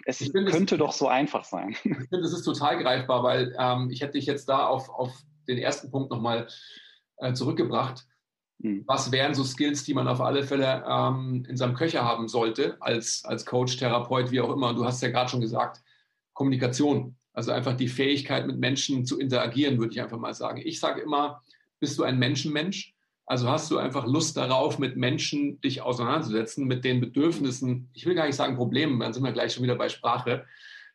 es 0.06 0.18
find, 0.18 0.50
könnte 0.50 0.76
es, 0.76 0.80
doch 0.80 0.94
so 0.94 1.08
einfach 1.08 1.44
sein. 1.44 1.76
Ich 1.84 2.10
finde, 2.10 2.20
es 2.20 2.34
ist 2.34 2.44
total 2.44 2.82
greifbar, 2.82 3.24
weil 3.24 3.56
ähm, 3.60 3.90
ich 3.92 4.02
hätte 4.02 4.14
dich 4.14 4.26
jetzt 4.26 4.50
da 4.50 4.66
auf, 4.66 4.90
auf 4.90 5.12
den 5.48 5.58
ersten 5.58 5.92
Punkt 5.92 6.12
nochmal 6.12 6.48
äh, 7.18 7.34
zurückgebracht. 7.34 8.08
Mhm. 8.60 8.84
Was 8.88 9.12
wären 9.12 9.34
so 9.34 9.44
Skills, 9.44 9.84
die 9.84 9.94
man 9.94 10.08
auf 10.08 10.22
alle 10.22 10.44
Fälle 10.44 10.84
ähm, 10.88 11.46
in 11.48 11.58
seinem 11.58 11.76
Köcher 11.76 12.04
haben 12.04 12.28
sollte, 12.28 12.78
als, 12.80 13.24
als 13.26 13.46
Coach, 13.46 13.78
Therapeut, 13.78 14.32
wie 14.32 14.42
auch 14.42 14.52
immer? 14.52 14.74
Du 14.74 14.86
hast 14.86 15.02
ja 15.02 15.10
gerade 15.10 15.30
schon 15.30 15.42
gesagt, 15.42 15.82
Kommunikation. 16.34 17.16
Also 17.34 17.52
einfach 17.52 17.78
die 17.78 17.88
Fähigkeit, 17.88 18.46
mit 18.46 18.58
Menschen 18.58 19.06
zu 19.06 19.18
interagieren, 19.18 19.80
würde 19.80 19.94
ich 19.94 20.02
einfach 20.02 20.18
mal 20.18 20.34
sagen. 20.34 20.62
Ich 20.64 20.80
sage 20.80 21.02
immer, 21.02 21.42
bist 21.80 21.98
du 21.98 22.04
ein 22.04 22.20
Menschenmensch? 22.20 22.91
Also 23.32 23.50
hast 23.50 23.72
du 23.72 23.78
einfach 23.78 24.06
Lust 24.06 24.36
darauf, 24.36 24.78
mit 24.78 24.98
Menschen 24.98 25.62
dich 25.62 25.82
auseinanderzusetzen, 25.82 26.68
mit 26.68 26.84
den 26.84 27.00
Bedürfnissen, 27.00 27.90
ich 27.94 28.06
will 28.06 28.14
gar 28.14 28.26
nicht 28.26 28.36
sagen 28.36 28.58
Problemen, 28.58 29.00
dann 29.00 29.14
sind 29.14 29.24
wir 29.24 29.32
gleich 29.32 29.54
schon 29.54 29.64
wieder 29.64 29.78
bei 29.78 29.88
Sprache, 29.88 30.44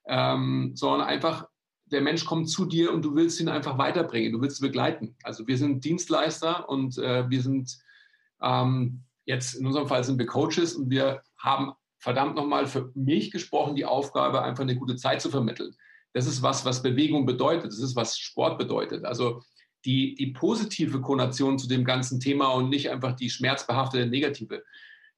ähm, 0.06 0.72
sondern 0.74 1.08
einfach 1.08 1.48
der 1.86 2.02
Mensch 2.02 2.26
kommt 2.26 2.50
zu 2.50 2.66
dir 2.66 2.92
und 2.92 3.00
du 3.06 3.14
willst 3.14 3.40
ihn 3.40 3.48
einfach 3.48 3.78
weiterbringen, 3.78 4.34
du 4.34 4.42
willst 4.42 4.60
begleiten. 4.60 5.16
Also 5.22 5.46
wir 5.46 5.56
sind 5.56 5.82
Dienstleister 5.82 6.68
und 6.68 6.98
äh, 6.98 7.24
wir 7.30 7.40
sind 7.40 7.78
ähm, 8.42 9.04
jetzt 9.24 9.54
in 9.54 9.66
unserem 9.66 9.88
Fall 9.88 10.04
sind 10.04 10.18
wir 10.18 10.26
Coaches 10.26 10.74
und 10.74 10.90
wir 10.90 11.22
haben 11.38 11.72
verdammt 12.00 12.36
nochmal 12.36 12.66
für 12.66 12.92
mich 12.94 13.30
gesprochen 13.30 13.76
die 13.76 13.86
Aufgabe, 13.86 14.42
einfach 14.42 14.64
eine 14.64 14.76
gute 14.76 14.96
Zeit 14.96 15.22
zu 15.22 15.30
vermitteln. 15.30 15.74
Das 16.12 16.26
ist 16.26 16.42
was, 16.42 16.66
was 16.66 16.82
Bewegung 16.82 17.24
bedeutet. 17.24 17.72
Das 17.72 17.78
ist 17.78 17.96
was 17.96 18.18
Sport 18.18 18.58
bedeutet. 18.58 19.06
Also 19.06 19.40
die, 19.86 20.14
die 20.14 20.28
positive 20.28 21.00
Konation 21.00 21.58
zu 21.58 21.68
dem 21.68 21.84
ganzen 21.84 22.20
Thema 22.20 22.48
und 22.48 22.68
nicht 22.68 22.90
einfach 22.90 23.14
die 23.14 23.30
schmerzbehaftete 23.30 24.06
negative. 24.06 24.64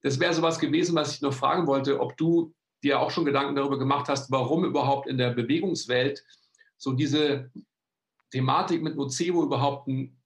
Das 0.03 0.21
wäre 0.21 0.35
sowas 0.35 0.59
gewesen, 0.59 0.95
was 0.95 1.15
ich 1.15 1.23
noch 1.23 1.33
fragen 1.33 1.67
wollte, 1.67 2.01
ob 2.01 2.17
du 2.17 2.55
dir 2.85 3.01
auch 3.01 3.11
schon 3.11 3.25
Gedanken 3.25 3.57
darüber 3.57 3.79
gemacht 3.79 4.09
hast, 4.09 4.31
warum 4.31 4.65
überhaupt 4.65 5.09
in 5.09 5.19
der 5.19 5.31
Bewegungswelt 5.31 6.23
so 6.77 6.93
diese 6.93 7.51
Thematik 8.31 8.83
mit 8.83 8.95
Nocebo 8.95 9.43
überhaupt 9.43 9.89
ein, 9.89 10.17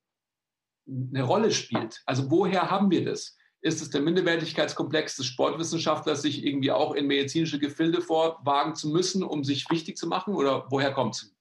eine 0.86 1.22
Rolle 1.22 1.50
spielt. 1.50 2.02
Also 2.04 2.30
woher 2.30 2.70
haben 2.70 2.90
wir 2.90 3.04
das? 3.04 3.36
Ist 3.62 3.80
es 3.80 3.90
der 3.90 4.00
Minderwertigkeitskomplex 4.00 5.16
des 5.16 5.26
Sportwissenschaftlers, 5.26 6.20
sich 6.20 6.44
irgendwie 6.44 6.72
auch 6.72 6.94
in 6.94 7.06
medizinische 7.06 7.60
Gefilde 7.60 8.02
vorwagen 8.02 8.74
zu 8.74 8.88
müssen, 8.88 9.22
um 9.22 9.44
sich 9.44 9.70
wichtig 9.70 9.96
zu 9.96 10.08
machen? 10.08 10.34
Oder 10.34 10.66
woher 10.68 10.92
kommt 10.92 11.14
es? 11.14 11.32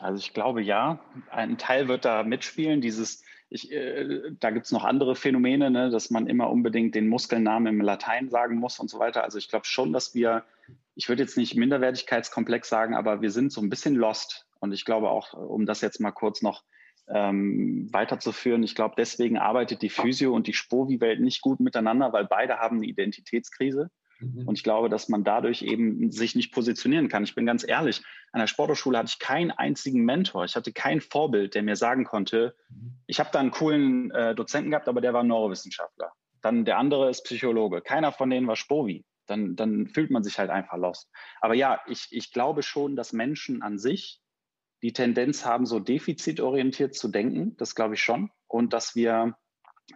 Also 0.00 0.18
ich 0.18 0.32
glaube 0.32 0.62
ja, 0.62 0.98
ein 1.30 1.58
Teil 1.58 1.88
wird 1.88 2.04
da 2.04 2.22
mitspielen. 2.22 2.80
Dieses, 2.80 3.22
ich, 3.48 3.70
äh, 3.70 4.32
da 4.40 4.50
gibt 4.50 4.66
es 4.66 4.72
noch 4.72 4.84
andere 4.84 5.14
Phänomene, 5.14 5.70
ne, 5.70 5.90
dass 5.90 6.10
man 6.10 6.26
immer 6.26 6.50
unbedingt 6.50 6.94
den 6.94 7.08
Muskelnamen 7.08 7.74
im 7.74 7.80
Latein 7.80 8.28
sagen 8.28 8.56
muss 8.56 8.78
und 8.78 8.90
so 8.90 8.98
weiter. 8.98 9.22
Also 9.22 9.38
ich 9.38 9.48
glaube 9.48 9.66
schon, 9.66 9.92
dass 9.92 10.14
wir 10.14 10.44
ich 11.00 11.08
würde 11.08 11.22
jetzt 11.22 11.38
nicht 11.38 11.56
Minderwertigkeitskomplex 11.56 12.68
sagen, 12.68 12.94
aber 12.94 13.22
wir 13.22 13.30
sind 13.30 13.52
so 13.52 13.60
ein 13.60 13.70
bisschen 13.70 13.94
lost. 13.94 14.46
Und 14.60 14.72
ich 14.72 14.84
glaube 14.84 15.08
auch, 15.08 15.32
um 15.32 15.64
das 15.64 15.80
jetzt 15.80 15.98
mal 15.98 16.10
kurz 16.10 16.42
noch 16.42 16.62
ähm, 17.08 17.88
weiterzuführen, 17.90 18.62
ich 18.62 18.74
glaube, 18.74 18.94
deswegen 18.98 19.38
arbeitet 19.38 19.80
die 19.80 19.88
Physio- 19.88 20.34
und 20.34 20.46
die 20.46 20.52
Spovi-Welt 20.52 21.20
nicht 21.20 21.40
gut 21.40 21.60
miteinander, 21.60 22.12
weil 22.12 22.26
beide 22.26 22.58
haben 22.58 22.76
eine 22.76 22.86
Identitätskrise. 22.86 23.90
Mhm. 24.20 24.46
Und 24.46 24.56
ich 24.56 24.62
glaube, 24.62 24.88
dass 24.88 25.08
man 25.08 25.24
dadurch 25.24 25.62
eben 25.62 26.10
sich 26.12 26.34
nicht 26.34 26.52
positionieren 26.52 27.08
kann. 27.08 27.24
Ich 27.24 27.34
bin 27.34 27.46
ganz 27.46 27.66
ehrlich, 27.66 28.02
an 28.32 28.40
der 28.40 28.46
Sporthochschule 28.46 28.98
hatte 28.98 29.10
ich 29.12 29.18
keinen 29.18 29.50
einzigen 29.50 30.04
Mentor. 30.04 30.44
Ich 30.44 30.54
hatte 30.54 30.72
kein 30.72 31.00
Vorbild, 31.00 31.54
der 31.54 31.62
mir 31.62 31.76
sagen 31.76 32.04
konnte, 32.04 32.54
mhm. 32.68 32.94
ich 33.06 33.18
habe 33.18 33.30
da 33.32 33.40
einen 33.40 33.50
coolen 33.50 34.10
äh, 34.12 34.34
Dozenten 34.34 34.70
gehabt, 34.70 34.88
aber 34.88 35.00
der 35.00 35.12
war 35.12 35.24
Neurowissenschaftler. 35.24 36.12
Dann 36.42 36.64
der 36.64 36.78
andere 36.78 37.10
ist 37.10 37.24
Psychologe. 37.24 37.82
Keiner 37.82 38.12
von 38.12 38.30
denen 38.30 38.46
war 38.46 38.56
Spovi 38.56 39.04
dann, 39.30 39.56
dann 39.56 39.86
fühlt 39.86 40.10
man 40.10 40.24
sich 40.24 40.38
halt 40.38 40.50
einfach 40.50 40.76
lost. 40.76 41.08
Aber 41.40 41.54
ja, 41.54 41.80
ich, 41.86 42.08
ich 42.10 42.32
glaube 42.32 42.62
schon, 42.62 42.96
dass 42.96 43.12
Menschen 43.12 43.62
an 43.62 43.78
sich 43.78 44.20
die 44.82 44.92
Tendenz 44.92 45.44
haben, 45.44 45.66
so 45.66 45.78
defizitorientiert 45.78 46.94
zu 46.94 47.08
denken. 47.08 47.56
Das 47.56 47.74
glaube 47.74 47.94
ich 47.94 48.02
schon. 48.02 48.30
Und 48.48 48.72
dass 48.72 48.96
wir, 48.96 49.36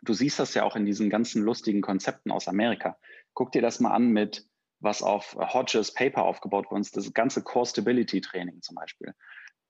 du 0.03 0.13
siehst 0.13 0.39
das 0.39 0.55
ja 0.55 0.63
auch 0.63 0.77
in 0.77 0.87
diesen 0.87 1.11
ganzen 1.11 1.43
lustigen 1.43 1.81
Konzepten 1.81 2.31
aus 2.31 2.49
Amerika. 2.49 2.99
Guck 3.35 3.53
dir 3.53 3.63
das 3.63 3.81
mal 3.81 3.93
an 3.93 4.11
mit, 4.11 4.47
was 4.81 5.03
auf 5.03 5.35
Hodges 5.37 5.93
Paper 5.93 6.25
aufgebaut 6.25 6.71
wurde, 6.71 6.87
das 6.93 7.13
ganze 7.13 7.43
Core 7.43 7.67
Stability 7.67 8.21
Training 8.21 8.63
zum 8.63 8.77
Beispiel. 8.77 9.15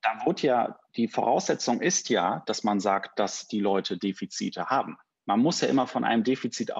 da 0.02 0.26
wurde 0.26 0.42
ja, 0.42 0.78
die 0.96 1.08
Voraussetzung 1.08 1.80
ist 1.80 2.10
ja, 2.10 2.42
dass 2.46 2.62
man 2.62 2.78
sagt, 2.80 3.18
dass 3.18 3.48
die 3.48 3.60
Leute 3.60 3.96
Defizite 3.96 4.66
haben. 4.66 4.98
Man 5.24 5.40
muss 5.40 5.62
ja 5.62 5.68
immer 5.68 5.86
von 5.86 6.04
einem 6.04 6.24
Defizit 6.24 6.72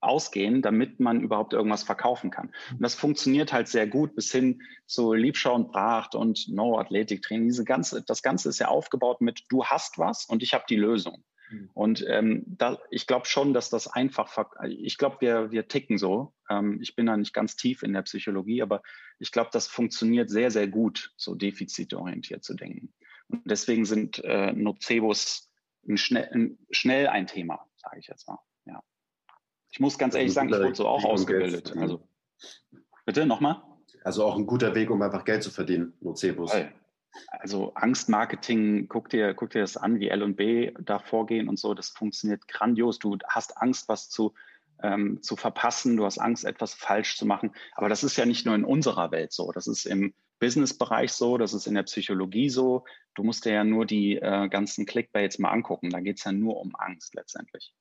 ausgehen, 0.00 0.62
damit 0.62 1.00
man 1.00 1.20
überhaupt 1.20 1.54
irgendwas 1.54 1.82
verkaufen 1.82 2.30
kann. 2.30 2.52
Und 2.70 2.82
das 2.82 2.94
funktioniert 2.94 3.52
halt 3.52 3.68
sehr 3.68 3.86
gut 3.86 4.14
bis 4.14 4.30
hin 4.30 4.62
zu 4.86 5.14
Liebschau 5.14 5.54
und 5.54 5.72
Pracht 5.72 6.14
und 6.14 6.48
No-Athletik-Training. 6.48 7.48
Diese 7.48 7.64
ganze, 7.64 8.02
das 8.02 8.22
Ganze 8.22 8.50
ist 8.50 8.58
ja 8.58 8.68
aufgebaut 8.68 9.20
mit, 9.20 9.44
du 9.48 9.64
hast 9.64 9.98
was 9.98 10.26
und 10.26 10.42
ich 10.42 10.52
habe 10.52 10.64
die 10.68 10.76
Lösung. 10.76 11.24
Mhm. 11.50 11.70
Und 11.74 12.04
ähm, 12.08 12.44
da, 12.46 12.78
ich 12.90 13.06
glaube 13.06 13.26
schon, 13.26 13.54
dass 13.54 13.70
das 13.70 13.88
einfach, 13.88 14.36
ich 14.68 14.98
glaube, 14.98 15.16
wir, 15.20 15.50
wir 15.50 15.68
ticken 15.68 15.98
so. 15.98 16.34
Ähm, 16.48 16.80
ich 16.80 16.94
bin 16.94 17.06
da 17.06 17.16
nicht 17.16 17.32
ganz 17.32 17.56
tief 17.56 17.82
in 17.82 17.92
der 17.92 18.02
Psychologie, 18.02 18.62
aber 18.62 18.82
ich 19.18 19.32
glaube, 19.32 19.50
das 19.52 19.66
funktioniert 19.66 20.30
sehr, 20.30 20.50
sehr 20.50 20.68
gut, 20.68 21.12
so 21.16 21.34
defizitorientiert 21.34 22.44
zu 22.44 22.54
denken. 22.54 22.92
Und 23.28 23.42
deswegen 23.44 23.84
sind 23.84 24.22
äh, 24.24 24.52
Nocebos 24.52 25.50
ein 25.88 25.96
schnell, 25.96 26.28
ein, 26.32 26.58
schnell 26.70 27.08
ein 27.08 27.26
Thema, 27.26 27.66
sage 27.76 27.98
ich 27.98 28.06
jetzt 28.06 28.26
mal. 28.28 28.38
Ja. 28.64 28.82
Ich 29.70 29.80
muss 29.80 29.98
ganz 29.98 30.14
ehrlich 30.14 30.32
sagen, 30.32 30.48
ich 30.48 30.58
wurde 30.58 30.74
so 30.74 30.86
auch 30.86 31.04
ausgebildet. 31.04 31.76
Also, 31.76 32.08
bitte 33.04 33.26
nochmal? 33.26 33.62
Also 34.02 34.24
auch 34.24 34.36
ein 34.36 34.46
guter 34.46 34.74
Weg, 34.74 34.90
um 34.90 35.02
einfach 35.02 35.24
Geld 35.24 35.42
zu 35.42 35.50
verdienen, 35.50 35.94
Nocebos. 36.00 36.52
Hey 36.52 36.70
also 37.28 37.72
Angstmarketing, 37.74 38.88
guck 38.88 39.08
dir, 39.08 39.34
guck 39.34 39.50
dir 39.50 39.60
das 39.60 39.76
an, 39.76 40.00
wie 40.00 40.08
L 40.08 40.22
und 40.22 40.36
B 40.36 40.72
da 40.80 40.98
vorgehen 40.98 41.48
und 41.48 41.58
so. 41.58 41.74
Das 41.74 41.90
funktioniert 41.90 42.48
grandios. 42.48 42.98
Du 42.98 43.16
hast 43.28 43.56
Angst, 43.56 43.88
was 43.88 44.08
zu, 44.08 44.34
ähm, 44.82 45.22
zu 45.22 45.36
verpassen. 45.36 45.96
Du 45.96 46.04
hast 46.04 46.18
Angst, 46.18 46.44
etwas 46.44 46.74
falsch 46.74 47.16
zu 47.16 47.26
machen. 47.26 47.52
Aber 47.74 47.88
das 47.88 48.04
ist 48.04 48.16
ja 48.16 48.26
nicht 48.26 48.46
nur 48.46 48.54
in 48.54 48.64
unserer 48.64 49.10
Welt 49.10 49.32
so. 49.32 49.52
Das 49.52 49.66
ist 49.66 49.86
im 49.86 50.14
Business-Bereich 50.38 51.12
so. 51.12 51.38
Das 51.38 51.54
ist 51.54 51.66
in 51.66 51.74
der 51.74 51.84
Psychologie 51.84 52.50
so. 52.50 52.84
Du 53.14 53.22
musst 53.22 53.44
dir 53.44 53.52
ja 53.52 53.64
nur 53.64 53.86
die 53.86 54.16
äh, 54.16 54.48
ganzen 54.48 54.86
Clickbaits 54.86 55.38
mal 55.38 55.50
angucken. 55.50 55.90
Da 55.90 56.00
geht 56.00 56.18
es 56.18 56.24
ja 56.24 56.32
nur 56.32 56.60
um 56.60 56.74
Angst 56.76 57.14
letztendlich. 57.14 57.74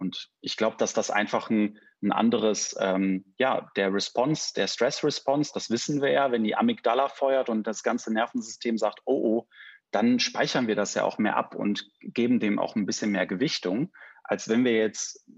Und 0.00 0.30
ich 0.40 0.56
glaube, 0.56 0.76
dass 0.78 0.94
das 0.94 1.10
einfach 1.10 1.50
ein, 1.50 1.78
ein 2.02 2.10
anderes, 2.10 2.74
ähm, 2.80 3.34
ja, 3.36 3.70
der 3.76 3.92
Response, 3.92 4.54
der 4.56 4.66
Stress-Response, 4.66 5.52
das 5.52 5.68
wissen 5.68 6.00
wir 6.00 6.10
ja, 6.10 6.32
wenn 6.32 6.42
die 6.42 6.56
Amygdala 6.56 7.08
feuert 7.08 7.50
und 7.50 7.66
das 7.66 7.82
ganze 7.82 8.12
Nervensystem 8.12 8.78
sagt, 8.78 9.00
oh, 9.04 9.20
oh, 9.22 9.48
dann 9.90 10.18
speichern 10.18 10.68
wir 10.68 10.74
das 10.74 10.94
ja 10.94 11.04
auch 11.04 11.18
mehr 11.18 11.36
ab 11.36 11.54
und 11.54 11.86
geben 12.00 12.40
dem 12.40 12.58
auch 12.58 12.76
ein 12.76 12.86
bisschen 12.86 13.10
mehr 13.10 13.26
Gewichtung, 13.26 13.92
als 14.24 14.48
wenn 14.48 14.64
wir 14.64 14.72
jetzt 14.72 15.28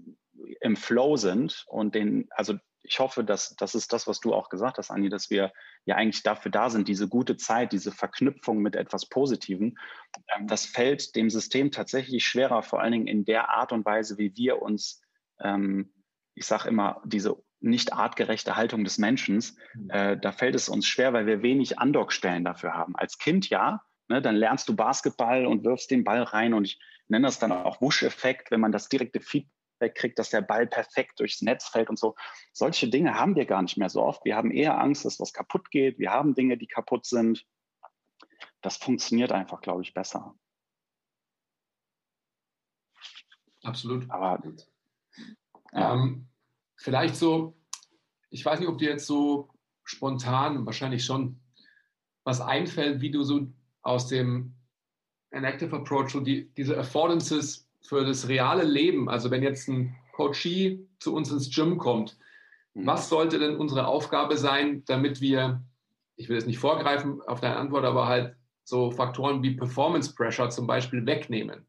im 0.61 0.77
Flow 0.77 1.17
sind 1.17 1.65
und 1.67 1.93
den, 1.93 2.27
also 2.31 2.55
ich 2.83 2.99
hoffe, 2.99 3.23
dass 3.23 3.55
das 3.55 3.75
ist 3.75 3.93
das, 3.93 4.07
was 4.07 4.19
du 4.19 4.33
auch 4.33 4.49
gesagt 4.49 4.77
hast, 4.77 4.91
Anni, 4.91 5.09
dass 5.09 5.29
wir 5.29 5.53
ja 5.85 5.95
eigentlich 5.95 6.23
dafür 6.23 6.51
da 6.51 6.69
sind, 6.69 6.87
diese 6.87 7.07
gute 7.07 7.37
Zeit, 7.37 7.71
diese 7.71 7.91
Verknüpfung 7.91 8.59
mit 8.59 8.75
etwas 8.75 9.07
Positivem. 9.07 9.77
Ähm, 10.35 10.47
das 10.47 10.65
fällt 10.65 11.15
dem 11.15 11.29
System 11.29 11.71
tatsächlich 11.71 12.25
schwerer, 12.25 12.61
vor 12.61 12.81
allen 12.81 12.91
Dingen 12.91 13.07
in 13.07 13.25
der 13.25 13.49
Art 13.49 13.71
und 13.71 13.85
Weise, 13.85 14.17
wie 14.17 14.35
wir 14.35 14.61
uns, 14.61 15.01
ähm, 15.39 15.93
ich 16.35 16.45
sage 16.45 16.67
immer, 16.69 17.01
diese 17.05 17.41
nicht 17.61 17.93
artgerechte 17.93 18.57
Haltung 18.57 18.83
des 18.83 18.97
Menschen, 18.97 19.35
mhm. 19.73 19.89
äh, 19.89 20.17
da 20.17 20.33
fällt 20.33 20.55
es 20.55 20.67
uns 20.67 20.85
schwer, 20.85 21.13
weil 21.13 21.25
wir 21.25 21.41
wenig 21.41 21.79
Andockstellen 21.79 22.43
dafür 22.43 22.73
haben. 22.73 22.95
Als 22.97 23.17
Kind 23.17 23.49
ja, 23.49 23.81
ne, 24.09 24.21
dann 24.21 24.35
lernst 24.35 24.67
du 24.67 24.75
Basketball 24.75 25.45
und 25.45 25.63
wirfst 25.63 25.89
den 25.89 26.03
Ball 26.03 26.23
rein 26.23 26.53
und 26.53 26.65
ich 26.65 26.79
nenne 27.07 27.27
das 27.27 27.39
dann 27.39 27.53
auch 27.53 27.79
Wusch-Effekt, 27.79 28.51
wenn 28.51 28.59
man 28.59 28.73
das 28.73 28.89
direkte 28.89 29.21
Feedback 29.21 29.51
wegkriegt, 29.83 30.17
dass 30.17 30.31
der 30.31 30.41
Ball 30.41 30.65
perfekt 30.65 31.19
durchs 31.19 31.41
Netz 31.41 31.67
fällt 31.67 31.89
und 31.89 31.99
so. 31.99 32.15
Solche 32.53 32.89
Dinge 32.89 33.19
haben 33.19 33.35
wir 33.35 33.45
gar 33.45 33.61
nicht 33.61 33.77
mehr 33.77 33.89
so 33.89 34.01
oft. 34.01 34.25
Wir 34.25 34.35
haben 34.35 34.49
eher 34.49 34.79
Angst, 34.79 35.05
dass 35.05 35.19
was 35.19 35.33
kaputt 35.33 35.69
geht. 35.69 35.99
Wir 35.99 36.11
haben 36.11 36.33
Dinge, 36.33 36.57
die 36.57 36.67
kaputt 36.67 37.05
sind. 37.05 37.45
Das 38.61 38.77
funktioniert 38.77 39.31
einfach, 39.31 39.61
glaube 39.61 39.83
ich, 39.83 39.93
besser. 39.93 40.35
Absolut. 43.61 44.09
Aber 44.09 44.41
ja. 45.73 45.93
ähm, 45.93 46.27
vielleicht 46.75 47.15
so, 47.15 47.55
ich 48.29 48.43
weiß 48.43 48.59
nicht, 48.59 48.69
ob 48.69 48.77
dir 48.77 48.89
jetzt 48.89 49.05
so 49.05 49.49
spontan, 49.83 50.65
wahrscheinlich 50.65 51.05
schon, 51.05 51.39
was 52.23 52.39
einfällt, 52.39 53.01
wie 53.01 53.11
du 53.11 53.23
so 53.23 53.47
aus 53.81 54.07
dem 54.07 54.55
Enactive 55.31 55.75
Approach 55.75 56.11
so 56.11 56.21
die, 56.21 56.49
diese 56.53 56.77
Affordances 56.77 57.67
für 57.85 58.05
das 58.05 58.27
reale 58.27 58.63
Leben, 58.63 59.09
also 59.09 59.29
wenn 59.31 59.43
jetzt 59.43 59.67
ein 59.67 59.95
Coachee 60.13 60.87
zu 60.99 61.13
uns 61.13 61.31
ins 61.31 61.53
Gym 61.53 61.77
kommt, 61.77 62.17
mhm. 62.73 62.85
was 62.85 63.09
sollte 63.09 63.39
denn 63.39 63.57
unsere 63.57 63.87
Aufgabe 63.87 64.37
sein, 64.37 64.83
damit 64.85 65.21
wir, 65.21 65.63
ich 66.15 66.29
will 66.29 66.37
jetzt 66.37 66.47
nicht 66.47 66.59
vorgreifen 66.59 67.21
auf 67.21 67.41
deine 67.41 67.57
Antwort, 67.57 67.85
aber 67.85 68.07
halt 68.07 68.35
so 68.63 68.91
Faktoren 68.91 69.43
wie 69.43 69.55
Performance 69.55 70.13
Pressure 70.15 70.49
zum 70.49 70.67
Beispiel 70.67 71.05
wegnehmen? 71.05 71.65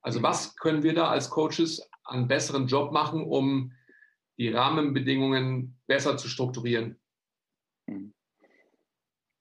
Also 0.00 0.20
mhm. 0.20 0.24
was 0.24 0.56
können 0.56 0.82
wir 0.82 0.94
da 0.94 1.08
als 1.08 1.30
Coaches 1.30 1.88
einen 2.04 2.28
besseren 2.28 2.66
Job 2.66 2.92
machen, 2.92 3.24
um 3.24 3.72
die 4.38 4.48
Rahmenbedingungen 4.48 5.78
besser 5.86 6.16
zu 6.16 6.28
strukturieren? 6.28 6.98
Mhm. 7.86 8.12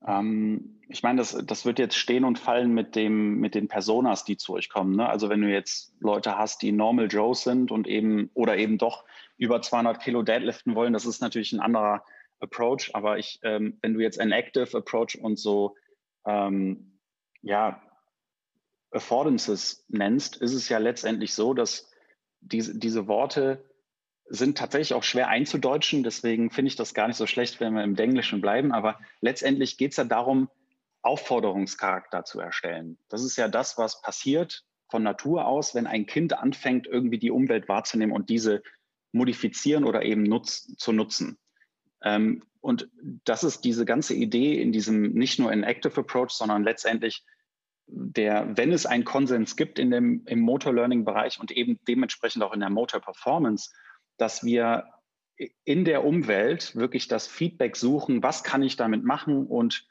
Ähm, 0.06 0.81
ich 0.92 1.04
meine, 1.04 1.20
das, 1.20 1.38
das 1.46 1.66
wird 1.66 1.80
jetzt 1.80 1.96
stehen 1.96 2.24
und 2.26 2.38
fallen 2.38 2.74
mit, 2.74 2.96
dem, 2.96 3.39
mit 3.39 3.56
den 3.56 3.68
Personas, 3.68 4.24
die 4.24 4.38
zu 4.38 4.54
euch 4.54 4.70
kommen. 4.70 4.96
Ne? 4.96 5.08
Also 5.08 5.30
wenn 5.30 5.42
du 5.42 5.50
jetzt 5.50 5.94
Leute 6.00 6.38
hast, 6.38 6.62
die 6.62 6.72
Normal 6.72 7.08
Joes 7.08 7.44
sind 7.44 7.72
und 7.72 7.88
eben 7.88 8.30
oder 8.34 8.58
eben 8.58 8.78
doch 8.78 9.06
über 9.38 9.62
200 9.62 10.02
Kilo 10.02 10.22
deadliften 10.22 10.76
wollen, 10.76 10.94
das 10.94 11.06
ist 11.06 11.22
natürlich 11.22 11.54
ein 11.54 11.60
anderer 11.60 12.04
Approach. 12.39 12.92
Aber 12.94 13.18
ich, 13.18 13.39
ähm, 13.44 13.78
wenn 13.82 13.94
du 13.94 14.02
jetzt 14.02 14.20
ein 14.20 14.32
Active 14.32 14.78
Approach 14.78 15.18
und 15.22 15.39
so, 15.39 15.76
ähm, 16.26 17.00
ja, 17.42 17.82
Affordances 18.92 19.86
nennst, 19.88 20.36
ist 20.36 20.54
es 20.54 20.68
ja 20.68 20.78
letztendlich 20.78 21.34
so, 21.34 21.54
dass 21.54 21.89
diese, 22.42 22.78
diese 22.78 23.08
Worte 23.08 23.64
sind 24.28 24.58
tatsächlich 24.58 24.94
auch 24.94 25.04
schwer 25.04 25.30
einzudeutschen. 25.30 26.04
Deswegen 26.04 26.52
finde 26.52 26.70
ich 26.70 26.76
das 26.76 26.94
gar 26.94 27.08
nicht 27.08 27.18
so 27.18 27.28
schlecht, 27.28 27.60
wenn 27.60 27.74
wir 27.74 27.84
im 27.84 27.98
Englischen 27.98 28.42
bleiben. 28.42 28.72
Aber 28.72 29.00
letztendlich 29.22 29.78
geht 29.78 29.92
es 29.92 29.98
ja 29.98 30.04
darum, 30.04 30.50
Aufforderungscharakter 31.02 32.24
zu 32.26 32.39
erstellen. 32.39 32.97
Das 33.10 33.24
ist 33.24 33.38
ja 33.38 33.47
das, 33.47 33.78
was 33.78 34.02
passiert 34.02 34.64
von 34.89 35.04
Natur 35.04 35.45
aus, 35.45 35.74
wenn 35.74 35.88
ein 35.88 36.06
Kind 36.06 36.34
anfängt, 36.34 36.86
irgendwie 36.86 37.18
die 37.18 37.32
Umwelt 37.32 37.68
wahrzunehmen 37.68 38.16
und 38.16 38.30
diese 38.30 38.62
modifizieren 39.12 39.84
oder 39.84 40.04
eben 40.04 40.24
nutz, 40.24 40.76
zu 40.78 40.91
nutzen. 40.91 41.38
Ähm, 42.04 42.43
und 42.60 42.89
das 43.26 43.43
ist 43.43 43.62
diese 43.62 43.86
ganze 43.86 44.14
Idee 44.14 44.62
in 44.62 44.72
diesem 44.72 45.14
nicht 45.14 45.39
nur 45.39 45.52
in 45.52 45.64
Active 45.64 45.99
Approach, 45.99 46.32
sondern 46.32 46.64
letztendlich 46.64 47.26
der, 47.88 48.56
wenn 48.56 48.72
es 48.72 48.86
einen 48.86 49.04
Konsens 49.04 49.56
gibt 49.56 49.80
in 49.80 49.91
dem, 49.91 50.24
im 50.28 50.39
Motor 50.39 50.74
Learning 50.74 51.04
Bereich 51.04 51.39
und 51.39 51.52
eben 51.52 51.80
dementsprechend 51.88 52.43
auch 52.43 52.54
in 52.54 52.60
der 52.60 52.70
Motor 52.70 53.02
Performance, 53.02 53.72
dass 54.18 54.43
wir 54.43 54.86
in 55.64 55.86
der 55.86 56.06
Umwelt 56.06 56.76
wirklich 56.76 57.08
das 57.08 57.28
Feedback 57.28 57.76
suchen, 57.76 58.22
was 58.22 58.43
kann 58.43 58.62
ich 58.62 58.76
damit 58.76 59.04
machen 59.04 59.47
und 59.47 59.88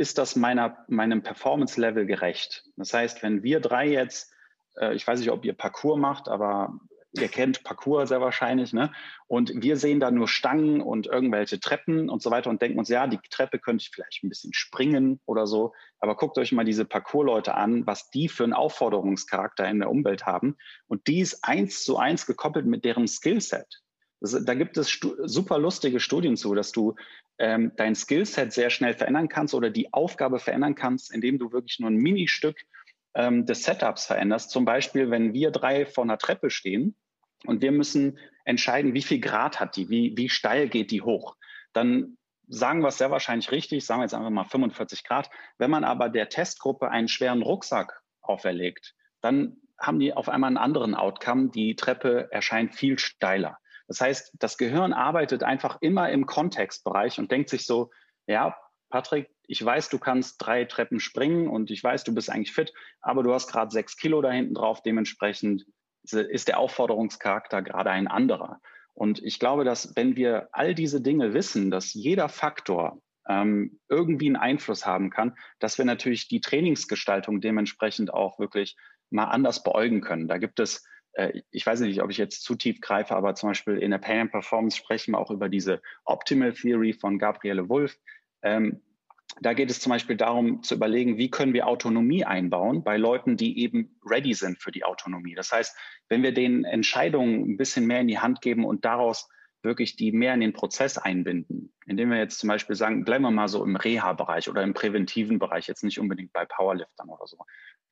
ist 0.00 0.16
das 0.16 0.34
meiner, 0.34 0.78
meinem 0.88 1.22
Performance-Level 1.22 2.06
gerecht? 2.06 2.64
Das 2.76 2.94
heißt, 2.94 3.22
wenn 3.22 3.42
wir 3.42 3.60
drei 3.60 3.86
jetzt, 3.86 4.32
äh, 4.76 4.94
ich 4.94 5.06
weiß 5.06 5.20
nicht, 5.20 5.30
ob 5.30 5.44
ihr 5.44 5.52
Parcours 5.52 6.00
macht, 6.00 6.26
aber 6.26 6.80
ihr 7.12 7.28
kennt 7.28 7.64
Parcours 7.64 8.08
sehr 8.08 8.22
wahrscheinlich, 8.22 8.72
ne? 8.72 8.92
Und 9.26 9.52
wir 9.54 9.76
sehen 9.76 10.00
da 10.00 10.10
nur 10.10 10.26
Stangen 10.26 10.80
und 10.80 11.06
irgendwelche 11.06 11.60
Treppen 11.60 12.08
und 12.08 12.22
so 12.22 12.30
weiter 12.30 12.48
und 12.48 12.62
denken 12.62 12.78
uns, 12.78 12.88
ja, 12.88 13.06
die 13.06 13.18
Treppe 13.30 13.58
könnte 13.58 13.82
ich 13.82 13.90
vielleicht 13.90 14.24
ein 14.24 14.30
bisschen 14.30 14.54
springen 14.54 15.20
oder 15.26 15.46
so. 15.46 15.74
Aber 15.98 16.16
guckt 16.16 16.38
euch 16.38 16.52
mal 16.52 16.64
diese 16.64 16.86
Parcours-Leute 16.86 17.54
an, 17.54 17.86
was 17.86 18.08
die 18.08 18.28
für 18.28 18.44
einen 18.44 18.54
Aufforderungscharakter 18.54 19.68
in 19.68 19.80
der 19.80 19.90
Umwelt 19.90 20.24
haben. 20.24 20.56
Und 20.86 21.08
die 21.08 21.20
ist 21.20 21.44
eins 21.44 21.84
zu 21.84 21.98
eins 21.98 22.24
gekoppelt 22.24 22.64
mit 22.64 22.86
deren 22.86 23.06
Skillset. 23.06 23.82
Da 24.20 24.54
gibt 24.54 24.76
es 24.76 25.00
super 25.24 25.58
lustige 25.58 25.98
Studien 25.98 26.36
zu, 26.36 26.54
dass 26.54 26.72
du 26.72 26.94
ähm, 27.38 27.72
dein 27.76 27.94
Skillset 27.94 28.52
sehr 28.52 28.68
schnell 28.68 28.92
verändern 28.92 29.28
kannst 29.28 29.54
oder 29.54 29.70
die 29.70 29.92
Aufgabe 29.94 30.38
verändern 30.38 30.74
kannst, 30.74 31.12
indem 31.12 31.38
du 31.38 31.52
wirklich 31.52 31.78
nur 31.80 31.90
ein 31.90 31.96
Ministück 31.96 32.58
ähm, 33.14 33.46
des 33.46 33.64
Setups 33.64 34.06
veränderst. 34.06 34.50
Zum 34.50 34.66
Beispiel, 34.66 35.10
wenn 35.10 35.32
wir 35.32 35.50
drei 35.50 35.86
vor 35.86 36.04
einer 36.04 36.18
Treppe 36.18 36.50
stehen 36.50 36.94
und 37.46 37.62
wir 37.62 37.72
müssen 37.72 38.18
entscheiden, 38.44 38.92
wie 38.92 39.02
viel 39.02 39.20
Grad 39.20 39.58
hat 39.58 39.76
die, 39.76 39.88
wie, 39.88 40.14
wie 40.16 40.28
steil 40.28 40.68
geht 40.68 40.90
die 40.90 41.00
hoch. 41.00 41.36
Dann 41.72 42.18
sagen 42.46 42.82
wir 42.82 42.88
es 42.88 42.98
sehr 42.98 43.10
wahrscheinlich 43.10 43.50
richtig, 43.50 43.86
sagen 43.86 44.00
wir 44.00 44.04
jetzt 44.04 44.14
einfach 44.14 44.30
mal 44.30 44.44
45 44.44 45.04
Grad. 45.04 45.30
Wenn 45.56 45.70
man 45.70 45.84
aber 45.84 46.10
der 46.10 46.28
Testgruppe 46.28 46.90
einen 46.90 47.08
schweren 47.08 47.42
Rucksack 47.42 48.02
auferlegt, 48.20 48.94
dann 49.22 49.56
haben 49.78 49.98
die 49.98 50.12
auf 50.12 50.28
einmal 50.28 50.48
einen 50.48 50.58
anderen 50.58 50.94
Outcome. 50.94 51.50
Die 51.50 51.74
Treppe 51.74 52.28
erscheint 52.30 52.74
viel 52.74 52.98
steiler. 52.98 53.58
Das 53.90 54.00
heißt, 54.00 54.34
das 54.38 54.56
Gehirn 54.56 54.92
arbeitet 54.92 55.42
einfach 55.42 55.78
immer 55.80 56.10
im 56.10 56.24
Kontextbereich 56.24 57.18
und 57.18 57.32
denkt 57.32 57.48
sich 57.48 57.66
so, 57.66 57.90
ja, 58.28 58.56
Patrick, 58.88 59.28
ich 59.48 59.64
weiß, 59.64 59.88
du 59.88 59.98
kannst 59.98 60.36
drei 60.38 60.64
Treppen 60.64 61.00
springen 61.00 61.48
und 61.48 61.72
ich 61.72 61.82
weiß, 61.82 62.04
du 62.04 62.14
bist 62.14 62.30
eigentlich 62.30 62.52
fit, 62.52 62.72
aber 63.00 63.24
du 63.24 63.34
hast 63.34 63.48
gerade 63.48 63.72
sechs 63.72 63.96
Kilo 63.96 64.22
da 64.22 64.30
hinten 64.30 64.54
drauf. 64.54 64.80
Dementsprechend 64.84 65.66
ist 66.04 66.46
der 66.46 66.60
Aufforderungscharakter 66.60 67.62
gerade 67.62 67.90
ein 67.90 68.06
anderer. 68.06 68.60
Und 68.94 69.20
ich 69.24 69.40
glaube, 69.40 69.64
dass 69.64 69.96
wenn 69.96 70.14
wir 70.14 70.48
all 70.52 70.72
diese 70.76 71.00
Dinge 71.00 71.34
wissen, 71.34 71.72
dass 71.72 71.92
jeder 71.92 72.28
Faktor 72.28 73.02
ähm, 73.28 73.80
irgendwie 73.88 74.26
einen 74.26 74.36
Einfluss 74.36 74.86
haben 74.86 75.10
kann, 75.10 75.36
dass 75.58 75.78
wir 75.78 75.84
natürlich 75.84 76.28
die 76.28 76.40
Trainingsgestaltung 76.40 77.40
dementsprechend 77.40 78.14
auch 78.14 78.38
wirklich 78.38 78.76
mal 79.10 79.24
anders 79.24 79.64
beäugen 79.64 80.00
können. 80.00 80.28
Da 80.28 80.38
gibt 80.38 80.60
es, 80.60 80.86
ich 81.50 81.66
weiß 81.66 81.80
nicht, 81.80 82.02
ob 82.02 82.10
ich 82.10 82.18
jetzt 82.18 82.42
zu 82.42 82.54
tief 82.54 82.80
greife, 82.80 83.14
aber 83.14 83.34
zum 83.34 83.50
Beispiel 83.50 83.78
in 83.78 83.90
der 83.90 83.98
Pain 83.98 84.20
and 84.20 84.30
Performance 84.30 84.76
sprechen 84.76 85.12
wir 85.12 85.18
auch 85.18 85.30
über 85.30 85.48
diese 85.48 85.82
Optimal 86.04 86.52
Theory 86.52 86.92
von 86.92 87.18
Gabriele 87.18 87.68
Wolf. 87.68 87.98
Ähm, 88.42 88.80
da 89.40 89.52
geht 89.52 89.70
es 89.70 89.80
zum 89.80 89.90
Beispiel 89.90 90.16
darum 90.16 90.62
zu 90.62 90.74
überlegen, 90.74 91.16
wie 91.16 91.30
können 91.30 91.54
wir 91.54 91.68
Autonomie 91.68 92.24
einbauen 92.24 92.82
bei 92.82 92.96
Leuten, 92.96 93.36
die 93.36 93.60
eben 93.60 93.98
ready 94.04 94.34
sind 94.34 94.60
für 94.60 94.72
die 94.72 94.84
Autonomie. 94.84 95.34
Das 95.34 95.52
heißt, 95.52 95.76
wenn 96.08 96.22
wir 96.22 96.32
den 96.32 96.64
Entscheidungen 96.64 97.48
ein 97.48 97.56
bisschen 97.56 97.86
mehr 97.86 98.00
in 98.00 98.08
die 98.08 98.18
Hand 98.18 98.40
geben 98.40 98.64
und 98.64 98.84
daraus 98.84 99.28
wirklich 99.62 99.96
die 99.96 100.10
mehr 100.10 100.34
in 100.34 100.40
den 100.40 100.52
Prozess 100.52 100.98
einbinden, 100.98 101.72
indem 101.86 102.10
wir 102.10 102.18
jetzt 102.18 102.38
zum 102.38 102.48
Beispiel 102.48 102.76
sagen, 102.76 103.04
bleiben 103.04 103.22
wir 103.22 103.30
mal 103.30 103.48
so 103.48 103.64
im 103.64 103.76
Reha-Bereich 103.76 104.48
oder 104.48 104.62
im 104.62 104.74
präventiven 104.74 105.38
Bereich, 105.38 105.68
jetzt 105.68 105.84
nicht 105.84 106.00
unbedingt 106.00 106.32
bei 106.32 106.46
Powerliftern 106.46 107.08
oder 107.08 107.26
so, 107.26 107.36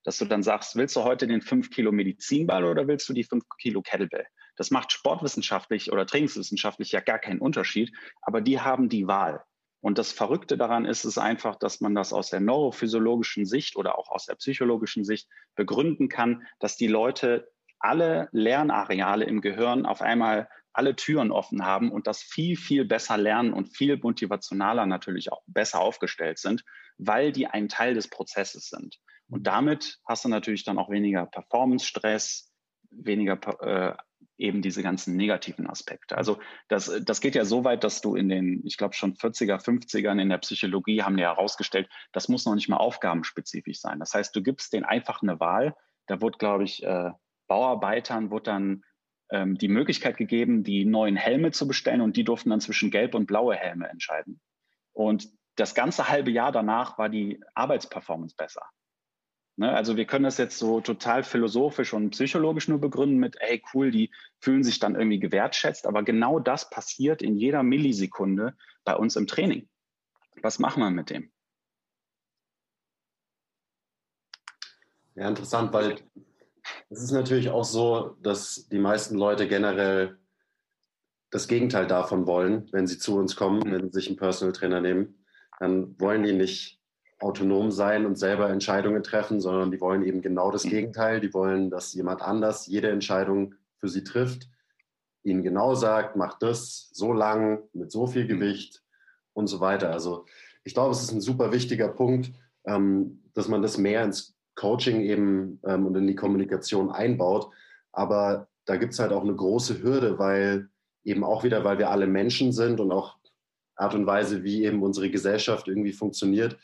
dass 0.05 0.19
du 0.19 0.25
dann 0.25 0.43
sagst, 0.43 0.77
willst 0.77 0.97
du 0.97 1.05
heute 1.05 1.27
den 1.27 1.43
5 1.43 1.71
Kilo 1.71 1.93
Medizinball 1.93 2.65
oder 2.65 2.87
willst 2.87 3.09
du 3.09 3.13
die 3.13 3.25
5 3.25 3.45
Kilo 3.61 3.83
Kettlebell? 3.83 4.27
Das 4.57 4.71
macht 4.71 4.93
sportwissenschaftlich 4.93 5.93
oder 5.93 6.07
trainingswissenschaftlich 6.07 6.93
ja 6.93 7.01
gar 7.01 7.19
keinen 7.19 7.41
Unterschied, 7.41 7.93
aber 8.23 8.41
die 8.41 8.61
haben 8.61 8.89
die 8.89 9.07
Wahl. 9.07 9.45
Und 9.81 9.99
das 9.99 10.11
Verrückte 10.11 10.59
daran 10.59 10.85
ist 10.85 11.05
es 11.05 11.19
einfach, 11.19 11.57
dass 11.57 11.81
man 11.81 11.95
das 11.95 12.13
aus 12.13 12.31
der 12.31 12.41
neurophysiologischen 12.41 13.47
Sicht 13.47 13.77
oder 13.77 13.97
auch 13.97 14.09
aus 14.09 14.27
der 14.27 14.35
psychologischen 14.35 15.05
Sicht 15.05 15.29
begründen 15.55 16.09
kann, 16.09 16.47
dass 16.59 16.77
die 16.77 16.89
Leute 16.89 17.53
alle 17.79 18.29
Lernareale 18.33 19.25
im 19.25 19.41
Gehirn 19.41 19.87
auf 19.87 20.03
einmal 20.03 20.49
alle 20.73 20.97
Türen 20.97 21.31
offen 21.31 21.65
haben 21.65 21.91
und 21.91 22.07
das 22.07 22.23
viel, 22.23 22.57
viel 22.57 22.85
besser 22.85 23.17
lernen 23.17 23.53
und 23.53 23.77
viel 23.77 23.97
motivationaler 23.97 24.87
natürlich 24.87 25.33
auch 25.33 25.43
besser 25.47 25.81
aufgestellt 25.81 26.39
sind, 26.39 26.65
weil 26.99 27.33
die 27.33 27.47
ein 27.47 27.69
Teil 27.69 27.95
des 27.95 28.09
Prozesses 28.09 28.69
sind. 28.69 28.99
Und 29.29 29.47
damit 29.47 29.99
hast 30.07 30.25
du 30.25 30.29
natürlich 30.29 30.65
dann 30.65 30.79
auch 30.79 30.91
weniger 30.91 31.27
Performance-Stress, 31.27 32.51
weniger 32.91 33.39
äh, 33.63 33.97
eben 34.39 34.63
diese 34.63 34.83
ganzen 34.83 35.17
negativen 35.17 35.69
Aspekte. 35.69 36.17
Also 36.17 36.39
das, 36.69 36.91
das 37.05 37.21
geht 37.21 37.35
ja 37.35 37.45
so 37.45 37.65
weit, 37.65 37.85
dass 37.85 38.01
du 38.01 38.15
in 38.15 38.29
den, 38.29 38.63
ich 38.65 38.77
glaube 38.77 38.95
schon 38.95 39.15
40er, 39.15 39.63
50ern 39.63 40.21
in 40.21 40.29
der 40.29 40.39
Psychologie 40.39 41.03
haben 41.03 41.17
die 41.17 41.25
herausgestellt, 41.25 41.89
das 42.13 42.29
muss 42.29 42.47
noch 42.47 42.55
nicht 42.55 42.69
mal 42.69 42.77
aufgabenspezifisch 42.77 43.81
sein. 43.81 43.99
Das 43.99 44.15
heißt, 44.15 44.35
du 44.35 44.43
gibst 44.43 44.73
denen 44.73 44.85
einfach 44.85 45.23
eine 45.23 45.41
Wahl. 45.41 45.75
Da 46.07 46.21
wurde, 46.21 46.39
glaube 46.39 46.65
ich, 46.65 46.83
äh, 46.85 47.11
Bauarbeitern 47.49 48.31
wurde 48.31 48.45
dann 48.45 48.83
ähm, 49.31 49.59
die 49.59 49.69
Möglichkeit 49.69 50.17
gegeben, 50.17 50.63
die 50.63 50.85
neuen 50.85 51.17
Helme 51.17 51.51
zu 51.51 51.67
bestellen 51.67 52.01
und 52.01 52.17
die 52.17 52.25
durften 52.25 52.51
dann 52.51 52.61
zwischen 52.61 52.91
gelb 52.91 53.15
und 53.15 53.27
blaue 53.27 53.57
Helme 53.57 53.89
entscheiden. 53.89 54.41
Und 54.93 55.29
das 55.57 55.75
ganze 55.75 56.09
halbe 56.09 56.31
Jahr 56.31 56.53
danach 56.53 56.99
war 56.99 57.09
die 57.09 57.41
Arbeitsperformance 57.55 58.37
besser. 58.37 58.63
Ne? 59.59 59.75
Also 59.75 59.97
wir 59.97 60.07
können 60.07 60.25
das 60.25 60.39
jetzt 60.39 60.59
so 60.59 60.81
total 60.81 61.25
philosophisch 61.25 61.93
und 61.93 62.11
psychologisch 62.11 62.69
nur 62.69 62.81
begründen 62.81 63.19
mit, 63.19 63.37
ey 63.41 63.61
cool, 63.75 63.91
die 63.91 64.13
fühlen 64.41 64.63
sich 64.63 64.79
dann 64.79 64.95
irgendwie 64.95 65.19
gewertschätzt, 65.19 65.87
aber 65.87 66.05
genau 66.05 66.39
das 66.39 66.71
passiert 66.71 67.23
in 67.23 67.37
jeder 67.37 67.65
Millisekunde 67.65 68.57
bei 68.85 68.95
uns 68.95 69.17
im 69.17 69.27
Training. 69.27 69.69
Was 70.43 70.61
machen 70.61 70.81
wir 70.81 70.91
mit 70.91 71.11
dem? 71.11 71.33
Ja, 75.17 75.29
interessant, 75.29 75.73
weil 75.73 75.97
es 76.89 77.03
ist 77.03 77.11
natürlich 77.11 77.49
auch 77.51 77.65
so, 77.65 78.17
dass 78.23 78.69
die 78.69 78.79
meisten 78.79 79.19
Leute 79.19 79.49
generell 79.49 80.21
das 81.31 81.49
Gegenteil 81.49 81.89
davon 81.89 82.29
wollen, 82.29 82.69
wenn 82.71 82.87
sie 82.87 82.99
zu 82.99 83.17
uns 83.17 83.35
kommen, 83.35 83.73
wenn 83.73 83.91
sie 83.91 83.99
sich 83.99 84.07
einen 84.07 84.17
Personal 84.17 84.53
Trainer 84.53 84.81
nehmen. 84.81 85.25
Dann 85.59 85.99
wollen 86.01 86.23
die 86.23 86.33
nicht 86.33 86.78
autonom 87.21 87.71
sein 87.71 88.07
und 88.07 88.17
selber 88.17 88.49
Entscheidungen 88.51 89.03
treffen, 89.03 89.41
sondern 89.41 89.71
die 89.71 89.81
wollen 89.81 90.05
eben 90.05 90.23
genau 90.23 90.51
das. 90.51 90.63
Gegenteil. 90.63 91.21
Die 91.21 91.35
wollen, 91.35 91.71
dass 91.71 91.95
jemand 91.95 92.23
anders 92.23 92.67
jede 92.67 92.91
Entscheidung 92.91 93.55
für 93.79 93.89
sie 93.89 94.05
trifft, 94.05 94.49
ihnen 95.23 95.43
genau 95.43 95.75
sagt, 95.75 96.17
mach 96.17 96.39
das 96.39 96.91
so 96.93 97.13
lang, 97.13 97.63
mit 97.73 97.91
so 97.91 98.07
viel 98.07 98.25
mhm. 98.25 98.29
Gewicht 98.29 98.83
und 99.33 99.49
so 99.49 99.61
weiter. 99.61 99.91
Also 99.91 100.27
ich 100.65 100.75
glaube, 100.75 100.93
es 100.93 101.03
ist 101.03 101.13
ein 101.13 101.21
super 101.21 101.53
wichtiger 101.53 101.89
Punkt, 101.89 102.33
ähm, 102.67 103.23
dass 103.35 103.49
man 103.49 103.63
das 103.63 103.79
mehr 103.79 104.05
ins 104.05 104.37
Coaching 104.55 105.01
eben 105.01 105.61
ähm, 105.65 105.87
und 105.87 105.97
in 105.97 106.07
die 106.07 106.17
Kommunikation 106.17 106.91
einbaut. 106.91 107.51
Aber 107.93 108.49
da 108.65 108.77
gibt 108.77 108.93
es 108.93 108.99
halt 108.99 109.13
auch 109.13 109.23
eine 109.23 109.35
große 109.35 109.83
Hürde, 109.83 110.19
weil 110.19 110.69
eben 111.05 111.25
auch 111.25 111.43
wieder, 111.43 111.65
weil 111.65 111.79
wir 111.79 111.91
alle 111.91 112.07
Menschen 112.07 112.53
sind 112.53 112.81
und 112.81 112.93
auch 112.93 113.17
Art 113.77 113.95
und 113.95 114.07
Weise, 114.07 114.43
wie 114.43 114.65
eben 114.65 114.83
unsere 114.83 115.09
Gesellschaft 115.09 115.69
irgendwie 115.69 115.93
funktioniert, 115.93 116.59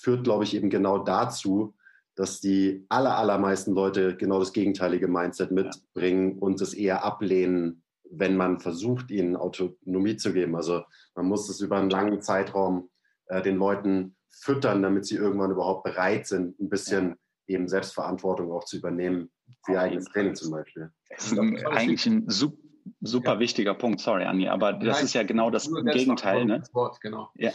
führt, 0.00 0.24
glaube 0.24 0.44
ich, 0.44 0.54
eben 0.54 0.70
genau 0.70 0.98
dazu, 0.98 1.74
dass 2.14 2.40
die 2.40 2.84
aller, 2.88 3.16
allermeisten 3.16 3.72
Leute 3.72 4.16
genau 4.16 4.38
das 4.38 4.52
gegenteilige 4.52 5.08
Mindset 5.08 5.52
mitbringen 5.52 6.38
und 6.38 6.60
es 6.60 6.74
eher 6.74 7.04
ablehnen, 7.04 7.82
wenn 8.10 8.36
man 8.36 8.60
versucht, 8.60 9.10
ihnen 9.10 9.36
Autonomie 9.36 10.16
zu 10.16 10.32
geben. 10.32 10.56
Also 10.56 10.82
man 11.14 11.26
muss 11.26 11.48
es 11.48 11.60
über 11.60 11.78
einen 11.78 11.90
langen 11.90 12.20
Zeitraum 12.20 12.90
äh, 13.26 13.42
den 13.42 13.56
Leuten 13.56 14.16
füttern, 14.28 14.82
damit 14.82 15.06
sie 15.06 15.16
irgendwann 15.16 15.50
überhaupt 15.50 15.84
bereit 15.84 16.26
sind, 16.26 16.58
ein 16.60 16.68
bisschen 16.68 17.16
eben 17.46 17.68
Selbstverantwortung 17.68 18.52
auch 18.52 18.64
zu 18.64 18.78
übernehmen 18.78 19.30
für 19.64 19.72
ihr 19.72 19.80
eigenes 19.80 20.06
Training 20.06 20.34
zum 20.34 20.50
Beispiel. 20.50 20.90
Das 21.08 21.32
ist 21.32 21.38
eigentlich 21.38 22.06
ein 22.06 22.28
super, 22.28 22.56
super 23.00 23.34
ja. 23.34 23.38
wichtiger 23.40 23.74
Punkt, 23.74 24.00
sorry 24.00 24.24
Anni, 24.24 24.48
aber 24.48 24.72
das 24.72 24.96
Nein, 24.96 25.04
ist 25.04 25.14
ja 25.14 25.22
genau 25.22 25.50
das 25.50 25.70
Gegenteil. 25.72 26.44
Ne? 26.44 26.62
Wort, 26.72 27.00
genau. 27.00 27.30
Ja, 27.34 27.52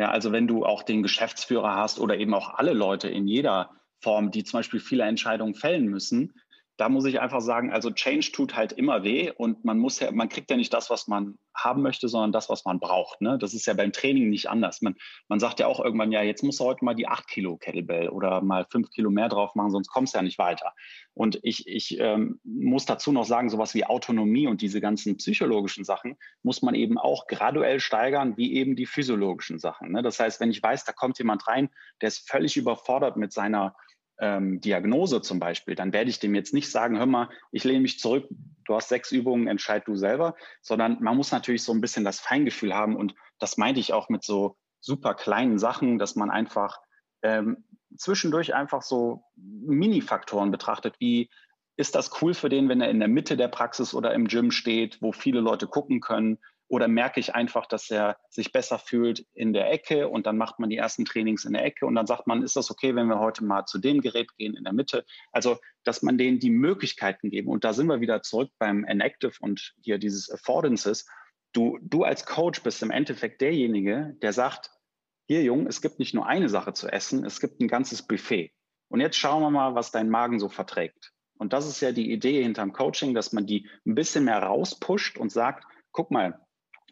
ja, 0.00 0.10
also 0.10 0.32
wenn 0.32 0.48
du 0.48 0.64
auch 0.64 0.82
den 0.82 1.02
Geschäftsführer 1.02 1.76
hast 1.76 2.00
oder 2.00 2.16
eben 2.16 2.32
auch 2.32 2.54
alle 2.54 2.72
Leute 2.72 3.08
in 3.08 3.28
jeder 3.28 3.70
Form, 3.98 4.30
die 4.30 4.44
zum 4.44 4.60
Beispiel 4.60 4.80
viele 4.80 5.04
Entscheidungen 5.04 5.54
fällen 5.54 5.88
müssen, 5.88 6.39
da 6.80 6.88
muss 6.88 7.04
ich 7.04 7.20
einfach 7.20 7.42
sagen, 7.42 7.70
also 7.70 7.90
Change 7.90 8.32
tut 8.32 8.56
halt 8.56 8.72
immer 8.72 9.04
weh 9.04 9.30
und 9.30 9.66
man 9.66 9.78
muss 9.78 10.00
ja, 10.00 10.10
man 10.12 10.30
kriegt 10.30 10.50
ja 10.50 10.56
nicht 10.56 10.72
das, 10.72 10.88
was 10.88 11.08
man 11.08 11.38
haben 11.54 11.82
möchte, 11.82 12.08
sondern 12.08 12.32
das, 12.32 12.48
was 12.48 12.64
man 12.64 12.80
braucht. 12.80 13.20
Ne? 13.20 13.36
Das 13.38 13.52
ist 13.52 13.66
ja 13.66 13.74
beim 13.74 13.92
Training 13.92 14.30
nicht 14.30 14.48
anders. 14.48 14.80
Man, 14.80 14.94
man 15.28 15.40
sagt 15.40 15.60
ja 15.60 15.66
auch 15.66 15.78
irgendwann, 15.78 16.10
ja, 16.10 16.22
jetzt 16.22 16.42
musst 16.42 16.58
du 16.58 16.64
heute 16.64 16.82
mal 16.82 16.94
die 16.94 17.06
8 17.06 17.28
Kilo 17.28 17.58
Kettlebell 17.58 18.08
oder 18.08 18.40
mal 18.40 18.64
5 18.64 18.88
Kilo 18.88 19.10
mehr 19.10 19.28
drauf 19.28 19.54
machen, 19.54 19.70
sonst 19.72 19.88
kommst 19.88 20.14
du 20.14 20.18
ja 20.18 20.22
nicht 20.22 20.38
weiter. 20.38 20.72
Und 21.12 21.38
ich, 21.42 21.66
ich 21.66 22.00
ähm, 22.00 22.40
muss 22.44 22.86
dazu 22.86 23.12
noch 23.12 23.26
sagen, 23.26 23.50
sowas 23.50 23.74
wie 23.74 23.84
Autonomie 23.84 24.46
und 24.46 24.62
diese 24.62 24.80
ganzen 24.80 25.18
psychologischen 25.18 25.84
Sachen 25.84 26.16
muss 26.42 26.62
man 26.62 26.74
eben 26.74 26.96
auch 26.96 27.26
graduell 27.26 27.80
steigern, 27.80 28.38
wie 28.38 28.54
eben 28.54 28.74
die 28.74 28.86
physiologischen 28.86 29.58
Sachen. 29.58 29.92
Ne? 29.92 30.00
Das 30.02 30.18
heißt, 30.18 30.40
wenn 30.40 30.50
ich 30.50 30.62
weiß, 30.62 30.86
da 30.86 30.92
kommt 30.92 31.18
jemand 31.18 31.46
rein, 31.46 31.68
der 32.00 32.08
ist 32.08 32.26
völlig 32.26 32.56
überfordert 32.56 33.18
mit 33.18 33.34
seiner 33.34 33.74
ähm, 34.20 34.60
Diagnose 34.60 35.22
zum 35.22 35.40
Beispiel, 35.40 35.74
dann 35.74 35.92
werde 35.92 36.10
ich 36.10 36.20
dem 36.20 36.34
jetzt 36.34 36.54
nicht 36.54 36.70
sagen, 36.70 36.98
hör 36.98 37.06
mal, 37.06 37.28
ich 37.52 37.64
lehne 37.64 37.80
mich 37.80 37.98
zurück, 37.98 38.28
du 38.66 38.74
hast 38.74 38.88
sechs 38.88 39.10
Übungen, 39.10 39.48
entscheid 39.48 39.82
du 39.86 39.96
selber, 39.96 40.36
sondern 40.60 40.98
man 41.00 41.16
muss 41.16 41.32
natürlich 41.32 41.64
so 41.64 41.72
ein 41.72 41.80
bisschen 41.80 42.04
das 42.04 42.20
Feingefühl 42.20 42.74
haben 42.74 42.96
und 42.96 43.14
das 43.38 43.56
meinte 43.56 43.80
ich 43.80 43.92
auch 43.92 44.08
mit 44.08 44.22
so 44.22 44.56
super 44.80 45.14
kleinen 45.14 45.58
Sachen, 45.58 45.98
dass 45.98 46.16
man 46.16 46.30
einfach 46.30 46.78
ähm, 47.22 47.64
zwischendurch 47.96 48.54
einfach 48.54 48.82
so 48.82 49.24
Mini-Faktoren 49.36 50.50
betrachtet, 50.50 50.96
wie 50.98 51.30
ist 51.76 51.94
das 51.94 52.20
cool 52.20 52.34
für 52.34 52.50
den, 52.50 52.68
wenn 52.68 52.82
er 52.82 52.90
in 52.90 52.98
der 53.00 53.08
Mitte 53.08 53.36
der 53.36 53.48
Praxis 53.48 53.94
oder 53.94 54.12
im 54.12 54.28
Gym 54.28 54.50
steht, 54.50 55.00
wo 55.00 55.12
viele 55.12 55.40
Leute 55.40 55.66
gucken 55.66 56.00
können? 56.00 56.38
Oder 56.70 56.86
merke 56.86 57.18
ich 57.18 57.34
einfach, 57.34 57.66
dass 57.66 57.90
er 57.90 58.16
sich 58.28 58.52
besser 58.52 58.78
fühlt 58.78 59.26
in 59.34 59.52
der 59.52 59.72
Ecke 59.72 60.08
und 60.08 60.26
dann 60.26 60.38
macht 60.38 60.60
man 60.60 60.70
die 60.70 60.76
ersten 60.76 61.04
Trainings 61.04 61.44
in 61.44 61.52
der 61.52 61.64
Ecke 61.64 61.84
und 61.84 61.96
dann 61.96 62.06
sagt 62.06 62.28
man, 62.28 62.44
ist 62.44 62.54
das 62.54 62.70
okay, 62.70 62.94
wenn 62.94 63.08
wir 63.08 63.18
heute 63.18 63.42
mal 63.42 63.66
zu 63.66 63.78
dem 63.78 64.00
Gerät 64.00 64.36
gehen 64.36 64.54
in 64.54 64.62
der 64.62 64.72
Mitte? 64.72 65.04
Also, 65.32 65.58
dass 65.82 66.02
man 66.02 66.16
denen 66.16 66.38
die 66.38 66.50
Möglichkeiten 66.50 67.28
geben. 67.28 67.48
Und 67.48 67.64
da 67.64 67.72
sind 67.72 67.88
wir 67.88 68.00
wieder 68.00 68.22
zurück 68.22 68.52
beim 68.60 68.84
Enactive 68.84 69.32
und 69.40 69.74
hier 69.82 69.98
dieses 69.98 70.30
Affordances. 70.30 71.06
Du, 71.52 71.76
du 71.82 72.04
als 72.04 72.24
Coach 72.24 72.62
bist 72.62 72.84
im 72.84 72.92
Endeffekt 72.92 73.40
derjenige, 73.40 74.16
der 74.22 74.32
sagt, 74.32 74.70
hier 75.26 75.42
Jung, 75.42 75.66
es 75.66 75.82
gibt 75.82 75.98
nicht 75.98 76.14
nur 76.14 76.28
eine 76.28 76.48
Sache 76.48 76.72
zu 76.72 76.86
essen, 76.86 77.24
es 77.24 77.40
gibt 77.40 77.60
ein 77.60 77.66
ganzes 77.66 78.06
Buffet. 78.06 78.52
Und 78.88 79.00
jetzt 79.00 79.16
schauen 79.16 79.42
wir 79.42 79.50
mal, 79.50 79.74
was 79.74 79.90
dein 79.90 80.08
Magen 80.08 80.38
so 80.38 80.48
verträgt. 80.48 81.12
Und 81.36 81.52
das 81.52 81.66
ist 81.66 81.80
ja 81.80 81.90
die 81.90 82.12
Idee 82.12 82.44
hinterm 82.44 82.72
Coaching, 82.72 83.12
dass 83.12 83.32
man 83.32 83.46
die 83.46 83.68
ein 83.84 83.96
bisschen 83.96 84.24
mehr 84.24 84.40
rauspusht 84.40 85.18
und 85.18 85.32
sagt, 85.32 85.64
guck 85.90 86.12
mal, 86.12 86.38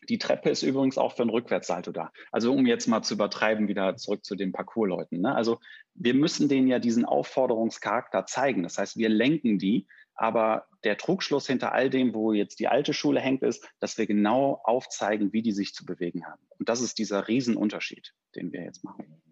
die 0.08 0.18
Treppe 0.18 0.50
ist 0.50 0.62
übrigens 0.62 0.98
auch 0.98 1.14
für 1.14 1.22
ein 1.22 1.30
Rückwärtssalto 1.30 1.92
da. 1.92 2.12
Also 2.32 2.52
um 2.52 2.66
jetzt 2.66 2.86
mal 2.86 3.02
zu 3.02 3.14
übertreiben, 3.14 3.68
wieder 3.68 3.96
zurück 3.96 4.24
zu 4.24 4.34
den 4.36 4.52
Parcoursleuten. 4.52 5.20
Ne? 5.20 5.34
Also 5.34 5.60
wir 5.94 6.14
müssen 6.14 6.48
denen 6.48 6.68
ja 6.68 6.78
diesen 6.78 7.04
Aufforderungscharakter 7.04 8.26
zeigen. 8.26 8.62
Das 8.62 8.78
heißt, 8.78 8.96
wir 8.96 9.08
lenken 9.08 9.58
die, 9.58 9.86
aber 10.14 10.66
der 10.84 10.96
Trugschluss 10.96 11.46
hinter 11.46 11.72
all 11.72 11.90
dem, 11.90 12.14
wo 12.14 12.32
jetzt 12.32 12.58
die 12.58 12.68
alte 12.68 12.92
Schule 12.92 13.20
hängt, 13.20 13.42
ist, 13.42 13.68
dass 13.78 13.98
wir 13.98 14.06
genau 14.06 14.60
aufzeigen, 14.64 15.32
wie 15.32 15.42
die 15.42 15.52
sich 15.52 15.74
zu 15.74 15.84
bewegen 15.84 16.26
haben. 16.26 16.42
Und 16.58 16.68
das 16.68 16.80
ist 16.80 16.98
dieser 16.98 17.28
Riesenunterschied, 17.28 18.14
den 18.34 18.52
wir 18.52 18.62
jetzt 18.62 18.82
machen. 18.84 19.22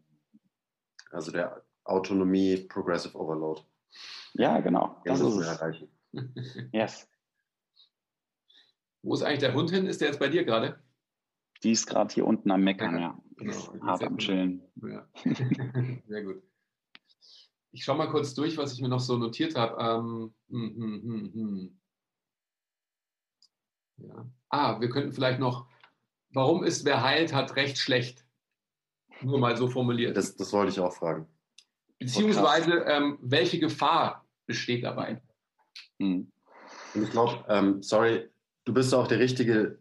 Also 1.10 1.32
der 1.32 1.62
Autonomie 1.84 2.56
Progressive 2.56 3.16
Overload. 3.16 3.62
Ja, 4.34 4.60
genau. 4.60 5.00
Das 5.04 5.20
ist 5.20 5.34
es. 5.34 5.46
Erreichen. 5.46 5.88
Yes. 6.72 7.08
Wo 9.06 9.14
ist 9.14 9.22
eigentlich 9.22 9.38
der 9.38 9.54
Hund 9.54 9.70
hin? 9.70 9.86
Ist 9.86 10.00
der 10.00 10.08
jetzt 10.08 10.18
bei 10.18 10.28
dir 10.28 10.44
gerade? 10.44 10.80
Die 11.62 11.70
ist 11.70 11.86
gerade 11.86 12.12
hier 12.12 12.26
unten 12.26 12.50
am 12.50 12.62
Meckern, 12.62 12.98
ja. 12.98 13.16
Genau. 13.36 13.74
Hart 13.82 14.02
am 14.02 14.18
Chillen. 14.18 14.62
Ja. 14.82 15.08
Sehr 16.08 16.24
gut. 16.24 16.42
Ich 17.70 17.84
schaue 17.84 17.98
mal 17.98 18.10
kurz 18.10 18.34
durch, 18.34 18.56
was 18.56 18.72
ich 18.72 18.80
mir 18.80 18.88
noch 18.88 18.98
so 18.98 19.16
notiert 19.16 19.54
habe. 19.54 19.80
Ähm, 19.80 20.34
hm, 20.50 20.74
hm, 20.74 21.02
hm, 21.02 21.32
hm. 21.32 21.80
Ja. 23.98 24.26
Ah, 24.48 24.80
wir 24.80 24.90
könnten 24.90 25.12
vielleicht 25.12 25.38
noch, 25.38 25.68
warum 26.30 26.64
ist 26.64 26.84
wer 26.84 27.04
heilt, 27.04 27.32
hat 27.32 27.54
recht 27.54 27.78
schlecht? 27.78 28.26
Nur 29.22 29.38
mal 29.38 29.56
so 29.56 29.68
formuliert. 29.68 30.16
Das, 30.16 30.34
das 30.34 30.52
wollte 30.52 30.72
ich 30.72 30.80
auch 30.80 30.92
fragen. 30.92 31.28
Beziehungsweise, 32.00 32.72
ähm, 32.88 33.18
welche 33.22 33.60
Gefahr 33.60 34.26
besteht 34.46 34.82
dabei? 34.82 35.22
Hm. 36.00 36.32
Und 36.94 37.02
ich 37.04 37.10
glaube, 37.10 37.44
ähm, 37.48 37.84
sorry, 37.84 38.28
du 38.66 38.74
bist 38.74 38.92
auch 38.94 39.06
der 39.06 39.18
Richtige, 39.18 39.78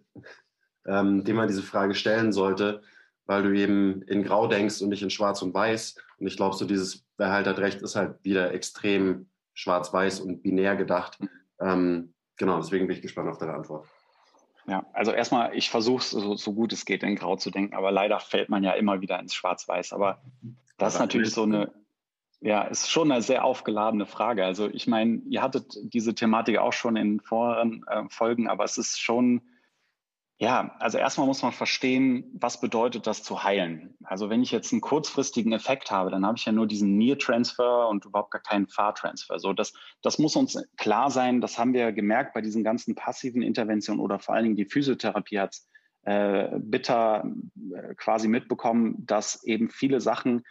ähm, 0.87 1.25
dem 1.25 1.35
man 1.35 1.49
diese 1.49 1.63
Frage 1.63 1.95
stellen 1.95 2.31
sollte, 2.31 2.81
weil 3.25 3.43
du 3.43 3.51
eben 3.51 4.03
in 4.03 4.23
Grau 4.23 4.47
denkst 4.47 4.81
und 4.81 4.89
nicht 4.89 5.03
in 5.03 5.09
Schwarz 5.09 5.41
und 5.41 5.53
Weiß. 5.53 5.95
Und 6.19 6.27
ich 6.27 6.37
glaube, 6.37 6.55
so 6.55 6.65
dieses, 6.65 7.05
wer 7.17 7.31
halt 7.31 7.47
hat 7.47 7.59
recht, 7.59 7.81
ist 7.81 7.95
halt 7.95 8.23
wieder 8.23 8.53
extrem 8.53 9.27
schwarz-weiß 9.53 10.21
und 10.21 10.43
binär 10.43 10.75
gedacht. 10.75 11.17
Ähm, 11.59 12.13
genau, 12.37 12.57
deswegen 12.57 12.87
bin 12.87 12.95
ich 12.95 13.01
gespannt 13.01 13.29
auf 13.29 13.39
deine 13.39 13.53
Antwort. 13.53 13.87
Ja, 14.67 14.85
also 14.93 15.11
erstmal, 15.11 15.55
ich 15.55 15.69
versuche 15.69 16.01
es 16.01 16.11
so, 16.11 16.35
so, 16.35 16.53
gut 16.53 16.73
es 16.73 16.85
geht 16.85 17.03
in 17.03 17.15
Grau 17.15 17.35
zu 17.35 17.51
denken, 17.51 17.75
aber 17.75 17.91
leider 17.91 18.19
fällt 18.19 18.49
man 18.49 18.63
ja 18.63 18.73
immer 18.73 19.01
wieder 19.01 19.19
ins 19.19 19.33
Schwarz-Weiß. 19.33 19.93
Aber 19.93 20.21
das 20.77 20.95
ist 20.95 20.99
natürlich 20.99 21.31
so 21.31 21.43
eine, 21.43 21.71
ja, 22.41 22.63
ist 22.63 22.91
schon 22.91 23.11
eine 23.11 23.21
sehr 23.21 23.43
aufgeladene 23.43 24.05
Frage. 24.05 24.45
Also 24.45 24.69
ich 24.69 24.87
meine, 24.87 25.21
ihr 25.27 25.41
hattet 25.41 25.73
diese 25.81 26.13
Thematik 26.13 26.57
auch 26.57 26.73
schon 26.73 26.95
in 26.95 27.19
vorherigen 27.19 27.83
äh, 27.87 28.03
Folgen, 28.09 28.47
aber 28.47 28.63
es 28.63 28.77
ist 28.77 28.99
schon, 28.99 29.41
ja, 30.37 30.75
also 30.79 30.97
erstmal 30.97 31.27
muss 31.27 31.41
man 31.41 31.53
verstehen, 31.53 32.25
was 32.33 32.59
bedeutet 32.59 33.07
das 33.07 33.23
zu 33.23 33.43
heilen. 33.43 33.95
Also 34.03 34.29
wenn 34.29 34.43
ich 34.43 34.51
jetzt 34.51 34.73
einen 34.73 34.81
kurzfristigen 34.81 35.53
Effekt 35.53 35.91
habe, 35.91 36.11
dann 36.11 36.25
habe 36.25 36.37
ich 36.37 36.45
ja 36.45 36.51
nur 36.51 36.67
diesen 36.67 36.97
Near-Transfer 36.97 37.87
und 37.87 38.05
überhaupt 38.05 38.31
gar 38.31 38.41
keinen 38.41 38.67
Far-Transfer. 38.67 39.39
So, 39.39 39.53
das, 39.53 39.73
das 40.01 40.19
muss 40.19 40.35
uns 40.35 40.61
klar 40.77 41.09
sein. 41.09 41.41
Das 41.41 41.57
haben 41.57 41.73
wir 41.73 41.93
gemerkt 41.93 42.33
bei 42.33 42.41
diesen 42.41 42.63
ganzen 42.63 42.95
passiven 42.95 43.41
Interventionen 43.41 44.01
oder 44.01 44.19
vor 44.19 44.35
allen 44.35 44.43
Dingen 44.43 44.57
die 44.57 44.65
Physiotherapie 44.65 45.39
hat 45.39 45.55
äh, 46.03 46.49
bitter 46.59 47.23
äh, 47.73 47.95
quasi 47.95 48.27
mitbekommen, 48.27 49.05
dass 49.07 49.43
eben 49.43 49.69
viele 49.69 50.01
Sachen 50.01 50.43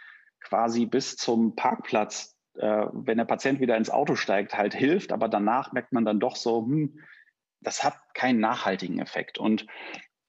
quasi 0.44 0.86
bis 0.86 1.16
zum 1.16 1.56
Parkplatz, 1.56 2.36
äh, 2.54 2.86
wenn 2.92 3.18
der 3.18 3.24
Patient 3.24 3.60
wieder 3.60 3.76
ins 3.76 3.90
Auto 3.90 4.14
steigt, 4.14 4.56
halt 4.56 4.74
hilft. 4.74 5.12
Aber 5.12 5.28
danach 5.28 5.72
merkt 5.72 5.92
man 5.92 6.04
dann 6.04 6.20
doch 6.20 6.36
so, 6.36 6.64
hm, 6.64 7.00
das 7.60 7.82
hat 7.82 7.96
keinen 8.14 8.40
nachhaltigen 8.40 9.00
Effekt. 9.00 9.38
Und 9.38 9.66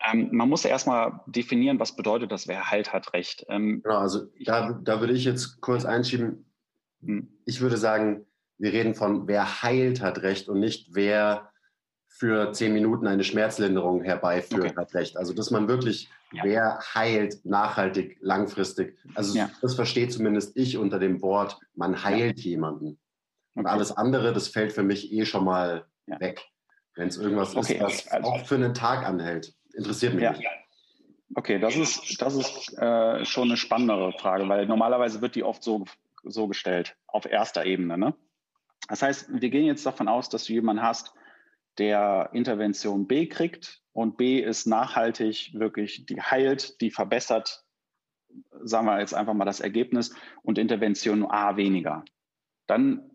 ähm, 0.04 0.30
man 0.32 0.50
muss 0.50 0.66
erstmal 0.66 1.22
definieren, 1.28 1.80
was 1.80 1.96
bedeutet 1.96 2.32
das, 2.32 2.48
wer 2.48 2.72
halt 2.72 2.94
hat 2.94 3.14
Recht. 3.14 3.46
Ähm, 3.50 3.82
genau, 3.84 4.00
also 4.00 4.28
da, 4.44 4.80
da 4.84 5.00
würde 5.00 5.14
ich 5.14 5.26
jetzt 5.26 5.62
kurz 5.62 5.86
einschieben. 5.86 6.46
Hm. 7.02 7.28
Ich 7.46 7.62
würde 7.62 7.78
sagen, 7.78 8.26
wir 8.58 8.72
reden 8.72 8.96
von 8.96 9.28
wer 9.28 9.64
heilt 9.64 10.02
hat 10.02 10.22
Recht 10.22 10.48
und 10.48 10.60
nicht 10.60 10.90
wer 10.96 11.52
für 12.08 12.54
zehn 12.54 12.74
Minuten 12.74 13.08
eine 13.08 13.26
Schmerzlinderung 13.26 14.02
herbeiführt 14.02 14.72
okay. 14.72 14.76
hat 14.78 14.94
Recht. 14.94 15.18
Also 15.18 15.34
dass 15.34 15.52
man 15.52 15.68
wirklich, 15.68 16.10
ja. 16.36 16.44
wer 16.44 16.80
heilt 16.94 17.46
nachhaltig, 17.46 18.18
langfristig. 18.22 18.98
Also 19.16 19.38
ja. 19.38 19.50
das 19.62 19.76
versteht 19.76 20.14
zumindest 20.14 20.56
ich 20.58 20.78
unter 20.78 21.00
dem 21.00 21.22
Wort, 21.22 21.58
man 21.76 22.04
heilt 22.04 22.40
ja. 22.40 22.52
jemanden. 22.52 23.00
Und 23.56 23.66
okay. 23.66 23.74
alles 23.74 23.92
andere, 23.92 24.34
das 24.34 24.50
fällt 24.50 24.74
für 24.74 24.84
mich 24.84 25.12
eh 25.12 25.26
schon 25.26 25.46
mal 25.46 25.86
weg. 26.06 26.42
Wenn 26.96 27.08
es 27.08 27.18
irgendwas 27.18 27.56
okay, 27.56 27.76
ist, 27.76 27.82
was 27.82 28.08
also, 28.08 28.30
auch 28.30 28.46
für 28.46 28.56
einen 28.56 28.74
Tag 28.74 29.06
anhält. 29.06 29.54
Interessiert 29.74 30.14
mich 30.14 30.30
nicht. 30.30 30.48
Okay, 31.36 31.60
das 31.60 31.76
ist, 31.76 32.22
das 32.22 32.36
ist 32.36 32.78
äh, 32.78 33.26
schon 33.26 33.50
eine 33.50 33.58
spannendere 33.58 34.14
Frage, 34.14 34.48
weil 34.48 34.66
normalerweise 34.68 35.22
wird 35.22 35.36
die 35.36 35.44
oft 35.44 35.64
so, 35.64 35.86
so 36.24 36.48
gestellt, 36.48 36.96
auf 37.08 37.26
erster 37.26 37.66
Ebene. 37.66 37.98
Ne? 37.98 38.14
Das 38.88 39.02
heißt, 39.02 39.42
wir 39.42 39.50
gehen 39.50 39.66
jetzt 39.66 39.86
davon 39.86 40.08
aus, 40.08 40.30
dass 40.30 40.46
du 40.46 40.54
jemanden 40.54 40.84
hast, 40.84 41.14
der 41.78 42.30
Intervention 42.34 43.08
B 43.08 43.28
kriegt 43.28 43.82
und 43.92 44.18
B 44.18 44.40
ist 44.40 44.66
nachhaltig 44.66 45.52
wirklich, 45.54 46.06
die 46.06 46.22
heilt, 46.22 46.82
die 46.82 46.92
verbessert, 46.92 47.64
sagen 48.64 48.88
wir 48.88 49.00
jetzt 49.00 49.14
einfach 49.14 49.34
mal 49.34 49.46
das 49.46 49.60
Ergebnis 49.60 50.14
und 50.44 50.58
Intervention 50.58 51.26
A 51.26 51.58
weniger. 51.58 52.04
Dann 52.68 53.12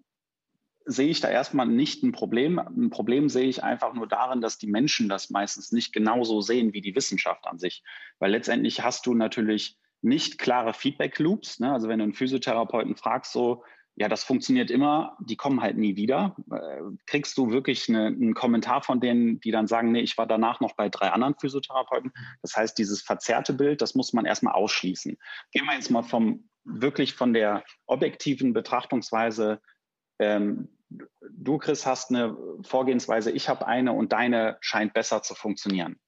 sehe 0.84 1.08
ich 1.08 1.20
da 1.20 1.28
erstmal 1.28 1.66
nicht 1.66 2.02
ein 2.02 2.12
Problem. 2.12 2.58
Ein 2.58 2.90
Problem 2.90 3.28
sehe 3.28 3.48
ich 3.48 3.62
einfach 3.62 3.94
nur 3.94 4.06
darin, 4.06 4.40
dass 4.40 4.58
die 4.58 4.66
Menschen 4.66 5.08
das 5.08 5.30
meistens 5.30 5.72
nicht 5.72 5.92
genauso 5.92 6.40
sehen 6.40 6.72
wie 6.72 6.80
die 6.80 6.94
Wissenschaft 6.94 7.46
an 7.46 7.58
sich. 7.58 7.82
Weil 8.18 8.30
letztendlich 8.30 8.82
hast 8.82 9.06
du 9.06 9.14
natürlich 9.14 9.78
nicht 10.02 10.38
klare 10.38 10.72
Feedback-Loops. 10.72 11.61
Ne? 11.61 11.72
Also 11.72 11.88
wenn 11.88 11.98
du 11.98 12.04
einen 12.04 12.14
Physiotherapeuten 12.14 12.96
fragst, 12.96 13.32
so, 13.32 13.62
ja, 13.97 14.09
das 14.09 14.24
funktioniert 14.24 14.70
immer, 14.70 15.16
die 15.20 15.36
kommen 15.36 15.61
halt 15.61 15.76
nie 15.76 15.97
wieder. 15.97 16.36
Äh, 16.51 16.80
kriegst 17.07 17.36
du 17.36 17.51
wirklich 17.51 17.88
eine, 17.88 18.07
einen 18.07 18.34
Kommentar 18.34 18.82
von 18.82 19.01
denen, 19.01 19.41
die 19.41 19.51
dann 19.51 19.66
sagen, 19.66 19.93
nee, 19.93 20.01
ich 20.01 20.16
war 20.16 20.26
danach 20.26 20.61
noch 20.61 20.74
bei 20.74 20.88
drei 20.88 21.11
anderen 21.11 21.34
Physiotherapeuten. 21.38 22.12
Das 22.43 22.57
heißt, 22.57 22.78
dieses 22.78 23.03
verzerrte 23.03 23.53
Bild, 23.53 23.82
das 23.82 23.95
muss 23.95 24.12
man 24.12 24.24
erstmal 24.24 24.55
ausschließen. 24.55 25.18
Gehen 25.53 25.66
wir 25.66 25.74
jetzt 25.74 25.91
mal 25.91 26.03
vom 26.03 26.49
wirklich 26.64 27.14
von 27.14 27.32
der 27.32 27.64
objektiven 27.86 28.53
Betrachtungsweise 28.53 29.61
ähm, 30.18 30.68
du, 31.20 31.59
Chris, 31.59 31.86
hast 31.86 32.11
eine 32.11 32.36
Vorgehensweise, 32.62 33.30
ich 33.30 33.49
habe 33.49 33.66
eine 33.66 33.93
und 33.93 34.12
deine 34.12 34.59
scheint 34.61 34.93
besser 34.93 35.22
zu 35.22 35.34
funktionieren. 35.34 35.99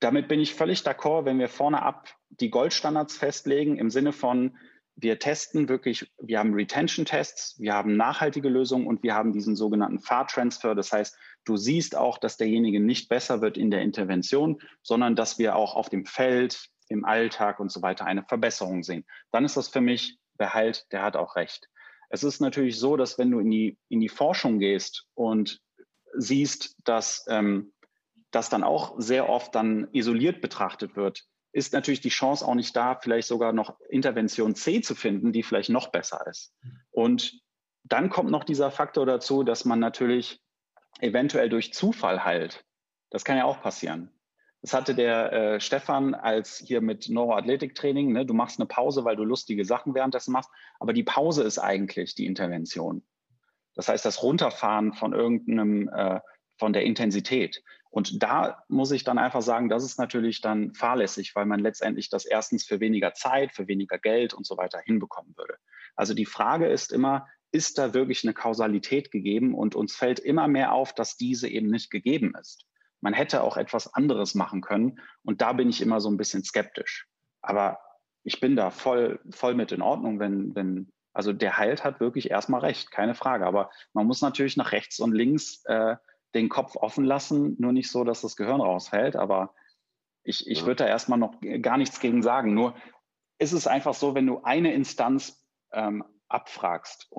Damit 0.00 0.28
bin 0.28 0.40
ich 0.40 0.54
völlig 0.54 0.80
d'accord, 0.80 1.24
wenn 1.24 1.38
wir 1.38 1.48
vorne 1.48 1.82
ab 1.82 2.08
die 2.28 2.50
Goldstandards 2.50 3.16
festlegen, 3.16 3.76
im 3.76 3.90
Sinne 3.90 4.12
von, 4.12 4.56
wir 4.96 5.18
testen 5.18 5.68
wirklich, 5.68 6.12
wir 6.18 6.38
haben 6.38 6.54
Retention-Tests, 6.54 7.58
wir 7.58 7.74
haben 7.74 7.96
nachhaltige 7.96 8.48
Lösungen 8.48 8.86
und 8.86 9.02
wir 9.02 9.14
haben 9.14 9.32
diesen 9.32 9.56
sogenannten 9.56 10.00
Fahrtransfer. 10.00 10.74
Das 10.74 10.92
heißt, 10.92 11.16
du 11.44 11.56
siehst 11.56 11.96
auch, 11.96 12.18
dass 12.18 12.36
derjenige 12.36 12.80
nicht 12.80 13.08
besser 13.08 13.40
wird 13.40 13.56
in 13.56 13.70
der 13.70 13.82
Intervention, 13.82 14.60
sondern 14.82 15.16
dass 15.16 15.38
wir 15.38 15.56
auch 15.56 15.74
auf 15.74 15.88
dem 15.88 16.04
Feld, 16.04 16.68
im 16.88 17.04
Alltag 17.04 17.58
und 17.58 17.72
so 17.72 17.82
weiter 17.82 18.04
eine 18.04 18.22
Verbesserung 18.22 18.82
sehen. 18.82 19.04
Dann 19.30 19.44
ist 19.44 19.56
das 19.56 19.68
für 19.68 19.80
mich, 19.80 20.18
wer 20.36 20.54
heilt, 20.54 20.86
der 20.92 21.02
hat 21.02 21.16
auch 21.16 21.36
recht. 21.36 21.68
Es 22.10 22.22
ist 22.22 22.40
natürlich 22.40 22.78
so, 22.78 22.96
dass 22.96 23.18
wenn 23.18 23.30
du 23.30 23.40
in 23.40 23.50
die, 23.50 23.78
in 23.88 24.00
die 24.00 24.10
Forschung 24.10 24.58
gehst 24.58 25.06
und 25.14 25.60
siehst, 26.14 26.76
dass 26.84 27.24
ähm, 27.28 27.72
das 28.30 28.50
dann 28.50 28.62
auch 28.62 28.94
sehr 28.98 29.28
oft 29.28 29.54
dann 29.54 29.88
isoliert 29.92 30.42
betrachtet 30.42 30.94
wird, 30.94 31.24
ist 31.52 31.72
natürlich 31.72 32.00
die 32.00 32.08
Chance 32.08 32.46
auch 32.46 32.54
nicht 32.54 32.74
da, 32.74 32.98
vielleicht 33.00 33.28
sogar 33.28 33.52
noch 33.52 33.78
Intervention 33.88 34.54
C 34.54 34.80
zu 34.80 34.94
finden, 34.94 35.32
die 35.32 35.42
vielleicht 35.42 35.70
noch 35.70 35.88
besser 35.88 36.26
ist. 36.26 36.54
Und 36.90 37.40
dann 37.84 38.10
kommt 38.10 38.30
noch 38.30 38.44
dieser 38.44 38.70
Faktor 38.70 39.06
dazu, 39.06 39.42
dass 39.42 39.64
man 39.64 39.78
natürlich 39.78 40.42
eventuell 41.00 41.48
durch 41.48 41.74
Zufall 41.74 42.24
heilt. 42.24 42.64
Das 43.10 43.24
kann 43.24 43.36
ja 43.36 43.44
auch 43.44 43.60
passieren. 43.60 44.10
Das 44.62 44.72
hatte 44.72 44.94
der 44.94 45.32
äh, 45.32 45.60
Stefan 45.60 46.14
als 46.14 46.58
hier 46.58 46.80
mit 46.80 47.08
Neuroathletiktraining. 47.08 48.12
Ne? 48.12 48.24
Du 48.24 48.32
machst 48.32 48.60
eine 48.60 48.66
Pause, 48.66 49.04
weil 49.04 49.16
du 49.16 49.24
lustige 49.24 49.64
Sachen 49.64 49.94
währenddessen 49.94 50.32
machst. 50.32 50.50
Aber 50.78 50.92
die 50.92 51.02
Pause 51.02 51.42
ist 51.42 51.58
eigentlich 51.58 52.14
die 52.14 52.26
Intervention. 52.26 53.02
Das 53.74 53.88
heißt, 53.88 54.04
das 54.04 54.22
Runterfahren 54.22 54.92
von 54.92 55.12
irgendeinem, 55.12 55.88
äh, 55.88 56.20
von 56.58 56.72
der 56.72 56.84
Intensität. 56.84 57.62
Und 57.92 58.22
da 58.22 58.64
muss 58.68 58.90
ich 58.90 59.04
dann 59.04 59.18
einfach 59.18 59.42
sagen, 59.42 59.68
das 59.68 59.84
ist 59.84 59.98
natürlich 59.98 60.40
dann 60.40 60.72
fahrlässig, 60.72 61.36
weil 61.36 61.44
man 61.44 61.60
letztendlich 61.60 62.08
das 62.08 62.24
erstens 62.24 62.64
für 62.64 62.80
weniger 62.80 63.12
Zeit, 63.12 63.52
für 63.52 63.68
weniger 63.68 63.98
Geld 63.98 64.32
und 64.32 64.46
so 64.46 64.56
weiter 64.56 64.80
hinbekommen 64.82 65.36
würde. 65.36 65.56
Also 65.94 66.14
die 66.14 66.24
Frage 66.24 66.68
ist 66.68 66.90
immer, 66.90 67.28
ist 67.50 67.76
da 67.76 67.92
wirklich 67.92 68.24
eine 68.24 68.32
Kausalität 68.32 69.10
gegeben? 69.10 69.54
Und 69.54 69.74
uns 69.74 69.94
fällt 69.94 70.20
immer 70.20 70.48
mehr 70.48 70.72
auf, 70.72 70.94
dass 70.94 71.18
diese 71.18 71.48
eben 71.48 71.68
nicht 71.68 71.90
gegeben 71.90 72.32
ist. 72.40 72.64
Man 73.02 73.12
hätte 73.12 73.42
auch 73.42 73.58
etwas 73.58 73.92
anderes 73.92 74.34
machen 74.34 74.62
können. 74.62 74.98
Und 75.22 75.42
da 75.42 75.52
bin 75.52 75.68
ich 75.68 75.82
immer 75.82 76.00
so 76.00 76.08
ein 76.08 76.16
bisschen 76.16 76.44
skeptisch. 76.44 77.06
Aber 77.42 77.78
ich 78.24 78.40
bin 78.40 78.56
da 78.56 78.70
voll, 78.70 79.20
voll 79.30 79.52
mit 79.52 79.70
in 79.70 79.82
Ordnung, 79.82 80.18
wenn, 80.18 80.54
wenn, 80.54 80.90
also 81.12 81.34
der 81.34 81.58
heilt 81.58 81.84
hat 81.84 82.00
wirklich 82.00 82.30
erstmal 82.30 82.62
recht, 82.62 82.90
keine 82.90 83.14
Frage. 83.14 83.44
Aber 83.44 83.70
man 83.92 84.06
muss 84.06 84.22
natürlich 84.22 84.56
nach 84.56 84.72
rechts 84.72 84.98
und 84.98 85.12
links 85.12 85.62
äh, 85.66 85.96
den 86.34 86.48
Kopf 86.48 86.76
offen 86.76 87.04
lassen, 87.04 87.56
nur 87.58 87.72
nicht 87.72 87.90
so, 87.90 88.04
dass 88.04 88.22
das 88.22 88.36
Gehirn 88.36 88.60
rausfällt. 88.60 89.16
Aber 89.16 89.54
ich, 90.24 90.46
ich 90.46 90.60
ja. 90.60 90.66
würde 90.66 90.84
da 90.84 90.86
erstmal 90.86 91.18
noch 91.18 91.34
gar 91.60 91.76
nichts 91.76 92.00
gegen 92.00 92.22
sagen. 92.22 92.54
Nur 92.54 92.74
ist 93.38 93.52
es 93.52 93.66
einfach 93.66 93.94
so, 93.94 94.14
wenn 94.14 94.26
du 94.26 94.42
eine 94.42 94.72
Instanz 94.72 95.44
ähm, 95.72 96.04
abfragst, 96.28 97.10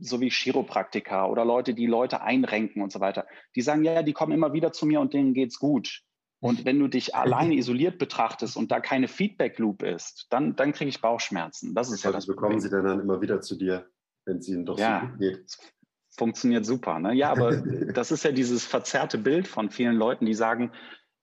so 0.00 0.20
wie 0.20 0.30
Chiropraktiker 0.30 1.30
oder 1.30 1.44
Leute, 1.44 1.74
die 1.74 1.86
Leute 1.86 2.22
einrenken 2.22 2.82
und 2.82 2.90
so 2.90 3.00
weiter, 3.00 3.26
die 3.54 3.62
sagen, 3.62 3.84
ja, 3.84 4.02
die 4.02 4.12
kommen 4.12 4.32
immer 4.32 4.52
wieder 4.52 4.72
zu 4.72 4.86
mir 4.86 5.00
und 5.00 5.14
denen 5.14 5.34
geht's 5.34 5.58
gut. 5.58 6.02
Und 6.40 6.64
wenn 6.64 6.78
du 6.78 6.88
dich 6.88 7.14
alleine 7.14 7.54
isoliert 7.54 7.98
betrachtest 7.98 8.56
und 8.56 8.72
da 8.72 8.80
keine 8.80 9.08
Feedback-Loop 9.08 9.82
ist, 9.82 10.26
dann, 10.30 10.56
dann 10.56 10.72
kriege 10.72 10.88
ich 10.88 11.02
Bauchschmerzen. 11.02 11.74
Das 11.74 11.92
ist 11.92 12.02
ja 12.02 12.12
das 12.12 12.26
bekommen 12.26 12.52
Problem. 12.52 12.60
sie 12.60 12.70
dann, 12.70 12.84
dann 12.84 13.00
immer 13.00 13.20
wieder 13.20 13.42
zu 13.42 13.56
dir, 13.56 13.90
wenn 14.24 14.38
es 14.38 14.48
ihnen 14.48 14.64
doch 14.64 14.78
ja, 14.78 15.02
so 15.02 15.06
gut 15.06 15.18
geht. 15.18 15.58
Funktioniert 16.16 16.66
super. 16.66 16.98
Ne? 16.98 17.14
Ja, 17.14 17.30
aber 17.30 17.56
das 17.94 18.10
ist 18.10 18.24
ja 18.24 18.32
dieses 18.32 18.64
verzerrte 18.64 19.18
Bild 19.18 19.48
von 19.48 19.70
vielen 19.70 19.96
Leuten, 19.96 20.26
die 20.26 20.34
sagen, 20.34 20.72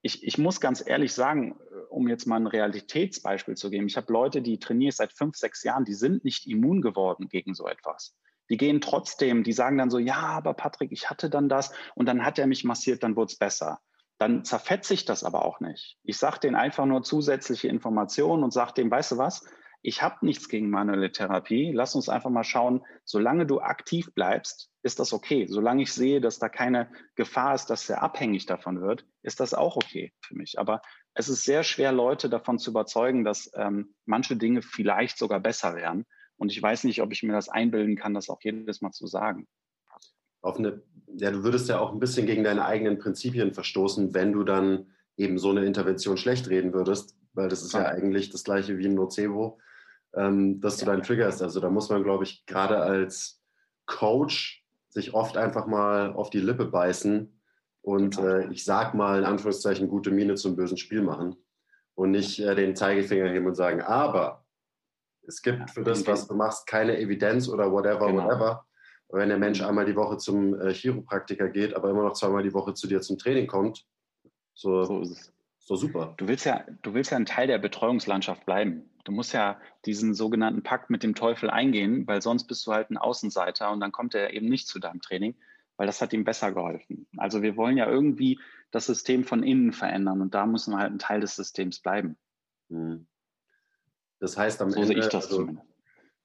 ich, 0.01 0.23
ich 0.23 0.37
muss 0.37 0.61
ganz 0.61 0.83
ehrlich 0.85 1.13
sagen, 1.13 1.59
um 1.89 2.07
jetzt 2.07 2.27
mal 2.27 2.37
ein 2.37 2.47
Realitätsbeispiel 2.47 3.55
zu 3.55 3.69
geben, 3.69 3.87
ich 3.87 3.97
habe 3.97 4.11
Leute, 4.13 4.41
die 4.41 4.59
trainiere 4.59 4.89
ich 4.89 4.95
seit 4.95 5.11
fünf, 5.11 5.35
sechs 5.35 5.63
Jahren, 5.63 5.85
die 5.85 5.93
sind 5.93 6.23
nicht 6.23 6.47
immun 6.47 6.81
geworden 6.81 7.27
gegen 7.29 7.53
so 7.53 7.67
etwas. 7.67 8.15
Die 8.49 8.57
gehen 8.57 8.79
trotzdem, 8.79 9.43
die 9.43 9.51
sagen 9.51 9.77
dann 9.77 9.89
so, 9.89 9.99
ja, 9.99 10.15
aber 10.15 10.53
Patrick, 10.53 10.91
ich 10.91 11.09
hatte 11.09 11.29
dann 11.29 11.49
das 11.49 11.73
und 11.95 12.05
dann 12.05 12.23
hat 12.23 12.39
er 12.39 12.47
mich 12.47 12.63
massiert, 12.63 13.03
dann 13.03 13.15
wurde 13.15 13.31
es 13.31 13.37
besser. 13.37 13.79
Dann 14.19 14.45
zerfetze 14.45 14.93
ich 14.93 15.05
das 15.05 15.23
aber 15.23 15.45
auch 15.45 15.59
nicht. 15.59 15.97
Ich 16.03 16.17
sage 16.17 16.39
denen 16.39 16.55
einfach 16.55 16.85
nur 16.85 17.03
zusätzliche 17.03 17.67
Informationen 17.67 18.43
und 18.43 18.51
sage 18.51 18.73
dem, 18.73 18.89
weißt 18.89 19.11
du 19.11 19.17
was, 19.17 19.45
ich 19.87 20.01
habe 20.01 20.25
nichts 20.25 20.49
gegen 20.49 20.69
manuelle 20.69 21.13
Therapie. 21.13 21.71
Lass 21.71 21.95
uns 21.95 22.09
einfach 22.09 22.29
mal 22.29 22.43
schauen, 22.43 22.85
solange 23.05 23.45
du 23.45 23.61
aktiv 23.61 24.13
bleibst, 24.13 24.69
ist 24.83 24.99
das 24.99 25.13
okay. 25.13 25.47
Solange 25.47 25.83
ich 25.83 25.93
sehe, 25.93 26.19
dass 26.19 26.39
da 26.39 26.49
keine 26.49 26.91
Gefahr 27.15 27.55
ist, 27.55 27.67
dass 27.67 27.89
er 27.89 28.03
abhängig 28.03 28.45
davon 28.45 28.81
wird, 28.81 29.05
ist 29.21 29.39
das 29.39 29.53
auch 29.53 29.77
okay 29.77 30.11
für 30.19 30.35
mich. 30.35 30.59
Aber 30.59 30.81
es 31.13 31.29
ist 31.29 31.45
sehr 31.45 31.63
schwer, 31.63 31.93
Leute 31.93 32.27
davon 32.27 32.59
zu 32.59 32.71
überzeugen, 32.71 33.23
dass 33.23 33.49
ähm, 33.55 33.95
manche 34.05 34.35
Dinge 34.35 34.61
vielleicht 34.61 35.17
sogar 35.17 35.39
besser 35.39 35.73
wären. 35.73 36.03
Und 36.35 36.51
ich 36.51 36.61
weiß 36.61 36.83
nicht, 36.83 37.01
ob 37.01 37.13
ich 37.13 37.23
mir 37.23 37.31
das 37.31 37.47
einbilden 37.47 37.95
kann, 37.95 38.13
das 38.13 38.27
auch 38.27 38.41
jedes 38.41 38.81
Mal 38.81 38.91
zu 38.91 39.07
sagen. 39.07 39.47
Auf 40.41 40.57
eine, 40.57 40.81
ja, 41.15 41.31
du 41.31 41.45
würdest 41.45 41.69
ja 41.69 41.79
auch 41.79 41.93
ein 41.93 41.99
bisschen 41.99 42.25
gegen 42.25 42.43
deine 42.43 42.65
eigenen 42.65 42.97
Prinzipien 42.97 43.53
verstoßen, 43.53 44.13
wenn 44.13 44.33
du 44.33 44.43
dann 44.43 44.91
eben 45.15 45.37
so 45.37 45.49
eine 45.49 45.63
Intervention 45.63 46.17
schlecht 46.17 46.49
reden 46.49 46.73
würdest, 46.73 47.15
weil 47.31 47.47
das 47.47 47.63
ist 47.63 47.71
ja, 47.71 47.83
ja 47.83 47.87
eigentlich 47.87 48.31
das 48.31 48.43
gleiche 48.43 48.77
wie 48.77 48.87
ein 48.87 48.93
Nocebo 48.93 49.57
ähm, 50.15 50.61
dass 50.61 50.77
du 50.77 50.85
deinen 50.85 51.03
Trigger 51.03 51.27
hast. 51.27 51.41
Also 51.41 51.59
da 51.59 51.69
muss 51.69 51.89
man, 51.89 52.03
glaube 52.03 52.23
ich, 52.23 52.45
gerade 52.45 52.77
als 52.77 53.41
Coach 53.85 54.65
sich 54.89 55.13
oft 55.13 55.37
einfach 55.37 55.67
mal 55.67 56.13
auf 56.13 56.29
die 56.29 56.39
Lippe 56.39 56.65
beißen 56.65 57.41
und 57.81 58.17
genau. 58.17 58.27
äh, 58.29 58.51
ich 58.51 58.65
sag 58.65 58.93
mal 58.93 59.19
in 59.19 59.25
Anführungszeichen 59.25 59.87
gute 59.87 60.11
Miene 60.11 60.35
zum 60.35 60.55
bösen 60.55 60.77
Spiel 60.77 61.01
machen 61.01 61.35
und 61.95 62.11
nicht 62.11 62.39
äh, 62.39 62.55
den 62.55 62.75
Zeigefinger 62.75 63.29
heben 63.29 63.47
und 63.47 63.55
sagen, 63.55 63.81
aber 63.81 64.45
es 65.27 65.41
gibt 65.41 65.69
für 65.71 65.83
das, 65.83 66.07
was 66.07 66.27
du 66.27 66.35
machst, 66.35 66.67
keine 66.67 66.97
Evidenz 66.97 67.49
oder 67.49 67.71
whatever, 67.71 68.07
genau. 68.07 68.25
whatever. 68.25 68.65
wenn 69.09 69.29
der 69.29 69.37
Mensch 69.37 69.61
einmal 69.61 69.85
die 69.85 69.95
Woche 69.95 70.17
zum 70.17 70.59
äh, 70.59 70.73
Chiropraktiker 70.73 71.49
geht, 71.49 71.75
aber 71.75 71.89
immer 71.89 72.03
noch 72.03 72.13
zweimal 72.13 72.43
die 72.43 72.53
Woche 72.53 72.73
zu 72.73 72.87
dir 72.87 73.01
zum 73.01 73.17
Training 73.17 73.47
kommt, 73.47 73.85
so, 74.53 74.83
so 74.83 75.01
ist 75.01 75.11
es. 75.11 75.33
So 75.59 75.75
super. 75.75 76.13
Du 76.15 76.29
willst 76.29 76.45
ja, 76.45 76.63
du 76.81 76.93
willst 76.93 77.11
ja 77.11 77.17
ein 77.17 77.25
Teil 77.25 77.47
der 77.47 77.57
Betreuungslandschaft 77.57 78.45
bleiben. 78.45 78.89
Du 79.07 79.13
musst 79.13 79.31
ja 79.31 79.57
diesen 79.85 80.13
sogenannten 80.13 80.63
Pakt 80.63 80.89
mit 80.89 81.01
dem 81.01 81.15
Teufel 81.15 81.49
eingehen, 81.49 82.05
weil 82.07 82.21
sonst 82.21 82.45
bist 82.45 82.67
du 82.67 82.73
halt 82.73 82.91
ein 82.91 82.97
Außenseiter 82.97 83.71
und 83.71 83.79
dann 83.79 83.93
kommt 83.93 84.13
er 84.13 84.33
eben 84.33 84.49
nicht 84.49 84.67
zu 84.67 84.79
deinem 84.79 84.99
Training, 84.99 85.33
weil 85.77 85.87
das 85.87 86.01
hat 86.01 86.11
ihm 86.11 86.25
besser 86.25 86.51
geholfen. 86.51 87.07
Also 87.15 87.41
wir 87.41 87.55
wollen 87.55 87.77
ja 87.77 87.87
irgendwie 87.87 88.37
das 88.69 88.85
System 88.85 89.23
von 89.23 89.43
innen 89.43 89.71
verändern 89.71 90.21
und 90.21 90.33
da 90.33 90.45
müssen 90.45 90.73
wir 90.73 90.79
halt 90.79 90.91
ein 90.91 90.99
Teil 90.99 91.21
des 91.21 91.37
Systems 91.37 91.79
bleiben. 91.79 92.17
Hm. 92.69 93.07
Das 94.19 94.37
heißt 94.37 94.61
am 94.61 94.71
so 94.71 94.81
Ende, 94.81 94.87
sehe 94.87 94.99
ich 94.99 95.07
das 95.07 95.31
also, 95.31 95.55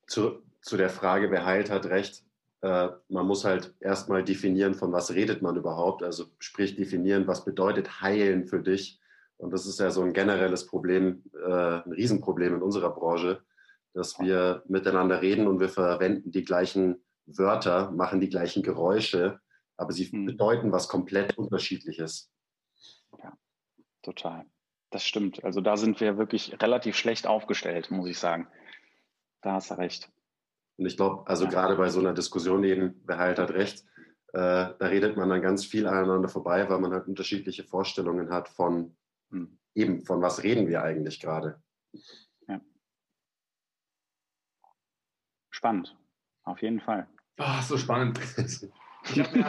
zu, 0.09 0.43
zu 0.61 0.77
der 0.77 0.91
Frage, 0.91 1.31
wer 1.31 1.47
heilt, 1.47 1.71
hat 1.71 1.87
recht. 1.87 2.25
Äh, 2.63 2.89
man 3.09 3.29
muss 3.29 3.45
halt 3.45 3.77
erstmal 3.79 4.25
definieren, 4.25 4.75
von 4.75 4.91
was 4.91 5.15
redet 5.15 5.41
man 5.41 5.55
überhaupt. 5.55 6.03
Also 6.03 6.25
sprich 6.41 6.75
definieren, 6.75 7.29
was 7.29 7.45
bedeutet 7.45 8.01
heilen 8.01 8.45
für 8.45 8.61
dich 8.61 9.01
und 9.43 9.53
das 9.53 9.67
ist 9.67 9.81
ja 9.81 9.91
so 9.91 10.03
ein 10.03 10.13
generelles 10.13 10.67
Problem, 10.67 11.25
äh, 11.35 11.81
ein 11.81 11.93
Riesenproblem 11.93 12.55
in 12.55 12.63
unserer 12.63 12.91
Branche, 12.91 13.43
dass 13.93 14.21
wir 14.21 14.63
miteinander 14.69 15.21
reden 15.21 15.49
und 15.49 15.59
wir 15.59 15.69
verwenden 15.69 16.31
die 16.31 16.45
gleichen 16.45 17.05
Wörter, 17.27 17.91
machen 17.91 18.21
die 18.21 18.29
gleichen 18.29 18.63
Geräusche, 18.63 19.41
aber 19.77 19.93
sie 19.93 20.05
hm. 20.05 20.27
bedeuten 20.27 20.71
was 20.71 20.87
komplett 20.87 21.37
Unterschiedliches. 21.37 22.31
Ja, 23.19 23.33
total. 24.03 24.47
Das 24.91 25.05
stimmt. 25.05 25.43
Also 25.43 25.61
da 25.61 25.77
sind 25.77 25.99
wir 26.01 26.19
wirklich 26.19 26.57
relativ 26.63 26.95
schlecht 26.95 27.27
aufgestellt, 27.27 27.91
muss 27.91 28.09
ich 28.09 28.21
sagen. 28.21 28.47
Da 29.41 29.55
hast 29.55 29.73
du 29.73 29.75
recht. 29.75 30.09
Und 30.77 30.87
ich 30.87 30.97
glaube, 30.97 31.29
also 31.29 31.47
ja. 31.47 31.51
gerade 31.51 31.75
bei 31.75 31.89
so 31.89 31.99
einer 31.99 32.15
Diskussion 32.15 32.63
eben, 32.63 33.03
wer 33.07 33.19
halt 33.19 33.41
hat 33.41 33.51
recht, 33.51 33.85
äh, 34.35 34.71
da 34.79 34.87
redet 34.87 35.17
man 35.17 35.31
dann 35.31 35.43
ganz 35.43 35.65
viel 35.65 35.89
aneinander 35.89 36.29
vorbei, 36.29 36.69
weil 36.71 36.79
man 36.79 36.93
halt 36.93 37.09
unterschiedliche 37.09 37.65
Vorstellungen 37.65 38.31
hat 38.31 38.49
von. 38.49 38.97
Eben, 39.75 40.05
von 40.05 40.21
was 40.21 40.43
reden 40.43 40.69
wir 40.69 40.83
eigentlich 40.83 41.21
gerade? 41.21 41.63
Ja. 42.49 42.61
Spannend, 45.51 45.97
auf 46.45 46.61
jeden 46.61 46.81
Fall. 46.81 47.09
Oh, 47.39 47.61
so 47.63 47.77
spannend. 47.77 48.21
Ich 49.11 49.19
habe 49.19 49.37
mir, 49.37 49.45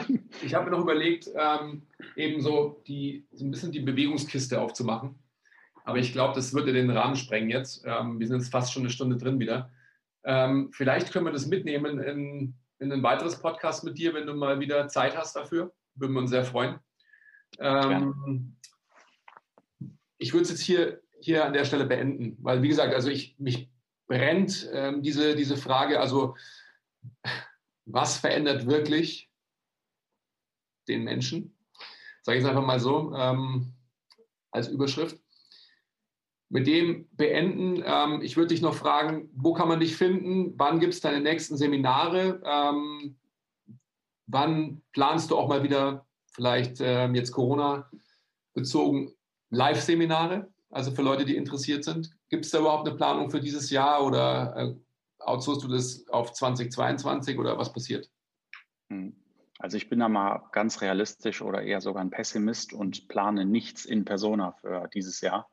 hab 0.55 0.65
mir, 0.65 0.71
noch 0.71 0.79
überlegt, 0.79 1.29
ähm, 1.35 1.83
eben 2.15 2.41
so, 2.41 2.81
die, 2.87 3.27
so 3.31 3.45
ein 3.45 3.51
bisschen 3.51 3.71
die 3.71 3.81
Bewegungskiste 3.81 4.59
aufzumachen. 4.59 5.13
Aber 5.85 5.99
ich 5.99 6.11
glaube, 6.11 6.33
das 6.33 6.55
würde 6.55 6.73
den 6.73 6.89
Rahmen 6.89 7.15
sprengen 7.15 7.51
jetzt. 7.51 7.83
Ähm, 7.85 8.19
wir 8.19 8.27
sind 8.27 8.39
jetzt 8.39 8.51
fast 8.51 8.73
schon 8.73 8.81
eine 8.81 8.89
Stunde 8.89 9.15
drin 9.15 9.39
wieder. 9.39 9.69
Ähm, 10.23 10.71
vielleicht 10.73 11.11
können 11.11 11.25
wir 11.25 11.31
das 11.31 11.45
mitnehmen 11.45 11.99
in, 11.99 12.55
in 12.79 12.91
ein 12.91 13.03
weiteres 13.03 13.39
Podcast 13.39 13.83
mit 13.83 13.97
dir, 13.97 14.15
wenn 14.15 14.25
du 14.25 14.33
mal 14.33 14.59
wieder 14.59 14.87
Zeit 14.87 15.15
hast 15.15 15.35
dafür. 15.35 15.71
Würden 15.93 16.13
wir 16.13 16.21
uns 16.21 16.31
sehr 16.31 16.45
freuen. 16.45 16.79
Ähm, 17.59 18.55
ich 20.23 20.31
würde 20.31 20.43
es 20.43 20.49
jetzt 20.51 20.61
hier, 20.61 21.01
hier 21.19 21.43
an 21.45 21.51
der 21.51 21.65
Stelle 21.65 21.85
beenden, 21.85 22.37
weil 22.41 22.61
wie 22.61 22.69
gesagt, 22.69 22.93
also 22.93 23.09
ich, 23.09 23.35
mich 23.39 23.69
brennt 24.07 24.69
ähm, 24.71 25.01
diese, 25.03 25.35
diese 25.35 25.57
Frage, 25.57 25.99
also 25.99 26.35
was 27.85 28.17
verändert 28.17 28.65
wirklich 28.65 29.29
den 30.87 31.03
Menschen? 31.03 31.57
Sage 32.21 32.37
ich 32.37 32.43
es 32.45 32.49
einfach 32.49 32.65
mal 32.65 32.79
so 32.79 33.13
ähm, 33.13 33.73
als 34.51 34.69
Überschrift. 34.69 35.19
Mit 36.47 36.67
dem 36.67 37.09
beenden. 37.11 37.83
Ähm, 37.85 38.21
ich 38.21 38.37
würde 38.37 38.49
dich 38.49 38.61
noch 38.61 38.75
fragen, 38.75 39.29
wo 39.33 39.53
kann 39.53 39.67
man 39.67 39.81
dich 39.81 39.97
finden? 39.97 40.53
Wann 40.57 40.79
gibt 40.79 40.93
es 40.93 41.01
deine 41.01 41.19
nächsten 41.19 41.57
Seminare? 41.57 42.41
Ähm, 42.45 43.17
wann 44.27 44.81
planst 44.93 45.31
du 45.31 45.37
auch 45.37 45.49
mal 45.49 45.63
wieder, 45.63 46.05
vielleicht 46.31 46.77
ähm, 46.79 47.13
jetzt 47.13 47.31
Corona 47.31 47.89
bezogen, 48.53 49.13
Live-Seminare, 49.53 50.51
also 50.71 50.91
für 50.91 51.03
Leute, 51.03 51.25
die 51.25 51.35
interessiert 51.35 51.83
sind. 51.83 52.09
Gibt 52.29 52.45
es 52.45 52.51
da 52.51 52.59
überhaupt 52.59 52.87
eine 52.87 52.97
Planung 52.97 53.29
für 53.29 53.39
dieses 53.39 53.69
Jahr 53.69 54.03
oder 54.03 54.55
äh, 54.55 54.75
outsourcest 55.19 55.63
du 55.63 55.67
das 55.69 56.07
auf 56.09 56.33
2022 56.33 57.37
oder 57.37 57.57
was 57.57 57.71
passiert? 57.71 58.09
Hm. 58.89 59.15
Also 59.59 59.77
ich 59.77 59.87
bin 59.87 59.99
da 59.99 60.09
mal 60.09 60.49
ganz 60.51 60.81
realistisch 60.81 61.41
oder 61.41 61.61
eher 61.61 61.79
sogar 61.79 62.03
ein 62.03 62.09
Pessimist 62.09 62.73
und 62.73 63.07
plane 63.07 63.45
nichts 63.45 63.85
in 63.85 64.03
Persona 64.03 64.53
für 64.59 64.89
dieses 64.93 65.21
Jahr. 65.21 65.49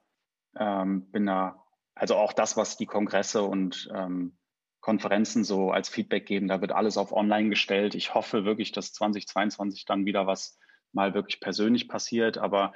Ähm, 0.58 1.10
bin 1.12 1.26
da, 1.26 1.62
also 1.94 2.16
auch 2.16 2.32
das, 2.32 2.56
was 2.56 2.76
die 2.76 2.86
Kongresse 2.86 3.42
und 3.42 3.88
ähm, 3.94 4.36
Konferenzen 4.80 5.44
so 5.44 5.70
als 5.70 5.90
Feedback 5.90 6.26
geben, 6.26 6.48
da 6.48 6.60
wird 6.62 6.72
alles 6.72 6.96
auf 6.96 7.12
online 7.12 7.50
gestellt. 7.50 7.94
Ich 7.94 8.14
hoffe 8.14 8.44
wirklich, 8.44 8.72
dass 8.72 8.94
2022 8.94 9.84
dann 9.84 10.06
wieder 10.06 10.26
was 10.26 10.58
mal 10.92 11.14
wirklich 11.14 11.38
persönlich 11.38 11.86
passiert, 11.86 12.38
aber 12.38 12.72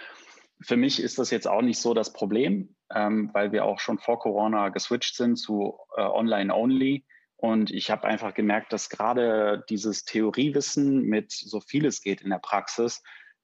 für 0.60 0.76
mich 0.76 1.02
ist 1.02 1.18
das 1.18 1.30
jetzt 1.30 1.48
auch 1.48 1.62
nicht 1.62 1.78
so 1.78 1.94
das 1.94 2.12
Problem, 2.12 2.74
ähm, 2.94 3.30
weil 3.32 3.52
wir 3.52 3.64
auch 3.64 3.80
schon 3.80 3.98
vor 3.98 4.18
Corona 4.18 4.68
geswitcht 4.68 5.16
sind 5.16 5.36
zu 5.36 5.78
äh, 5.96 6.02
Online-Only. 6.02 7.04
Und 7.36 7.70
ich 7.70 7.90
habe 7.90 8.04
einfach 8.04 8.32
gemerkt, 8.34 8.72
dass 8.72 8.88
gerade 8.88 9.64
dieses 9.68 10.04
Theoriewissen 10.04 11.02
mit 11.02 11.32
so 11.32 11.60
viel 11.60 11.84
es 11.86 12.00
geht 12.00 12.22
in 12.22 12.30
der 12.30 12.38
Praxis 12.38 13.02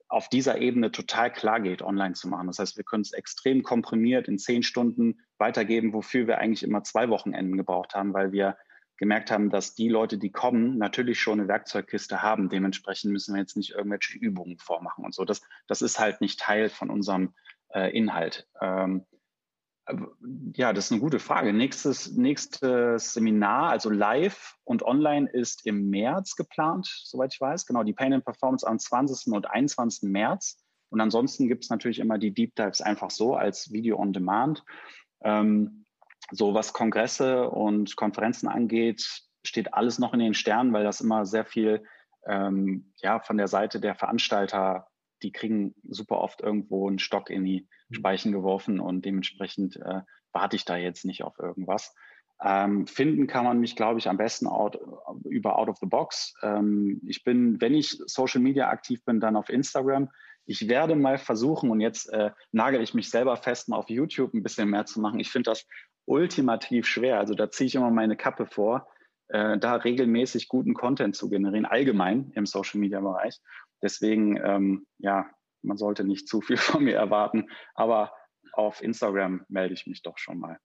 auf 0.09 0.29
dieser 0.29 0.59
Ebene 0.59 0.91
total 0.91 1.33
klar 1.33 1.61
geht, 1.61 1.83
online 1.83 2.15
zu 2.15 2.29
machen. 2.29 2.49
Das 2.49 2.59
heißt, 2.59 2.77
wir 2.77 2.85
können 2.85 3.03
es 3.03 3.13
extrem 3.13 3.63
komprimiert 3.63 4.27
in 4.27 4.39
zehn 4.39 4.63
Stunden 4.63 5.21
weitergeben, 5.39 5.93
wofür 5.93 6.27
wir 6.27 6.39
eigentlich 6.39 6.65
immer 6.65 6.83
zwei 6.83 7.09
Wochenenden 7.09 7.57
gebraucht 7.57 7.95
haben, 7.95 8.13
weil 8.13 8.33
wir 8.33 8.57
gemerkt 9.01 9.31
haben, 9.31 9.49
dass 9.49 9.75
die 9.75 9.89
Leute, 9.89 10.19
die 10.19 10.31
kommen, 10.31 10.77
natürlich 10.77 11.19
schon 11.19 11.41
eine 11.41 11.49
Werkzeugkiste 11.49 12.23
haben. 12.23 12.51
Dementsprechend 12.51 13.11
müssen 13.11 13.35
wir 13.35 13.41
jetzt 13.41 13.57
nicht 13.57 13.71
irgendwelche 13.71 14.19
Übungen 14.19 14.59
vormachen 14.59 15.05
und 15.05 15.15
so. 15.15 15.25
Das, 15.25 15.41
das 15.67 15.81
ist 15.81 15.99
halt 15.99 16.21
nicht 16.21 16.39
Teil 16.39 16.69
von 16.69 16.91
unserem 16.91 17.35
äh, 17.71 17.91
Inhalt. 17.97 18.47
Ähm, 18.61 19.07
ja, 20.55 20.75
das 20.75 20.85
ist 20.85 20.93
eine 20.93 21.01
gute 21.01 21.19
Frage. 21.19 21.55
Nächstes, 21.55 22.13
nächstes 22.13 23.15
Seminar, 23.15 23.71
also 23.71 23.89
live 23.89 24.57
und 24.65 24.83
online, 24.83 25.31
ist 25.31 25.67
im 25.67 25.89
März 25.89 26.37
geplant, 26.37 26.87
soweit 26.87 27.33
ich 27.33 27.41
weiß. 27.41 27.65
Genau, 27.65 27.83
die 27.83 27.95
Pain 27.95 28.13
and 28.13 28.25
Performance 28.25 28.67
am 28.67 28.79
20. 28.79 29.33
und 29.33 29.51
21. 29.51 30.11
März. 30.11 30.63
Und 30.91 31.01
ansonsten 31.01 31.49
gibt 31.49 31.65
es 31.65 31.71
natürlich 31.71 32.01
immer 32.01 32.19
die 32.19 32.35
Deep 32.35 32.55
Dives 32.55 32.83
einfach 32.83 33.11
so 33.11 33.35
als 33.35 33.73
Video 33.73 33.99
on 33.99 34.13
Demand. 34.13 34.63
Ähm, 35.23 35.80
so 36.31 36.55
was 36.55 36.72
Kongresse 36.72 37.49
und 37.51 37.97
Konferenzen 37.97 38.49
angeht, 38.49 39.22
steht 39.45 39.74
alles 39.74 39.99
noch 39.99 40.12
in 40.12 40.20
den 40.20 40.35
Sternen, 40.35 40.72
weil 40.72 40.85
das 40.85 41.01
immer 41.01 41.26
sehr 41.26 41.45
viel 41.45 41.83
ähm, 42.26 42.93
ja, 42.97 43.20
von 43.20 43.37
der 43.37 43.49
Seite 43.49 43.81
der 43.81 43.95
Veranstalter, 43.95 44.89
die 45.22 45.33
kriegen 45.33 45.74
super 45.89 46.18
oft 46.18 46.41
irgendwo 46.41 46.89
einen 46.89 46.99
Stock 46.99 47.31
in 47.31 47.45
die 47.45 47.68
mhm. 47.89 47.95
Speichen 47.95 48.33
geworfen 48.33 48.81
und 48.81 49.05
dementsprechend 49.05 49.76
äh, 49.76 50.01
warte 50.33 50.57
ich 50.57 50.64
da 50.64 50.76
jetzt 50.76 51.05
nicht 51.05 51.24
auf 51.24 51.39
irgendwas. 51.39 51.95
Ähm, 52.43 52.87
finden 52.87 53.26
kann 53.26 53.45
man 53.45 53.61
mich, 53.61 53.76
glaube 53.76 53.99
ich, 53.99 54.09
am 54.09 54.16
besten 54.16 54.47
out, 54.47 54.78
über 55.24 55.59
Out 55.59 55.68
of 55.68 55.76
the 55.78 55.87
Box. 55.87 56.35
Ähm, 56.43 57.01
ich 57.07 57.22
bin, 57.22 57.61
wenn 57.61 57.74
ich 57.74 57.99
Social 58.07 58.41
Media 58.41 58.70
aktiv 58.70 59.05
bin, 59.05 59.20
dann 59.20 59.37
auf 59.37 59.51
Instagram. 59.51 60.09
Ich 60.47 60.66
werde 60.66 60.97
mal 60.97 61.18
versuchen, 61.18 61.70
und 61.70 61.81
jetzt 61.81 62.11
äh, 62.12 62.31
nagel 62.51 62.81
ich 62.83 62.95
mich 62.95 63.11
selber 63.11 63.37
fest, 63.37 63.68
mal 63.68 63.76
auf 63.76 63.91
YouTube 63.91 64.33
ein 64.33 64.43
bisschen 64.43 64.70
mehr 64.70 64.87
zu 64.87 65.01
machen. 65.01 65.20
Ich 65.20 65.31
finde 65.31 65.51
das 65.51 65.66
ultimativ 66.07 66.87
schwer. 66.87 67.19
Also 67.19 67.35
da 67.35 67.51
ziehe 67.51 67.67
ich 67.67 67.75
immer 67.75 67.91
meine 67.91 68.17
Kappe 68.17 68.47
vor, 68.47 68.89
äh, 69.29 69.59
da 69.59 69.77
regelmäßig 69.77 70.49
guten 70.49 70.75
Content 70.75 71.17
zu 71.17 71.29
generieren, 71.29 71.67
allgemein 71.67 72.33
im 72.35 72.47
Social-Media-Bereich. 72.47 73.39
Deswegen, 73.83 74.37
ähm, 74.37 74.87
ja, 74.99 75.31
man 75.63 75.77
sollte 75.77 76.05
nicht 76.05 76.29
zu 76.29 76.41
viel 76.41 76.57
von 76.59 76.85
mir 76.85 76.97
erwarten, 76.97 77.49
aber 77.75 78.13
auf 78.53 78.83
Instagram 78.83 79.45
melde 79.49 79.75
ich 79.75 79.87
mich 79.87 80.03
doch 80.03 80.19
schon 80.19 80.39
mal. 80.39 80.59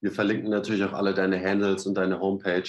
Wir 0.00 0.10
verlinken 0.10 0.50
natürlich 0.50 0.82
auch 0.84 0.94
alle 0.94 1.14
deine 1.14 1.40
Handles 1.40 1.86
und 1.86 1.94
deine 1.94 2.18
Homepage 2.18 2.68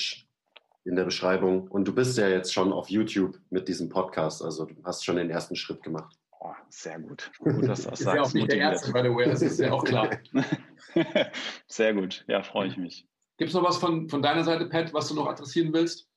in 0.85 0.95
der 0.95 1.05
Beschreibung. 1.05 1.67
Und 1.67 1.87
du 1.87 1.95
bist 1.95 2.17
ja 2.17 2.27
jetzt 2.27 2.53
schon 2.53 2.73
auf 2.73 2.89
YouTube 2.89 3.39
mit 3.49 3.67
diesem 3.67 3.89
Podcast, 3.89 4.43
also 4.43 4.65
du 4.65 4.75
hast 4.83 5.03
schon 5.03 5.15
den 5.15 5.29
ersten 5.29 5.55
Schritt 5.55 5.81
gemacht. 5.81 6.15
Oh, 6.45 6.53
sehr 6.67 6.99
gut. 6.99 7.31
Gut, 7.39 7.65
dass 7.69 7.83
du 7.83 7.89
das 7.89 7.99
ist 8.01 8.05
sagst. 8.05 8.15
ja 8.15 8.21
auch 8.21 8.33
nicht 8.33 8.51
der 8.51 8.57
Erste, 8.57 8.91
by 8.91 8.99
the 9.01 9.15
way, 9.15 9.25
das 9.25 9.41
ist 9.41 9.61
ja 9.61 9.71
auch 9.71 9.85
klar. 9.85 10.09
sehr 11.67 11.93
gut, 11.93 12.25
ja, 12.27 12.43
freue 12.43 12.67
ich 12.67 12.75
mich. 12.75 13.07
Gibt 13.37 13.47
es 13.47 13.55
noch 13.55 13.63
was 13.63 13.77
von, 13.77 14.09
von 14.09 14.21
deiner 14.21 14.43
Seite, 14.43 14.65
Pat, 14.65 14.93
was 14.93 15.07
du 15.07 15.15
noch 15.15 15.27
adressieren 15.27 15.71
willst? 15.71 16.09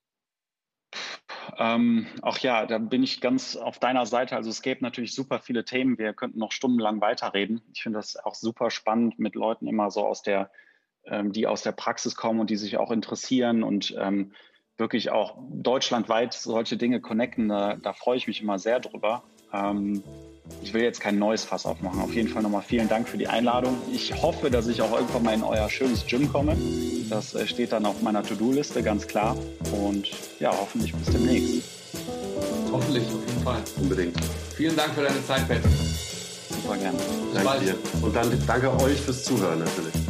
Ähm, 1.58 2.08
auch 2.22 2.38
ja, 2.38 2.66
da 2.66 2.78
bin 2.78 3.04
ich 3.04 3.20
ganz 3.20 3.54
auf 3.54 3.78
deiner 3.78 4.04
Seite. 4.04 4.34
Also 4.34 4.50
es 4.50 4.62
gäbe 4.62 4.82
natürlich 4.82 5.14
super 5.14 5.38
viele 5.38 5.64
Themen. 5.64 5.96
Wir 5.96 6.12
könnten 6.12 6.40
noch 6.40 6.50
stundenlang 6.50 7.00
weiterreden. 7.00 7.62
Ich 7.72 7.84
finde 7.84 8.00
das 8.00 8.16
auch 8.16 8.34
super 8.34 8.70
spannend, 8.70 9.20
mit 9.20 9.36
Leuten 9.36 9.68
immer 9.68 9.92
so 9.92 10.04
aus 10.04 10.22
der, 10.22 10.50
ähm, 11.04 11.32
die 11.32 11.46
aus 11.46 11.62
der 11.62 11.72
Praxis 11.72 12.16
kommen 12.16 12.40
und 12.40 12.50
die 12.50 12.56
sich 12.56 12.78
auch 12.78 12.90
interessieren 12.90 13.62
und 13.62 13.94
ähm, 13.96 14.32
wirklich 14.76 15.10
auch 15.10 15.38
deutschlandweit 15.50 16.34
solche 16.34 16.76
Dinge 16.76 17.00
connecten. 17.00 17.48
Da, 17.48 17.76
da 17.76 17.92
freue 17.92 18.16
ich 18.16 18.26
mich 18.26 18.42
immer 18.42 18.58
sehr 18.58 18.80
drüber. 18.80 19.22
Ähm, 19.52 20.02
ich 20.62 20.72
will 20.72 20.82
jetzt 20.82 21.00
kein 21.00 21.18
neues 21.18 21.44
Fass 21.44 21.66
aufmachen. 21.66 22.00
Auf 22.00 22.14
jeden 22.14 22.28
Fall 22.28 22.42
nochmal 22.42 22.62
vielen 22.62 22.88
Dank 22.88 23.08
für 23.08 23.18
die 23.18 23.26
Einladung. 23.26 23.76
Ich 23.92 24.22
hoffe, 24.22 24.50
dass 24.50 24.68
ich 24.68 24.80
auch 24.82 24.92
irgendwann 24.92 25.22
mal 25.22 25.34
in 25.34 25.42
euer 25.42 25.68
schönes 25.68 26.06
Gym 26.06 26.30
komme. 26.30 26.56
Das 27.10 27.34
äh, 27.34 27.46
steht 27.46 27.72
dann 27.72 27.84
auf 27.86 28.02
meiner 28.02 28.22
To-Do-Liste, 28.22 28.82
ganz 28.82 29.06
klar. 29.06 29.36
Und 29.72 30.10
ja, 30.38 30.52
hoffentlich 30.52 30.94
bis 30.94 31.12
demnächst. 31.12 31.64
Hoffentlich, 32.72 33.04
auf 33.04 33.26
jeden 33.26 33.42
Fall. 33.42 33.62
Unbedingt. 33.80 34.16
Vielen 34.56 34.76
Dank 34.76 34.94
für 34.94 35.02
deine 35.02 35.24
Zeit, 35.24 35.48
Pat. 35.48 35.60
Super 36.50 36.76
gerne. 36.76 36.98
Danke 37.34 37.64
dir. 37.64 37.74
Und 38.02 38.14
dann 38.14 38.30
danke 38.46 38.72
euch 38.80 39.00
fürs 39.00 39.24
Zuhören 39.24 39.58
natürlich. 39.58 40.05